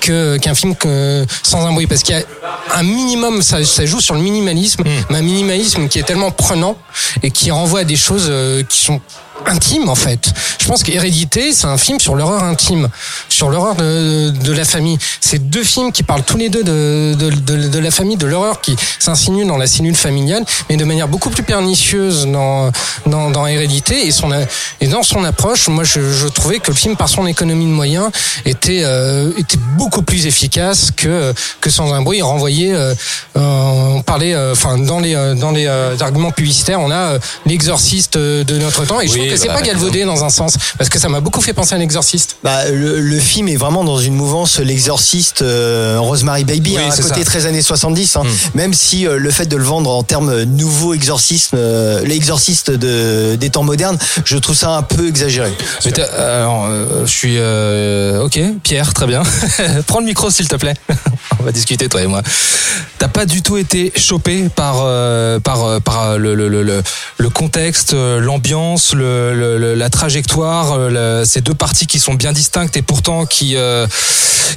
que 0.00 0.36
qu'un 0.38 0.54
film 0.54 0.74
que, 0.74 1.24
sans 1.42 1.66
un 1.66 1.72
bruit. 1.72 1.86
Parce 1.86 2.02
qu'il 2.02 2.16
y 2.16 2.18
a 2.18 2.24
un 2.76 2.82
minimum 2.82 3.42
ça, 3.42 3.64
ça 3.64 3.86
joue 3.86 4.00
sur 4.00 4.14
le 4.14 4.20
minimalisme 4.20 4.82
mais 5.08 5.18
un 5.18 5.22
minimalisme 5.22 5.88
qui 5.88 5.98
est 5.98 6.04
tellement 6.04 6.30
prenant 6.30 6.76
et 7.22 7.30
qui 7.30 7.50
renvoie 7.50 7.80
à 7.80 7.84
des 7.84 7.96
choses 7.96 8.26
euh, 8.28 8.62
qui 8.62 8.78
sont 8.78 9.00
intime 9.46 9.88
en 9.88 9.94
fait. 9.94 10.32
Je 10.60 10.66
pense 10.66 10.82
qu'Hérédité, 10.82 11.52
c'est 11.52 11.66
un 11.66 11.78
film 11.78 11.98
sur 11.98 12.14
l'horreur 12.14 12.42
intime, 12.44 12.88
sur 13.28 13.50
l'horreur 13.50 13.74
de, 13.74 14.30
de 14.30 14.52
la 14.52 14.64
famille. 14.64 14.98
C'est 15.20 15.50
deux 15.50 15.64
films 15.64 15.92
qui 15.92 16.02
parlent 16.02 16.22
tous 16.22 16.36
les 16.36 16.48
deux 16.48 16.62
de, 16.62 17.14
de, 17.18 17.30
de, 17.30 17.68
de 17.68 17.78
la 17.78 17.90
famille, 17.90 18.16
de 18.16 18.26
l'horreur 18.26 18.60
qui 18.60 18.76
s'insinue 18.98 19.44
dans 19.44 19.56
la 19.56 19.66
cellule 19.66 19.96
familiale, 19.96 20.44
mais 20.68 20.76
de 20.76 20.84
manière 20.84 21.08
beaucoup 21.08 21.30
plus 21.30 21.42
pernicieuse 21.42 22.26
dans, 22.26 22.70
dans, 23.06 23.30
dans 23.30 23.46
Hérédité 23.46 24.06
et, 24.06 24.12
son, 24.12 24.30
et 24.80 24.86
dans 24.86 25.02
son 25.02 25.24
approche. 25.24 25.68
Moi, 25.68 25.84
je, 25.84 26.00
je 26.12 26.28
trouvais 26.28 26.58
que 26.58 26.70
le 26.70 26.76
film, 26.76 26.96
par 26.96 27.08
son 27.08 27.26
économie 27.26 27.66
de 27.66 27.70
moyens, 27.70 28.10
était, 28.44 28.82
euh, 28.84 29.32
était 29.38 29.58
beaucoup 29.76 30.02
plus 30.02 30.26
efficace 30.26 30.90
que, 30.96 31.32
que 31.60 31.70
Sans 31.70 31.92
un 31.92 32.02
bruit. 32.02 32.18
Il 32.18 32.22
renvoyait, 32.22 32.72
euh, 32.74 32.94
on 33.34 34.02
parlait, 34.02 34.34
euh, 34.34 34.52
enfin, 34.52 34.76
dans 34.76 34.98
les, 35.00 35.14
euh, 35.14 35.34
dans 35.34 35.52
les 35.52 35.66
euh, 35.66 35.96
arguments 36.00 36.32
publicitaires, 36.32 36.80
on 36.80 36.90
a 36.90 36.94
euh, 37.14 37.18
l'exorciste 37.46 38.18
de 38.18 38.58
notre 38.58 38.84
temps 38.84 39.00
et 39.00 39.08
Oui, 39.08 39.29
que 39.30 39.36
c'est 39.36 39.48
bah, 39.48 39.54
pas 39.54 39.62
galvaudé 39.62 40.04
dans 40.04 40.24
un 40.24 40.30
sens 40.30 40.56
parce 40.78 40.88
que 40.90 40.98
ça 40.98 41.08
m'a 41.08 41.20
beaucoup 41.20 41.40
fait 41.40 41.52
penser 41.52 41.74
à 41.74 41.78
un 41.78 41.80
exorciste. 41.80 42.36
Bah, 42.42 42.68
le, 42.70 43.00
le 43.00 43.18
film 43.18 43.48
est 43.48 43.56
vraiment 43.56 43.84
dans 43.84 43.98
une 43.98 44.14
mouvance 44.14 44.58
l'exorciste 44.58 45.42
euh, 45.42 45.96
Rosemary 46.00 46.44
Baby 46.44 46.74
Oui, 46.76 46.82
hein, 46.82 46.90
à 46.92 46.96
côté 47.02 47.20
ça. 47.20 47.24
13 47.24 47.46
années 47.46 47.62
70 47.62 48.16
hein. 48.16 48.22
Hmm. 48.24 48.28
même 48.54 48.74
si 48.74 49.06
euh, 49.06 49.18
le 49.18 49.30
fait 49.30 49.46
de 49.46 49.56
le 49.56 49.64
vendre 49.64 49.90
en 49.90 50.02
termes 50.02 50.42
nouveau 50.42 50.94
exorcisme 50.94 51.56
euh, 51.58 52.00
l'exorciste 52.04 52.70
de, 52.70 53.36
des 53.36 53.50
temps 53.50 53.62
modernes 53.64 53.98
je 54.24 54.36
trouve 54.38 54.56
ça 54.56 54.70
un 54.76 54.82
peu 54.82 55.08
exagéré 55.08 55.52
Mais 55.84 55.92
t'as- 55.92 56.04
alors, 56.40 56.66
euh, 56.68 57.04
je 57.06 57.10
suis 57.10 57.36
euh, 57.38 58.22
ok, 58.22 58.40
Pierre, 58.62 58.92
très 58.94 59.06
bien. 59.06 59.22
Prends 59.86 60.00
le 60.00 60.06
micro 60.06 60.30
s'il 60.30 60.48
te 60.48 60.56
plaît. 60.56 60.74
On 61.40 61.42
va 61.42 61.52
discuter 61.52 61.88
toi 61.88 62.02
et 62.02 62.06
moi. 62.06 62.22
T'as 62.98 63.08
pas 63.08 63.24
du 63.24 63.40
tout 63.40 63.56
été 63.56 63.94
chopé 63.96 64.50
par 64.54 64.82
euh, 64.82 65.40
par 65.40 65.64
euh, 65.64 65.80
par 65.80 66.02
euh, 66.02 66.16
le 66.18 66.34
le 66.34 66.48
le 66.48 66.82
le, 67.16 67.30
contexte, 67.30 67.94
euh, 67.94 68.20
l'ambiance, 68.20 68.92
le, 68.92 69.74
la 69.74 69.88
trajectoire, 69.88 70.78
ces 71.24 71.40
deux 71.40 71.54
parties 71.54 71.86
qui 71.86 71.98
sont 71.98 72.12
bien 72.12 72.32
distinctes 72.32 72.76
et 72.76 72.82
pourtant 72.82 73.24
qui 73.24 73.56
euh, 73.56 73.86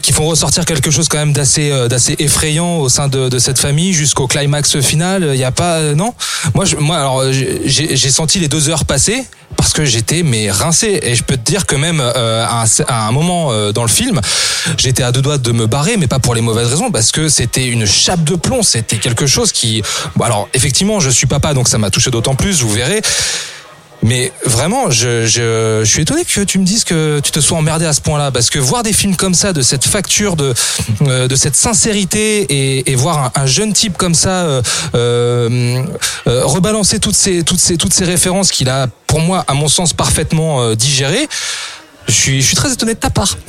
qui 0.02 0.12
font 0.12 0.26
ressortir 0.26 0.66
quelque 0.66 0.92
chose 0.92 1.08
quand 1.08 1.20
même 1.20 1.32
d'assez 1.32 1.72
d'assez 1.88 2.18
effrayant 2.20 2.80
au 2.80 2.90
sein 2.90 3.08
de, 3.08 3.30
de 3.30 3.40
cette 3.40 3.60
famille 3.60 3.94
jusqu'au 3.94 4.28
climax 4.28 4.82
final. 4.82 5.30
Il 5.34 5.40
y 5.40 5.46
a 5.46 5.52
pas 5.52 5.80
non? 5.94 6.14
Moi 6.54 6.66
je, 6.66 6.76
moi 6.76 6.98
alors 6.98 7.24
j'ai 7.32 8.12
senti 8.12 8.40
les 8.40 8.50
deux 8.50 8.68
heures 8.68 8.84
passer 8.84 9.24
parce 9.56 9.72
que 9.72 9.86
j'étais 9.86 10.24
mais 10.24 10.52
rincé 10.52 11.00
et 11.04 11.16
je 11.16 11.24
peux 11.24 11.38
te 11.38 11.46
dire 11.50 11.66
que 11.66 11.76
même 11.76 12.02
euh, 12.02 12.44
à, 12.46 12.64
un, 12.64 12.84
à 12.88 13.08
un 13.08 13.12
moment 13.12 13.72
dans 13.72 13.84
le 13.84 13.90
film 13.90 14.20
j'étais 14.78 15.04
à 15.04 15.12
deux 15.12 15.22
doigts 15.22 15.38
de 15.38 15.52
me 15.52 15.68
barrer 15.68 15.96
mais 15.98 16.08
pas 16.08 16.20
pour 16.20 16.34
les 16.36 16.42
mauvaises 16.42 16.73
parce 16.92 17.12
que 17.12 17.30
c'était 17.30 17.68
une 17.68 17.86
chape 17.86 18.24
de 18.24 18.36
plomb 18.36 18.64
c'était 18.64 18.98
quelque 18.98 19.28
chose 19.28 19.52
qui 19.52 19.82
bon, 20.16 20.26
alors 20.26 20.50
effectivement 20.54 21.00
je 21.00 21.10
suis 21.10 21.28
papa 21.28 21.54
donc 21.54 21.68
ça 21.68 21.78
m'a 21.78 21.90
touché 21.90 22.12
d'autant 22.12 22.36
plus 22.36 22.62
vous 22.62 22.70
verrez. 22.72 23.02
Mais 24.04 24.34
vraiment, 24.44 24.92
je, 24.92 25.84
suis 25.86 26.02
étonné 26.02 26.26
que 26.26 26.42
tu 26.42 26.60
me 26.60 26.66
dises 26.66 26.84
que 26.84 27.22
tu 27.22 27.32
te 27.32 27.40
sois 27.40 27.58
emmerdé 27.58 27.86
à 27.86 27.94
ce 27.94 28.02
point-là, 28.02 28.32
parce 28.32 28.50
que 28.50 28.60
voir 28.60 28.84
des 28.84 28.92
films 28.92 29.16
comme 29.16 29.34
ça, 29.34 29.54
de 29.54 29.62
cette 29.62 29.86
facture, 29.86 30.36
de, 30.36 30.54
euh, 31.04 31.30
cette 31.36 31.56
sincérité, 31.56 32.84
et, 32.90 32.96
voir 32.96 33.32
un, 33.34 33.42
un 33.42 33.46
jeune 33.46 33.72
type 33.72 33.98
comme 33.98 34.14
ça 34.14 34.44
euh, 34.44 34.62
euh, 34.96 35.84
rebalancer 36.26 37.00
toutes 37.00 37.16
ces, 37.16 37.44
toutes 37.44 37.60
ces, 37.60 38.06
références 38.06 38.52
qu'il 38.52 38.70
a, 38.70 38.88
pour 39.08 39.22
moi, 39.22 39.46
à 39.48 39.54
mon 39.54 39.70
sens, 39.70 39.94
parfaitement 39.94 40.76
digérées, 40.76 41.30
je 42.08 42.14
suis, 42.14 42.42
je 42.42 42.48
suis 42.48 42.56
très 42.56 42.72
étonné 42.74 42.94
de 42.94 43.00
ta 43.00 43.10
part. 43.10 43.38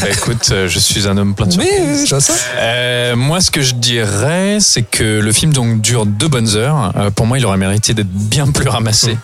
Bah, 0.00 0.08
écoute, 0.12 0.48
euh, 0.50 0.68
je 0.68 0.78
suis 0.78 1.08
un 1.08 1.16
homme 1.16 1.34
plein 1.34 1.46
de 1.46 1.52
surprises. 1.52 2.04
je 2.04 2.10
vois 2.10 2.20
ça. 2.20 2.34
Euh, 2.58 3.16
moi, 3.16 3.40
ce 3.40 3.50
que 3.50 3.62
je 3.62 3.74
dirais, 3.74 4.58
c'est 4.60 4.82
que 4.82 5.18
le 5.20 5.32
film 5.32 5.52
donc 5.52 5.80
dure 5.80 6.04
deux 6.06 6.28
bonnes 6.28 6.56
heures. 6.56 6.92
Euh, 6.96 7.10
pour 7.10 7.26
moi, 7.26 7.38
il 7.38 7.44
aurait 7.46 7.56
mérité 7.56 7.92
d'être 7.94 8.08
bien 8.10 8.46
plus 8.50 8.68
ramassé. 8.68 9.16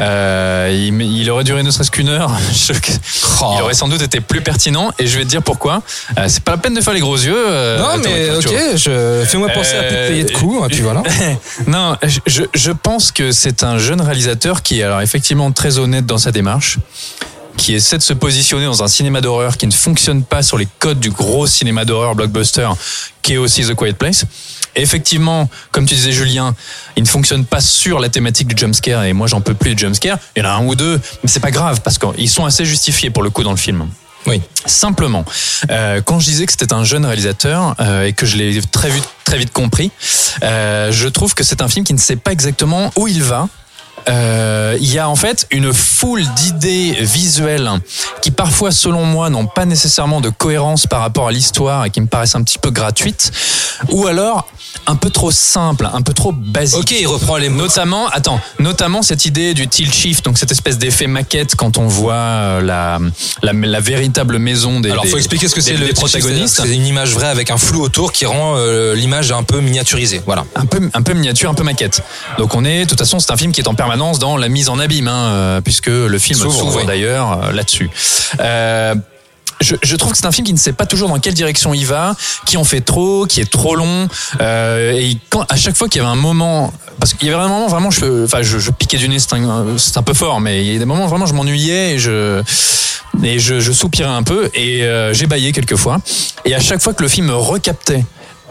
Euh, 0.00 0.70
il, 0.72 1.00
il 1.02 1.30
aurait 1.30 1.44
duré 1.44 1.62
ne 1.62 1.70
serait-ce 1.70 1.90
qu'une 1.90 2.08
heure. 2.08 2.32
Je- 2.52 2.72
Oh. 3.42 3.52
Il 3.58 3.62
aurait 3.62 3.74
sans 3.74 3.88
doute 3.88 4.00
été 4.02 4.20
plus 4.20 4.40
pertinent. 4.40 4.90
Et 4.98 5.06
je 5.06 5.18
vais 5.18 5.24
te 5.24 5.28
dire 5.28 5.42
pourquoi. 5.42 5.82
Euh, 6.18 6.24
c'est 6.28 6.42
pas 6.42 6.52
la 6.52 6.58
peine 6.58 6.74
de 6.74 6.80
faire 6.80 6.94
les 6.94 7.00
gros 7.00 7.16
yeux. 7.16 7.36
non, 7.78 7.98
mais 8.02 8.30
ok, 8.30 8.48
je, 8.76 9.24
fais-moi 9.26 9.48
penser 9.50 9.76
à 9.76 9.82
plus 9.82 9.96
payer 10.08 10.24
de 10.24 10.32
coups, 10.32 10.62
hein, 10.62 10.68
puis 10.70 10.80
voilà. 10.80 11.02
non, 11.66 11.96
je- 12.02 12.20
je, 12.26 12.42
je 12.54 12.72
pense 12.72 13.12
que 13.12 13.32
c'est 13.32 13.62
un 13.62 13.76
jeune 13.78 14.00
réalisateur 14.00 14.62
qui 14.62 14.80
est 14.80 14.84
alors 14.84 15.02
effectivement 15.02 15.52
très 15.52 15.78
honnête 15.78 16.06
dans 16.06 16.16
sa 16.18 16.32
démarche, 16.32 16.78
qui 17.56 17.74
essaie 17.74 17.98
de 17.98 18.02
se 18.02 18.12
positionner 18.12 18.66
dans 18.66 18.82
un 18.82 18.88
cinéma 18.88 19.20
d'horreur 19.20 19.56
qui 19.56 19.66
ne 19.66 19.72
fonctionne 19.72 20.22
pas 20.22 20.42
sur 20.42 20.58
les 20.58 20.68
codes 20.78 21.00
du 21.00 21.10
gros 21.10 21.46
cinéma 21.46 21.84
d'horreur 21.84 22.14
blockbuster, 22.14 22.68
qui 23.22 23.34
est 23.34 23.38
aussi 23.38 23.62
The 23.64 23.74
Quiet 23.74 23.94
Place. 23.94 24.24
Et 24.74 24.82
effectivement, 24.82 25.48
comme 25.72 25.86
tu 25.86 25.94
disais 25.94 26.12
Julien, 26.12 26.54
il 26.96 27.02
ne 27.02 27.08
fonctionne 27.08 27.44
pas 27.44 27.60
sur 27.60 27.98
la 27.98 28.08
thématique 28.08 28.48
du 28.48 28.56
jumpscare, 28.56 29.04
et 29.04 29.12
moi 29.12 29.26
j'en 29.26 29.40
peux 29.40 29.54
plus 29.54 29.74
de 29.74 29.78
jumpscare. 29.78 30.18
Il 30.36 30.42
y 30.42 30.46
en 30.46 30.50
a 30.50 30.52
un 30.52 30.66
ou 30.66 30.74
deux, 30.74 31.00
mais 31.22 31.28
c'est 31.28 31.40
pas 31.40 31.50
grave, 31.50 31.80
parce 31.82 31.98
qu'ils 31.98 32.30
sont 32.30 32.44
assez 32.44 32.64
justifiés 32.64 33.10
pour 33.10 33.22
le 33.22 33.30
coup 33.30 33.42
dans 33.42 33.52
le 33.52 33.56
film. 33.56 33.88
Oui. 34.26 34.42
Simplement, 34.66 35.24
euh, 35.70 36.00
quand 36.04 36.18
je 36.18 36.26
disais 36.26 36.46
que 36.46 36.52
c'était 36.52 36.72
un 36.72 36.84
jeune 36.84 37.06
réalisateur 37.06 37.76
euh, 37.80 38.06
et 38.06 38.12
que 38.12 38.26
je 38.26 38.36
l'ai 38.36 38.60
très 38.60 38.90
vite, 38.90 39.08
très 39.24 39.38
vite 39.38 39.52
compris, 39.52 39.90
euh, 40.42 40.90
je 40.90 41.08
trouve 41.08 41.34
que 41.34 41.44
c'est 41.44 41.62
un 41.62 41.68
film 41.68 41.84
qui 41.84 41.94
ne 41.94 41.98
sait 41.98 42.16
pas 42.16 42.32
exactement 42.32 42.90
où 42.96 43.06
il 43.06 43.22
va. 43.22 43.48
Euh, 44.08 44.76
il 44.80 44.92
y 44.92 44.98
a 44.98 45.08
en 45.08 45.16
fait 45.16 45.46
une 45.50 45.72
foule 45.72 46.22
d'idées 46.36 46.96
visuelles 47.00 47.68
qui 48.22 48.30
parfois, 48.30 48.70
selon 48.70 49.04
moi, 49.04 49.30
n'ont 49.30 49.46
pas 49.46 49.64
nécessairement 49.64 50.20
de 50.20 50.28
cohérence 50.30 50.86
par 50.86 51.00
rapport 51.00 51.28
à 51.28 51.32
l'histoire 51.32 51.84
et 51.84 51.90
qui 51.90 52.00
me 52.00 52.06
paraissent 52.06 52.34
un 52.36 52.42
petit 52.42 52.58
peu 52.58 52.70
gratuites, 52.70 53.32
ou 53.90 54.06
alors 54.06 54.46
un 54.88 54.94
peu 54.94 55.10
trop 55.10 55.30
simples, 55.32 55.88
un 55.92 56.02
peu 56.02 56.12
trop 56.12 56.32
basiques. 56.32 56.78
Ok, 56.78 56.90
il 56.92 57.06
reprend 57.06 57.36
les 57.38 57.48
mots. 57.48 57.62
Notamment, 57.62 58.06
attends, 58.08 58.40
notamment 58.60 59.02
cette 59.02 59.24
idée 59.24 59.54
du 59.54 59.66
tilt 59.66 59.92
shift, 59.92 60.24
donc 60.24 60.38
cette 60.38 60.52
espèce 60.52 60.78
d'effet 60.78 61.06
maquette 61.08 61.56
quand 61.56 61.78
on 61.78 61.88
voit 61.88 62.14
euh, 62.14 62.60
la, 62.60 62.98
la, 63.42 63.52
la 63.52 63.80
véritable 63.80 64.38
maison 64.38 64.78
des, 64.80 64.90
Alors, 64.90 65.02
des- 65.04 65.10
faut 65.10 65.16
expliquer 65.16 65.48
ce 65.48 65.54
que 65.54 65.60
c'est 65.60 65.76
le 65.76 65.88
protagonistes. 65.92 66.60
C'est 66.62 66.74
une 66.74 66.86
image 66.86 67.14
vraie 67.14 67.26
avec 67.28 67.50
un 67.50 67.56
flou 67.56 67.80
autour 67.82 68.12
qui 68.12 68.26
rend 68.26 68.54
euh, 68.56 68.94
l'image 68.94 69.32
un 69.32 69.42
peu 69.42 69.60
miniaturisée. 69.60 70.20
Voilà. 70.26 70.44
un 70.54 70.66
peu 70.66 70.88
un 70.94 71.02
peu 71.02 71.14
miniature, 71.14 71.50
un 71.50 71.54
peu 71.54 71.64
maquette. 71.64 72.02
Donc 72.38 72.54
on 72.54 72.64
est, 72.64 72.84
de 72.84 72.88
toute 72.90 72.98
façon, 73.00 73.18
c'est 73.18 73.32
un 73.32 73.36
film 73.36 73.50
qui 73.52 73.60
est 73.62 73.68
en 73.68 73.74
permanence 73.74 73.95
dans 73.96 74.36
la 74.36 74.48
mise 74.48 74.68
en 74.68 74.78
abîme, 74.78 75.08
hein, 75.08 75.30
euh, 75.30 75.60
puisque 75.60 75.86
le 75.88 76.18
film 76.18 76.38
S'ouvre, 76.38 76.76
oui. 76.76 76.86
d'ailleurs 76.86 77.44
euh, 77.44 77.52
là-dessus. 77.52 77.90
Euh, 78.40 78.94
je, 79.60 79.74
je 79.82 79.96
trouve 79.96 80.12
que 80.12 80.18
c'est 80.18 80.26
un 80.26 80.32
film 80.32 80.46
qui 80.46 80.52
ne 80.52 80.58
sait 80.58 80.72
pas 80.72 80.86
toujours 80.86 81.08
dans 81.08 81.18
quelle 81.18 81.34
direction 81.34 81.72
il 81.72 81.86
va, 81.86 82.14
qui 82.44 82.56
en 82.56 82.64
fait 82.64 82.82
trop, 82.82 83.26
qui 83.26 83.40
est 83.40 83.50
trop 83.50 83.74
long, 83.74 84.08
euh, 84.40 84.92
et 84.92 85.16
quand, 85.30 85.44
à 85.48 85.56
chaque 85.56 85.76
fois 85.76 85.88
qu'il 85.88 86.02
y 86.02 86.04
avait 86.04 86.12
un 86.12 86.20
moment, 86.20 86.72
parce 87.00 87.14
qu'il 87.14 87.28
y 87.28 87.32
avait 87.32 87.42
un 87.42 87.48
moment 87.48 87.68
vraiment, 87.68 87.90
je, 87.90 88.24
enfin, 88.24 88.42
je, 88.42 88.58
je 88.58 88.70
piquais 88.70 88.98
du 88.98 89.08
nez, 89.08 89.18
c'est 89.18 89.32
un, 89.34 90.02
peu 90.02 90.14
fort, 90.14 90.40
mais 90.40 90.64
il 90.64 90.72
y 90.72 90.76
a 90.76 90.78
des 90.78 90.84
moments 90.84 91.06
vraiment, 91.06 91.26
je 91.26 91.34
m'ennuyais 91.34 91.94
et 91.94 91.98
je 91.98 92.42
et 93.22 93.38
je, 93.38 93.60
je 93.60 93.72
soupirais 93.72 94.10
un 94.10 94.22
peu 94.22 94.50
et 94.54 94.84
euh, 94.84 95.14
j'ébaillais 95.14 95.52
quelquefois. 95.52 96.00
Et 96.44 96.54
à 96.54 96.60
chaque 96.60 96.82
fois 96.82 96.92
que 96.92 97.02
le 97.02 97.08
film 97.08 97.28
me 97.28 97.34
recaptait 97.34 98.04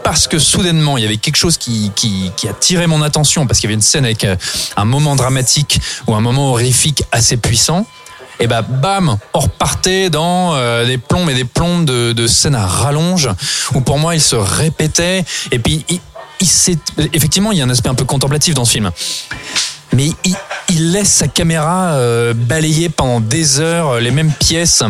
parce 0.06 0.28
que 0.28 0.38
soudainement 0.38 0.96
il 0.96 1.02
y 1.02 1.04
avait 1.04 1.16
quelque 1.16 1.36
chose 1.36 1.56
qui, 1.58 1.90
qui, 1.96 2.30
qui 2.36 2.46
a 2.46 2.52
tiré 2.52 2.86
mon 2.86 3.02
attention 3.02 3.44
parce 3.44 3.58
qu'il 3.58 3.68
y 3.68 3.72
avait 3.72 3.74
une 3.74 3.82
scène 3.82 4.04
avec 4.04 4.22
euh, 4.22 4.36
un 4.76 4.84
moment 4.84 5.16
dramatique 5.16 5.80
ou 6.06 6.14
un 6.14 6.20
moment 6.20 6.52
horrifique 6.52 7.02
assez 7.10 7.36
puissant 7.36 7.84
et 8.38 8.46
ben 8.46 8.62
bam 8.62 9.18
on 9.34 9.40
repartait 9.40 10.08
dans 10.08 10.54
euh, 10.54 10.86
des 10.86 10.98
plombes 10.98 11.28
et 11.30 11.34
des 11.34 11.44
plombes 11.44 11.84
de, 11.84 12.12
de 12.12 12.26
scènes 12.28 12.54
à 12.54 12.64
rallonge 12.64 13.28
où 13.74 13.80
pour 13.80 13.98
moi 13.98 14.14
il 14.14 14.20
se 14.20 14.36
répétait 14.36 15.24
et 15.50 15.58
puis 15.58 15.84
il, 15.88 15.98
il 16.40 17.08
effectivement 17.12 17.50
il 17.50 17.58
y 17.58 17.60
a 17.60 17.64
un 17.64 17.70
aspect 17.70 17.88
un 17.88 17.96
peu 17.96 18.04
contemplatif 18.04 18.54
dans 18.54 18.64
ce 18.64 18.74
film 18.74 18.92
mais 19.92 20.10
il, 20.24 20.36
il 20.68 20.92
laisse 20.92 21.10
sa 21.10 21.26
caméra 21.26 21.94
euh, 21.94 22.32
balayer 22.32 22.90
pendant 22.90 23.18
des 23.18 23.60
heures 23.60 23.98
les 23.98 24.10
mêmes 24.10 24.32
pièces. 24.32 24.82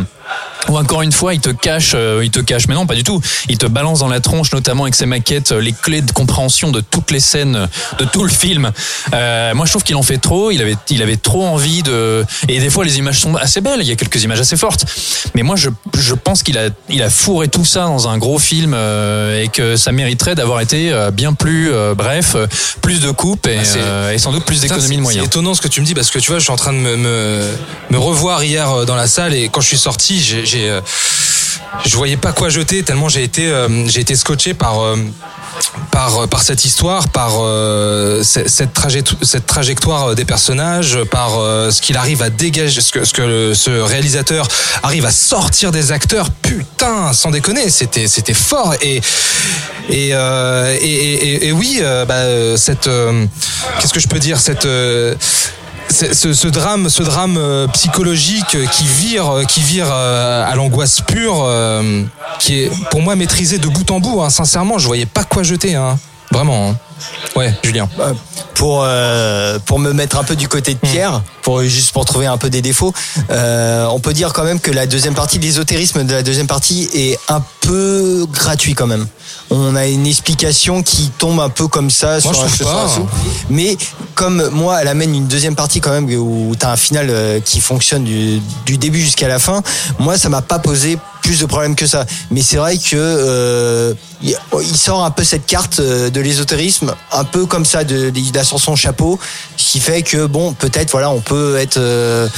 Ou 0.68 0.76
encore 0.78 1.02
une 1.02 1.12
fois, 1.12 1.32
il 1.32 1.38
te 1.40 1.50
cache, 1.50 1.92
euh, 1.94 2.22
il 2.24 2.30
te 2.32 2.40
cache, 2.40 2.66
mais 2.66 2.74
non, 2.74 2.86
pas 2.86 2.96
du 2.96 3.04
tout. 3.04 3.20
Il 3.48 3.56
te 3.56 3.66
balance 3.66 4.00
dans 4.00 4.08
la 4.08 4.18
tronche, 4.18 4.50
notamment 4.52 4.82
avec 4.82 4.96
ses 4.96 5.06
maquettes, 5.06 5.52
euh, 5.52 5.60
les 5.60 5.72
clés 5.72 6.02
de 6.02 6.10
compréhension 6.10 6.72
de 6.72 6.80
toutes 6.80 7.12
les 7.12 7.20
scènes, 7.20 7.68
de 8.00 8.04
tout 8.04 8.24
le 8.24 8.30
film. 8.30 8.72
Euh, 9.14 9.54
moi, 9.54 9.64
je 9.66 9.70
trouve 9.70 9.84
qu'il 9.84 9.94
en 9.94 10.02
fait 10.02 10.18
trop. 10.18 10.50
Il 10.50 10.60
avait, 10.60 10.74
il 10.90 11.02
avait 11.02 11.16
trop 11.16 11.46
envie 11.46 11.84
de. 11.84 12.24
Et 12.48 12.58
des 12.58 12.68
fois, 12.68 12.84
les 12.84 12.98
images 12.98 13.20
sont 13.20 13.36
assez 13.36 13.60
belles. 13.60 13.78
Il 13.80 13.86
y 13.86 13.92
a 13.92 13.96
quelques 13.96 14.20
images 14.24 14.40
assez 14.40 14.56
fortes. 14.56 14.84
Mais 15.36 15.42
moi, 15.44 15.54
je, 15.54 15.70
je 15.96 16.14
pense 16.14 16.42
qu'il 16.42 16.58
a, 16.58 16.68
il 16.88 17.00
a 17.04 17.10
fourré 17.10 17.46
tout 17.46 17.64
ça 17.64 17.82
dans 17.84 18.08
un 18.08 18.18
gros 18.18 18.40
film 18.40 18.74
euh, 18.74 19.40
et 19.44 19.48
que 19.48 19.76
ça 19.76 19.92
mériterait 19.92 20.34
d'avoir 20.34 20.60
été 20.60 20.92
bien 21.12 21.32
plus 21.32 21.70
bref, 21.96 22.34
plus 22.82 23.00
de 23.00 23.10
coupes 23.12 23.46
et, 23.46 23.58
Ah, 23.60 23.64
c'est- 23.64 24.14
et 24.14 24.18
sans 24.18 24.32
doute 24.32 24.44
plus 24.44 24.60
d'économie 24.62 24.82
c'est- 24.82 24.88
de 24.90 24.94
C'est 24.96 25.00
moyens. 25.02 25.26
étonnant 25.26 25.54
ce 25.54 25.60
que 25.60 25.68
tu 25.68 25.80
me 25.80 25.86
dis 25.86 25.94
parce 25.94 26.10
que 26.10 26.18
tu 26.18 26.30
vois, 26.30 26.38
je 26.40 26.44
suis 26.44 26.52
en 26.52 26.56
train 26.56 26.72
de 26.72 26.78
me, 26.78 26.96
me, 26.96 27.42
me 27.90 27.98
revoir 27.98 28.42
hier 28.42 28.84
dans 28.84 28.96
la 28.96 29.06
salle 29.06 29.32
et 29.34 29.48
quand 29.48 29.60
je 29.60 29.68
suis 29.68 29.78
sorti, 29.78 30.15
j'ai, 30.20 30.44
j'ai, 30.46 30.68
euh, 30.70 30.80
je 31.84 31.96
voyais 31.96 32.16
pas 32.16 32.32
quoi 32.32 32.48
jeter 32.48 32.82
tellement 32.82 33.08
j'ai 33.08 33.22
été, 33.22 33.46
euh, 33.48 33.68
scotché 34.16 34.54
par. 34.54 34.80
euh, 34.80 34.96
par, 35.90 36.26
cette 36.42 36.66
histoire, 36.66 37.08
par 37.08 37.30
ce- 37.32 38.44
cette, 38.46 38.74
trajectoire, 39.46 40.14
des 40.14 40.26
personnages, 40.26 40.98
par 41.10 41.30
ce 41.30 41.80
qu'il 41.80 41.96
arrive 41.96 42.20
à 42.20 42.28
dégager, 42.28 42.82
ce 42.82 42.92
que, 42.92 43.54
ce 43.54 43.70
réalisateur 43.80 44.46
arrive 44.82 45.06
à 45.06 45.10
sortir 45.10 45.72
des 45.72 45.92
acteurs, 45.92 46.28
putain, 46.30 47.14
sans 47.14 47.30
déconner, 47.30 47.70
c'était 47.70 48.34
fort 48.34 48.74
et 48.82 49.00
oui, 51.52 51.80
cette 52.56 52.90
qu'est-ce 53.80 53.94
que 53.94 54.00
je 54.00 54.08
peux 54.08 54.18
dire, 54.18 54.38
cette 54.38 54.68
ce, 55.90 56.32
ce 56.34 56.48
drame, 56.48 56.88
ce 56.90 57.02
drame 57.02 57.36
euh, 57.38 57.66
psychologique 57.68 58.56
qui 58.72 58.84
vire, 58.84 59.42
qui 59.48 59.60
vire 59.60 59.86
euh, 59.90 60.50
à 60.50 60.54
l'angoisse 60.54 61.00
pure, 61.00 61.42
euh, 61.46 62.02
qui 62.38 62.60
est 62.64 62.70
pour 62.90 63.02
moi 63.02 63.16
maîtrisé 63.16 63.58
de 63.58 63.68
bout 63.68 63.90
en 63.90 64.00
bout. 64.00 64.22
hein. 64.22 64.30
Sincèrement, 64.30 64.78
je 64.78 64.86
voyais 64.86 65.06
pas 65.06 65.24
quoi 65.24 65.42
jeter, 65.42 65.74
hein. 65.74 65.98
vraiment. 66.30 66.70
hein. 66.70 66.76
Ouais, 67.36 67.54
Julien. 67.62 67.88
Bah, 67.98 68.12
pour 68.54 68.80
euh, 68.84 69.58
pour 69.66 69.78
me 69.78 69.92
mettre 69.92 70.16
un 70.16 70.24
peu 70.24 70.34
du 70.34 70.48
côté 70.48 70.72
de 70.72 70.78
Pierre, 70.78 71.20
pour 71.42 71.60
juste 71.62 71.92
pour 71.92 72.06
trouver 72.06 72.24
un 72.24 72.38
peu 72.38 72.48
des 72.48 72.62
défauts, 72.62 72.94
euh, 73.30 73.84
on 73.90 74.00
peut 74.00 74.14
dire 74.14 74.32
quand 74.32 74.44
même 74.44 74.60
que 74.60 74.70
la 74.70 74.86
deuxième 74.86 75.12
partie, 75.14 75.38
l'ésotérisme 75.38 76.04
de 76.04 76.14
la 76.14 76.22
deuxième 76.22 76.46
partie 76.46 76.88
est 76.94 77.18
un 77.28 77.42
peu 77.60 78.26
gratuit 78.32 78.72
quand 78.74 78.86
même. 78.86 79.06
On 79.50 79.76
a 79.76 79.86
une 79.86 80.06
explication 80.06 80.82
qui 80.82 81.10
tombe 81.18 81.40
un 81.40 81.48
peu 81.48 81.68
comme 81.68 81.90
ça 81.90 82.20
sur 82.20 82.30
un 82.30 82.32
trouve 82.34 82.54
sur 82.54 82.68
un 82.68 82.82
pas. 82.82 82.88
sou. 82.88 83.06
Mais 83.48 83.76
comme 84.14 84.48
moi, 84.50 84.80
elle 84.80 84.88
amène 84.88 85.14
une 85.14 85.26
deuxième 85.26 85.54
partie 85.54 85.80
quand 85.80 85.90
même 85.90 86.08
où 86.18 86.54
t'as 86.58 86.72
un 86.72 86.76
final 86.76 87.06
euh, 87.10 87.40
qui 87.40 87.60
fonctionne 87.60 88.04
du, 88.04 88.40
du 88.64 88.78
début 88.78 89.00
jusqu'à 89.00 89.28
la 89.28 89.38
fin. 89.38 89.62
Moi, 89.98 90.18
ça 90.18 90.28
m'a 90.28 90.42
pas 90.42 90.58
posé 90.58 90.98
plus 91.26 91.40
de 91.40 91.46
problèmes 91.46 91.74
que 91.74 91.86
ça. 91.86 92.06
Mais 92.30 92.40
c'est 92.40 92.56
vrai 92.56 92.78
que 92.78 92.94
euh, 92.94 93.94
il 94.22 94.76
sort 94.76 95.04
un 95.04 95.10
peu 95.10 95.24
cette 95.24 95.44
carte 95.44 95.80
euh, 95.80 96.08
de 96.08 96.20
l'ésotérisme, 96.20 96.94
un 97.12 97.24
peu 97.24 97.46
comme 97.46 97.64
ça, 97.64 97.82
de, 97.82 98.12
son 98.44 98.76
chapeau, 98.76 99.18
ce 99.56 99.72
qui 99.72 99.80
fait 99.80 100.02
que 100.02 100.26
bon, 100.26 100.52
peut-être 100.52 100.92
voilà, 100.92 101.10
on 101.10 101.20
peut 101.20 101.56
être, 101.56 101.78
euh, 101.78 102.28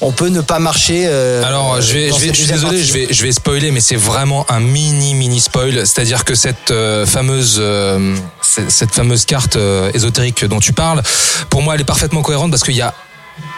on 0.00 0.12
peut 0.12 0.28
ne 0.28 0.40
pas 0.40 0.58
marcher. 0.58 1.04
euh, 1.06 1.42
Alors, 1.44 1.80
je, 1.80 1.92
vais, 1.92 2.08
je, 2.10 2.14
vais- 2.18 2.28
je 2.28 2.32
suis 2.32 2.46
désolé, 2.46 2.78
partie. 2.78 2.86
je 2.86 2.92
vais, 2.92 3.06
je 3.10 3.22
vais 3.22 3.32
spoiler, 3.32 3.70
mais 3.70 3.80
c'est 3.80 3.96
vraiment 3.96 4.46
un 4.48 4.60
mini, 4.60 5.14
mini 5.14 5.40
spoil. 5.40 5.86
C'est-à-dire 5.86 6.24
que 6.24 6.34
cette 6.34 6.70
euh, 6.70 7.04
fameuse, 7.06 7.56
euh, 7.60 8.16
cette, 8.40 8.70
cette 8.70 8.92
fameuse 8.94 9.24
carte 9.26 9.56
euh, 9.56 9.90
ésotérique 9.94 10.44
dont 10.44 10.60
tu 10.60 10.72
parles, 10.72 11.02
pour 11.50 11.62
moi, 11.62 11.74
elle 11.74 11.80
est 11.82 11.84
parfaitement 11.84 12.22
cohérente 12.22 12.50
parce 12.50 12.62
qu'il 12.62 12.76
y 12.76 12.82
a, 12.82 12.88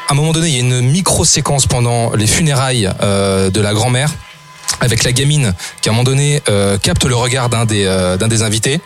à 0.09 0.13
un 0.13 0.15
moment 0.15 0.33
donné, 0.33 0.49
il 0.49 0.55
y 0.55 0.57
a 0.57 0.61
une 0.61 0.81
micro-séquence 0.81 1.67
pendant 1.67 2.13
les 2.13 2.27
funérailles 2.27 2.91
euh, 3.03 3.51
de 3.51 3.61
la 3.61 3.73
grand-mère 3.73 4.11
avec 4.81 5.05
la 5.05 5.13
gamine 5.13 5.55
qui, 5.81 5.89
à 5.89 5.93
un 5.93 5.95
moment 5.95 6.05
donné, 6.05 6.43
euh, 6.49 6.77
capte 6.79 7.05
le 7.05 7.15
regard 7.15 7.49
d'un 7.51 7.65
des, 7.67 7.85
euh, 7.85 8.17
d'un 8.17 8.27
des 8.29 8.43
invités 8.43 8.81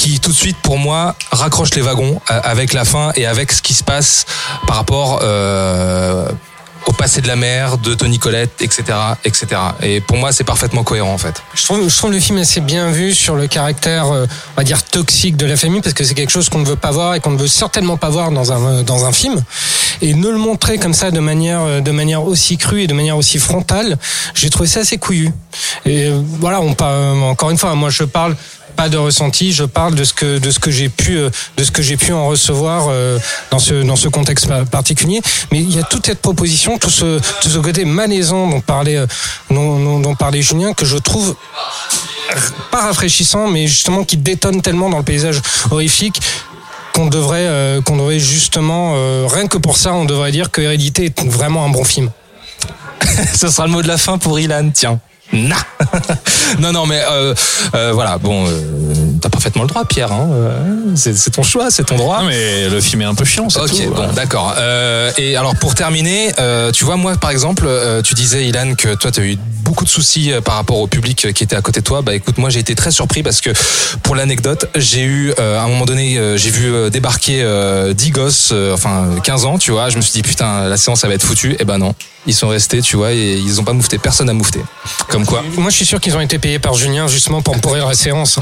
qui 0.00 0.18
tout 0.18 0.30
de 0.30 0.36
suite 0.36 0.56
pour 0.62 0.78
moi 0.78 1.14
raccroche 1.30 1.74
les 1.74 1.82
wagons 1.82 2.22
euh, 2.30 2.40
avec 2.42 2.72
la 2.72 2.86
fin 2.86 3.12
et 3.16 3.26
avec 3.26 3.52
ce 3.52 3.60
qui 3.60 3.74
se 3.74 3.84
passe 3.84 4.24
par 4.66 4.76
rapport 4.76 5.20
euh, 5.22 6.26
au 6.86 6.92
passé 6.92 7.20
de 7.20 7.28
la 7.28 7.36
mère, 7.36 7.76
de 7.76 7.92
Tony 7.94 8.18
Collette, 8.18 8.62
etc., 8.62 8.82
etc. 9.24 9.46
Et 9.82 10.00
pour 10.00 10.16
moi, 10.16 10.32
c'est 10.32 10.44
parfaitement 10.44 10.84
cohérent 10.84 11.12
en 11.12 11.18
fait. 11.18 11.42
Je 11.54 11.64
trouve, 11.64 11.88
je 11.88 11.96
trouve 11.96 12.12
le 12.12 12.20
film 12.20 12.38
assez 12.38 12.60
bien 12.60 12.90
vu 12.90 13.14
sur 13.14 13.36
le 13.36 13.46
caractère, 13.46 14.06
euh, 14.06 14.26
on 14.56 14.60
va 14.60 14.64
dire, 14.64 14.82
toxique 14.82 15.36
de 15.36 15.44
la 15.44 15.56
famille, 15.56 15.82
parce 15.82 15.94
que 15.94 16.04
c'est 16.04 16.14
quelque 16.14 16.32
chose 16.32 16.48
qu'on 16.48 16.60
ne 16.60 16.64
veut 16.64 16.76
pas 16.76 16.90
voir 16.90 17.14
et 17.14 17.20
qu'on 17.20 17.32
ne 17.32 17.38
veut 17.38 17.48
certainement 17.48 17.96
pas 17.98 18.08
voir 18.08 18.30
dans 18.30 18.52
un, 18.52 18.82
dans 18.82 19.04
un 19.04 19.12
film. 19.12 19.42
Et 20.00 20.14
ne 20.14 20.28
le 20.28 20.38
montrer 20.38 20.78
comme 20.78 20.94
ça 20.94 21.10
de 21.10 21.20
manière, 21.20 21.60
euh, 21.60 21.80
de 21.80 21.90
manière 21.90 22.24
aussi 22.24 22.56
crue 22.56 22.82
et 22.82 22.86
de 22.86 22.94
manière 22.94 23.18
aussi 23.18 23.38
frontale, 23.38 23.98
j'ai 24.34 24.48
trouvé 24.48 24.66
ça 24.66 24.80
assez 24.80 24.96
couillu. 24.96 25.30
Et 25.84 26.06
euh, 26.06 26.22
voilà, 26.40 26.60
on 26.60 26.72
parle, 26.72 27.22
encore 27.22 27.50
une 27.50 27.58
fois, 27.58 27.74
moi 27.74 27.90
je 27.90 28.04
parle 28.04 28.36
pas 28.80 28.88
de 28.88 28.96
ressenti, 28.96 29.52
je 29.52 29.64
parle 29.64 29.94
de 29.94 30.04
ce 30.04 30.14
que 30.14 30.38
de 30.38 30.50
ce 30.50 30.58
que 30.58 30.70
j'ai 30.70 30.88
pu 30.88 31.18
euh, 31.18 31.28
de 31.58 31.64
ce 31.64 31.70
que 31.70 31.82
j'ai 31.82 31.98
pu 31.98 32.14
en 32.14 32.26
recevoir 32.28 32.86
euh, 32.88 33.18
dans 33.50 33.58
ce 33.58 33.82
dans 33.82 33.94
ce 33.94 34.08
contexte 34.08 34.48
pa- 34.48 34.64
particulier. 34.64 35.20
Mais 35.52 35.58
il 35.60 35.76
y 35.76 35.78
a 35.78 35.82
toute 35.82 36.06
cette 36.06 36.22
proposition, 36.22 36.78
tout 36.78 36.88
ce 36.88 37.18
tout 37.42 37.50
ce 37.50 37.58
côté 37.58 37.84
malaisant 37.84 38.46
dont 38.48 38.62
parlait 38.62 38.96
euh, 38.96 39.06
dont, 39.50 40.00
dont 40.00 40.14
parlait 40.14 40.40
Julien 40.40 40.72
que 40.72 40.86
je 40.86 40.96
trouve 40.96 41.36
pas 42.70 42.80
rafraîchissant, 42.86 43.48
mais 43.48 43.66
justement 43.66 44.02
qui 44.02 44.16
détonne 44.16 44.62
tellement 44.62 44.88
dans 44.88 44.96
le 44.96 45.04
paysage 45.04 45.42
horrifique 45.70 46.18
qu'on 46.94 47.08
devrait 47.08 47.48
euh, 47.48 47.82
qu'on 47.82 47.98
devrait 47.98 48.18
justement 48.18 48.94
euh, 48.96 49.26
rien 49.28 49.46
que 49.46 49.58
pour 49.58 49.76
ça 49.76 49.92
on 49.92 50.06
devrait 50.06 50.32
dire 50.32 50.50
que 50.50 50.62
Hérédité 50.62 51.04
est 51.04 51.22
vraiment 51.26 51.66
un 51.66 51.70
bon 51.70 51.84
film. 51.84 52.10
Ce 53.36 53.48
sera 53.50 53.66
le 53.66 53.72
mot 53.72 53.82
de 53.82 53.88
la 53.88 53.98
fin 53.98 54.16
pour 54.16 54.40
Ilan, 54.40 54.70
tiens. 54.72 55.00
Non, 56.60 56.72
non, 56.72 56.86
mais 56.86 57.00
euh, 57.08 57.34
euh, 57.74 57.92
voilà, 57.92 58.18
bon, 58.18 58.46
euh, 58.46 59.09
t'as 59.20 59.28
parfaitement 59.28 59.62
le 59.62 59.68
droit, 59.68 59.84
Pierre. 59.84 60.12
Hein, 60.12 60.28
euh, 60.32 60.60
c'est 60.96 61.16
c'est 61.16 61.30
ton 61.30 61.42
choix, 61.42 61.70
c'est 61.70 61.84
ton 61.84 61.96
droit. 61.96 62.20
Non, 62.22 62.28
mais 62.28 62.68
le 62.68 62.80
film 62.80 63.02
est 63.02 63.06
un 63.06 63.14
peu 63.14 63.24
chiant, 63.24 63.48
c'est 63.48 63.60
Ok, 63.60 63.68
tout. 63.70 63.90
bon, 63.94 64.08
d'accord. 64.14 64.54
Euh, 64.58 65.12
et 65.18 65.36
alors 65.36 65.54
pour 65.56 65.74
terminer, 65.74 66.32
euh, 66.38 66.72
tu 66.72 66.84
vois, 66.84 66.96
moi 66.96 67.16
par 67.16 67.30
exemple, 67.30 67.64
euh, 67.66 68.02
tu 68.02 68.14
disais, 68.14 68.46
Ilan, 68.46 68.74
que 68.76 68.94
toi, 68.94 69.10
tu 69.12 69.20
as 69.20 69.24
eu 69.24 69.38
beaucoup 69.62 69.84
de 69.84 69.90
soucis 69.90 70.32
euh, 70.32 70.40
par 70.40 70.54
rapport 70.56 70.78
au 70.78 70.86
public 70.86 71.24
euh, 71.26 71.32
qui 71.32 71.44
était 71.44 71.54
à 71.56 71.62
côté 71.62 71.80
de 71.80 71.84
toi. 71.84 72.02
Bah 72.02 72.14
écoute, 72.14 72.38
moi 72.38 72.50
j'ai 72.50 72.58
été 72.60 72.74
très 72.74 72.90
surpris 72.90 73.22
parce 73.22 73.40
que 73.40 73.50
pour 74.02 74.14
l'anecdote, 74.16 74.66
j'ai 74.74 75.02
eu, 75.02 75.32
euh, 75.38 75.58
à 75.58 75.62
un 75.62 75.68
moment 75.68 75.84
donné, 75.84 76.16
euh, 76.18 76.36
j'ai 76.36 76.50
vu 76.50 76.72
euh, 76.72 76.90
débarquer 76.90 77.42
euh, 77.42 77.92
10 77.92 78.10
gosses, 78.10 78.50
euh, 78.52 78.74
enfin 78.74 79.08
15 79.22 79.44
ans, 79.44 79.58
tu 79.58 79.70
vois. 79.70 79.90
Je 79.90 79.96
me 79.96 80.02
suis 80.02 80.12
dit, 80.12 80.22
putain, 80.22 80.68
la 80.68 80.76
séance, 80.76 81.00
ça 81.00 81.08
va 81.08 81.14
être 81.14 81.22
foutue. 81.22 81.56
Et 81.60 81.64
ben 81.64 81.78
non, 81.78 81.94
ils 82.26 82.34
sont 82.34 82.48
restés, 82.48 82.80
tu 82.82 82.96
vois, 82.96 83.12
et 83.12 83.34
ils 83.34 83.60
ont 83.60 83.64
pas 83.64 83.72
moufté. 83.72 83.98
Personne 83.98 84.26
n'a 84.26 84.32
moufté. 84.32 84.60
Comme 85.08 85.24
quoi. 85.26 85.42
Moi 85.56 85.70
je 85.70 85.76
suis 85.76 85.86
sûr 85.86 86.00
qu'ils 86.00 86.16
ont 86.16 86.20
été 86.20 86.38
payés 86.38 86.58
par 86.58 86.74
Julien 86.74 87.06
justement 87.06 87.42
pour 87.42 87.54
me 87.54 87.60
pourrir 87.60 87.86
la 87.86 87.94
séance. 87.94 88.38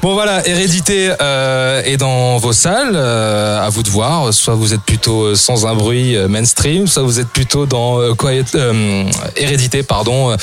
Bon 0.00 0.14
voilà, 0.14 0.46
Hérédité 0.48 1.10
euh, 1.20 1.82
est 1.84 1.96
dans 1.96 2.38
vos 2.38 2.52
salles. 2.52 2.92
euh, 2.94 3.64
à 3.64 3.68
vous 3.68 3.82
de 3.82 3.90
voir. 3.90 4.32
Soit 4.32 4.54
vous 4.54 4.74
êtes 4.74 4.82
plutôt 4.82 5.24
euh, 5.24 5.34
sans 5.34 5.66
un 5.66 5.74
bruit 5.74 6.16
mainstream, 6.28 6.86
soit 6.86 7.02
vous 7.02 7.20
êtes 7.20 7.28
plutôt 7.28 7.66
dans 7.66 8.00
euh, 8.00 8.14
Quiet, 8.14 8.44
Hérédité, 9.36 9.82
pardon, 9.82 10.36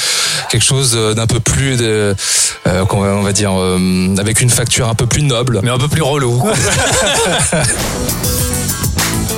quelque 0.49 0.63
chose 0.63 0.97
d'un 1.15 1.27
peu 1.27 1.39
plus, 1.39 1.77
de, 1.77 2.15
on 2.65 3.21
va 3.21 3.31
dire, 3.31 3.51
avec 4.17 4.41
une 4.41 4.49
facture 4.49 4.87
un 4.87 4.95
peu 4.95 5.05
plus 5.05 5.23
noble. 5.23 5.59
Mais 5.63 5.71
un 5.71 5.77
peu 5.77 5.87
plus 5.87 6.01
relou. 6.01 6.41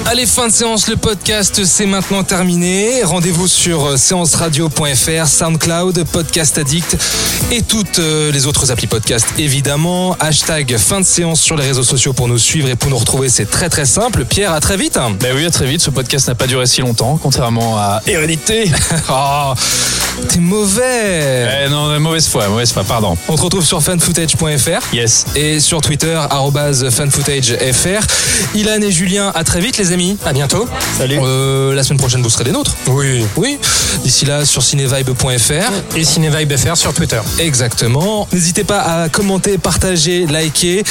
Allez, 0.06 0.26
fin 0.26 0.48
de 0.48 0.52
séance, 0.52 0.90
le 0.90 0.98
podcast 0.98 1.64
c'est 1.64 1.86
maintenant 1.86 2.24
terminé. 2.24 3.04
Rendez-vous 3.04 3.48
sur 3.48 3.86
euh, 3.86 3.98
séanceradio.fr, 3.98 5.28
SoundCloud, 5.28 6.04
Podcast 6.12 6.58
Addict 6.58 6.98
et 7.52 7.62
toutes 7.62 8.00
euh, 8.00 8.30
les 8.32 8.46
autres 8.46 8.70
applis 8.70 8.88
podcast 8.88 9.26
évidemment. 9.38 10.18
Hashtag 10.20 10.76
fin 10.78 11.00
de 11.00 11.06
séance 11.06 11.40
sur 11.40 11.56
les 11.56 11.66
réseaux 11.66 11.84
sociaux 11.84 12.12
pour 12.12 12.28
nous 12.28 12.38
suivre 12.38 12.68
et 12.68 12.76
pour 12.76 12.90
nous 12.90 12.98
retrouver, 12.98 13.30
c'est 13.30 13.50
très 13.50 13.70
très 13.70 13.86
simple. 13.86 14.26
Pierre, 14.26 14.52
à 14.52 14.60
très 14.60 14.76
vite. 14.76 15.00
Ben 15.22 15.34
oui, 15.36 15.46
à 15.46 15.52
très 15.52 15.66
vite. 15.66 15.82
Ce 15.82 15.90
podcast 15.90 16.28
n'a 16.28 16.36
pas 16.36 16.48
duré 16.48 16.66
si 16.66 16.82
longtemps, 16.82 17.18
contrairement 17.22 17.78
à 17.78 18.02
Hérédité. 18.06 18.70
Oh, 19.10 19.54
t'es 20.30 20.40
mauvais. 20.40 21.66
Eh 21.66 21.70
non, 21.70 22.00
mauvaise 22.00 22.28
foi, 22.28 22.48
mauvaise 22.48 22.72
foi, 22.72 22.84
pardon. 22.84 23.18
On 23.28 23.36
te 23.36 23.42
retrouve 23.42 23.66
sur 23.66 23.82
fanfootage.fr. 23.82 24.94
Yes. 24.94 25.26
Et 25.36 25.60
sur 25.60 25.82
Twitter, 25.82 26.20
fanfootagefr. 26.92 28.06
Ilan 28.56 28.82
et 28.82 28.92
Julien, 28.92 29.32
à 29.34 29.44
très 29.44 29.60
vite 29.60 29.78
les 29.78 29.93
amis. 29.94 30.18
À 30.26 30.34
bientôt. 30.34 30.68
Salut. 30.98 31.18
Euh, 31.22 31.74
la 31.74 31.84
semaine 31.84 32.00
prochaine, 32.00 32.22
vous 32.22 32.30
serez 32.30 32.44
des 32.44 32.52
nôtres. 32.52 32.76
Oui. 32.88 33.26
Oui. 33.36 33.60
D'ici 34.04 34.26
là, 34.26 34.46
sur 34.46 34.64
cinevibe.fr. 34.64 35.96
Et 35.96 36.04
CinéVibe.fr 36.04 36.76
sur 36.76 36.94
Twitter. 36.94 37.20
Exactement. 37.40 38.28
N'hésitez 38.34 38.64
pas 38.64 38.82
à 38.82 39.10
commenter, 39.10 39.58
partager, 39.58 40.26
liker. 40.26 40.84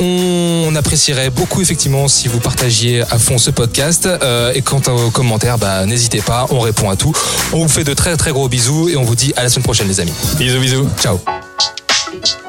On 0.00 0.74
apprécierait 0.74 1.30
beaucoup 1.30 1.62
effectivement 1.62 2.08
si 2.08 2.28
vous 2.28 2.40
partagiez 2.40 3.02
à 3.02 3.18
fond 3.18 3.38
ce 3.38 3.50
podcast. 3.50 4.06
Euh, 4.06 4.52
et 4.54 4.62
quant 4.62 4.82
aux 4.88 5.10
commentaires, 5.10 5.58
bah, 5.58 5.86
n'hésitez 5.86 6.20
pas, 6.20 6.46
on 6.50 6.60
répond 6.60 6.90
à 6.90 6.96
tout. 6.96 7.12
On 7.52 7.58
vous 7.62 7.68
fait 7.68 7.84
de 7.84 7.94
très 7.94 8.16
très 8.16 8.32
gros 8.32 8.48
bisous 8.48 8.88
et 8.88 8.96
on 8.96 9.04
vous 9.04 9.16
dit 9.16 9.32
à 9.36 9.42
la 9.42 9.48
semaine 9.48 9.64
prochaine 9.64 9.88
les 9.88 10.00
amis. 10.00 10.12
Bisous, 10.38 10.60
bisous. 10.60 10.88
Ciao. 11.00 11.20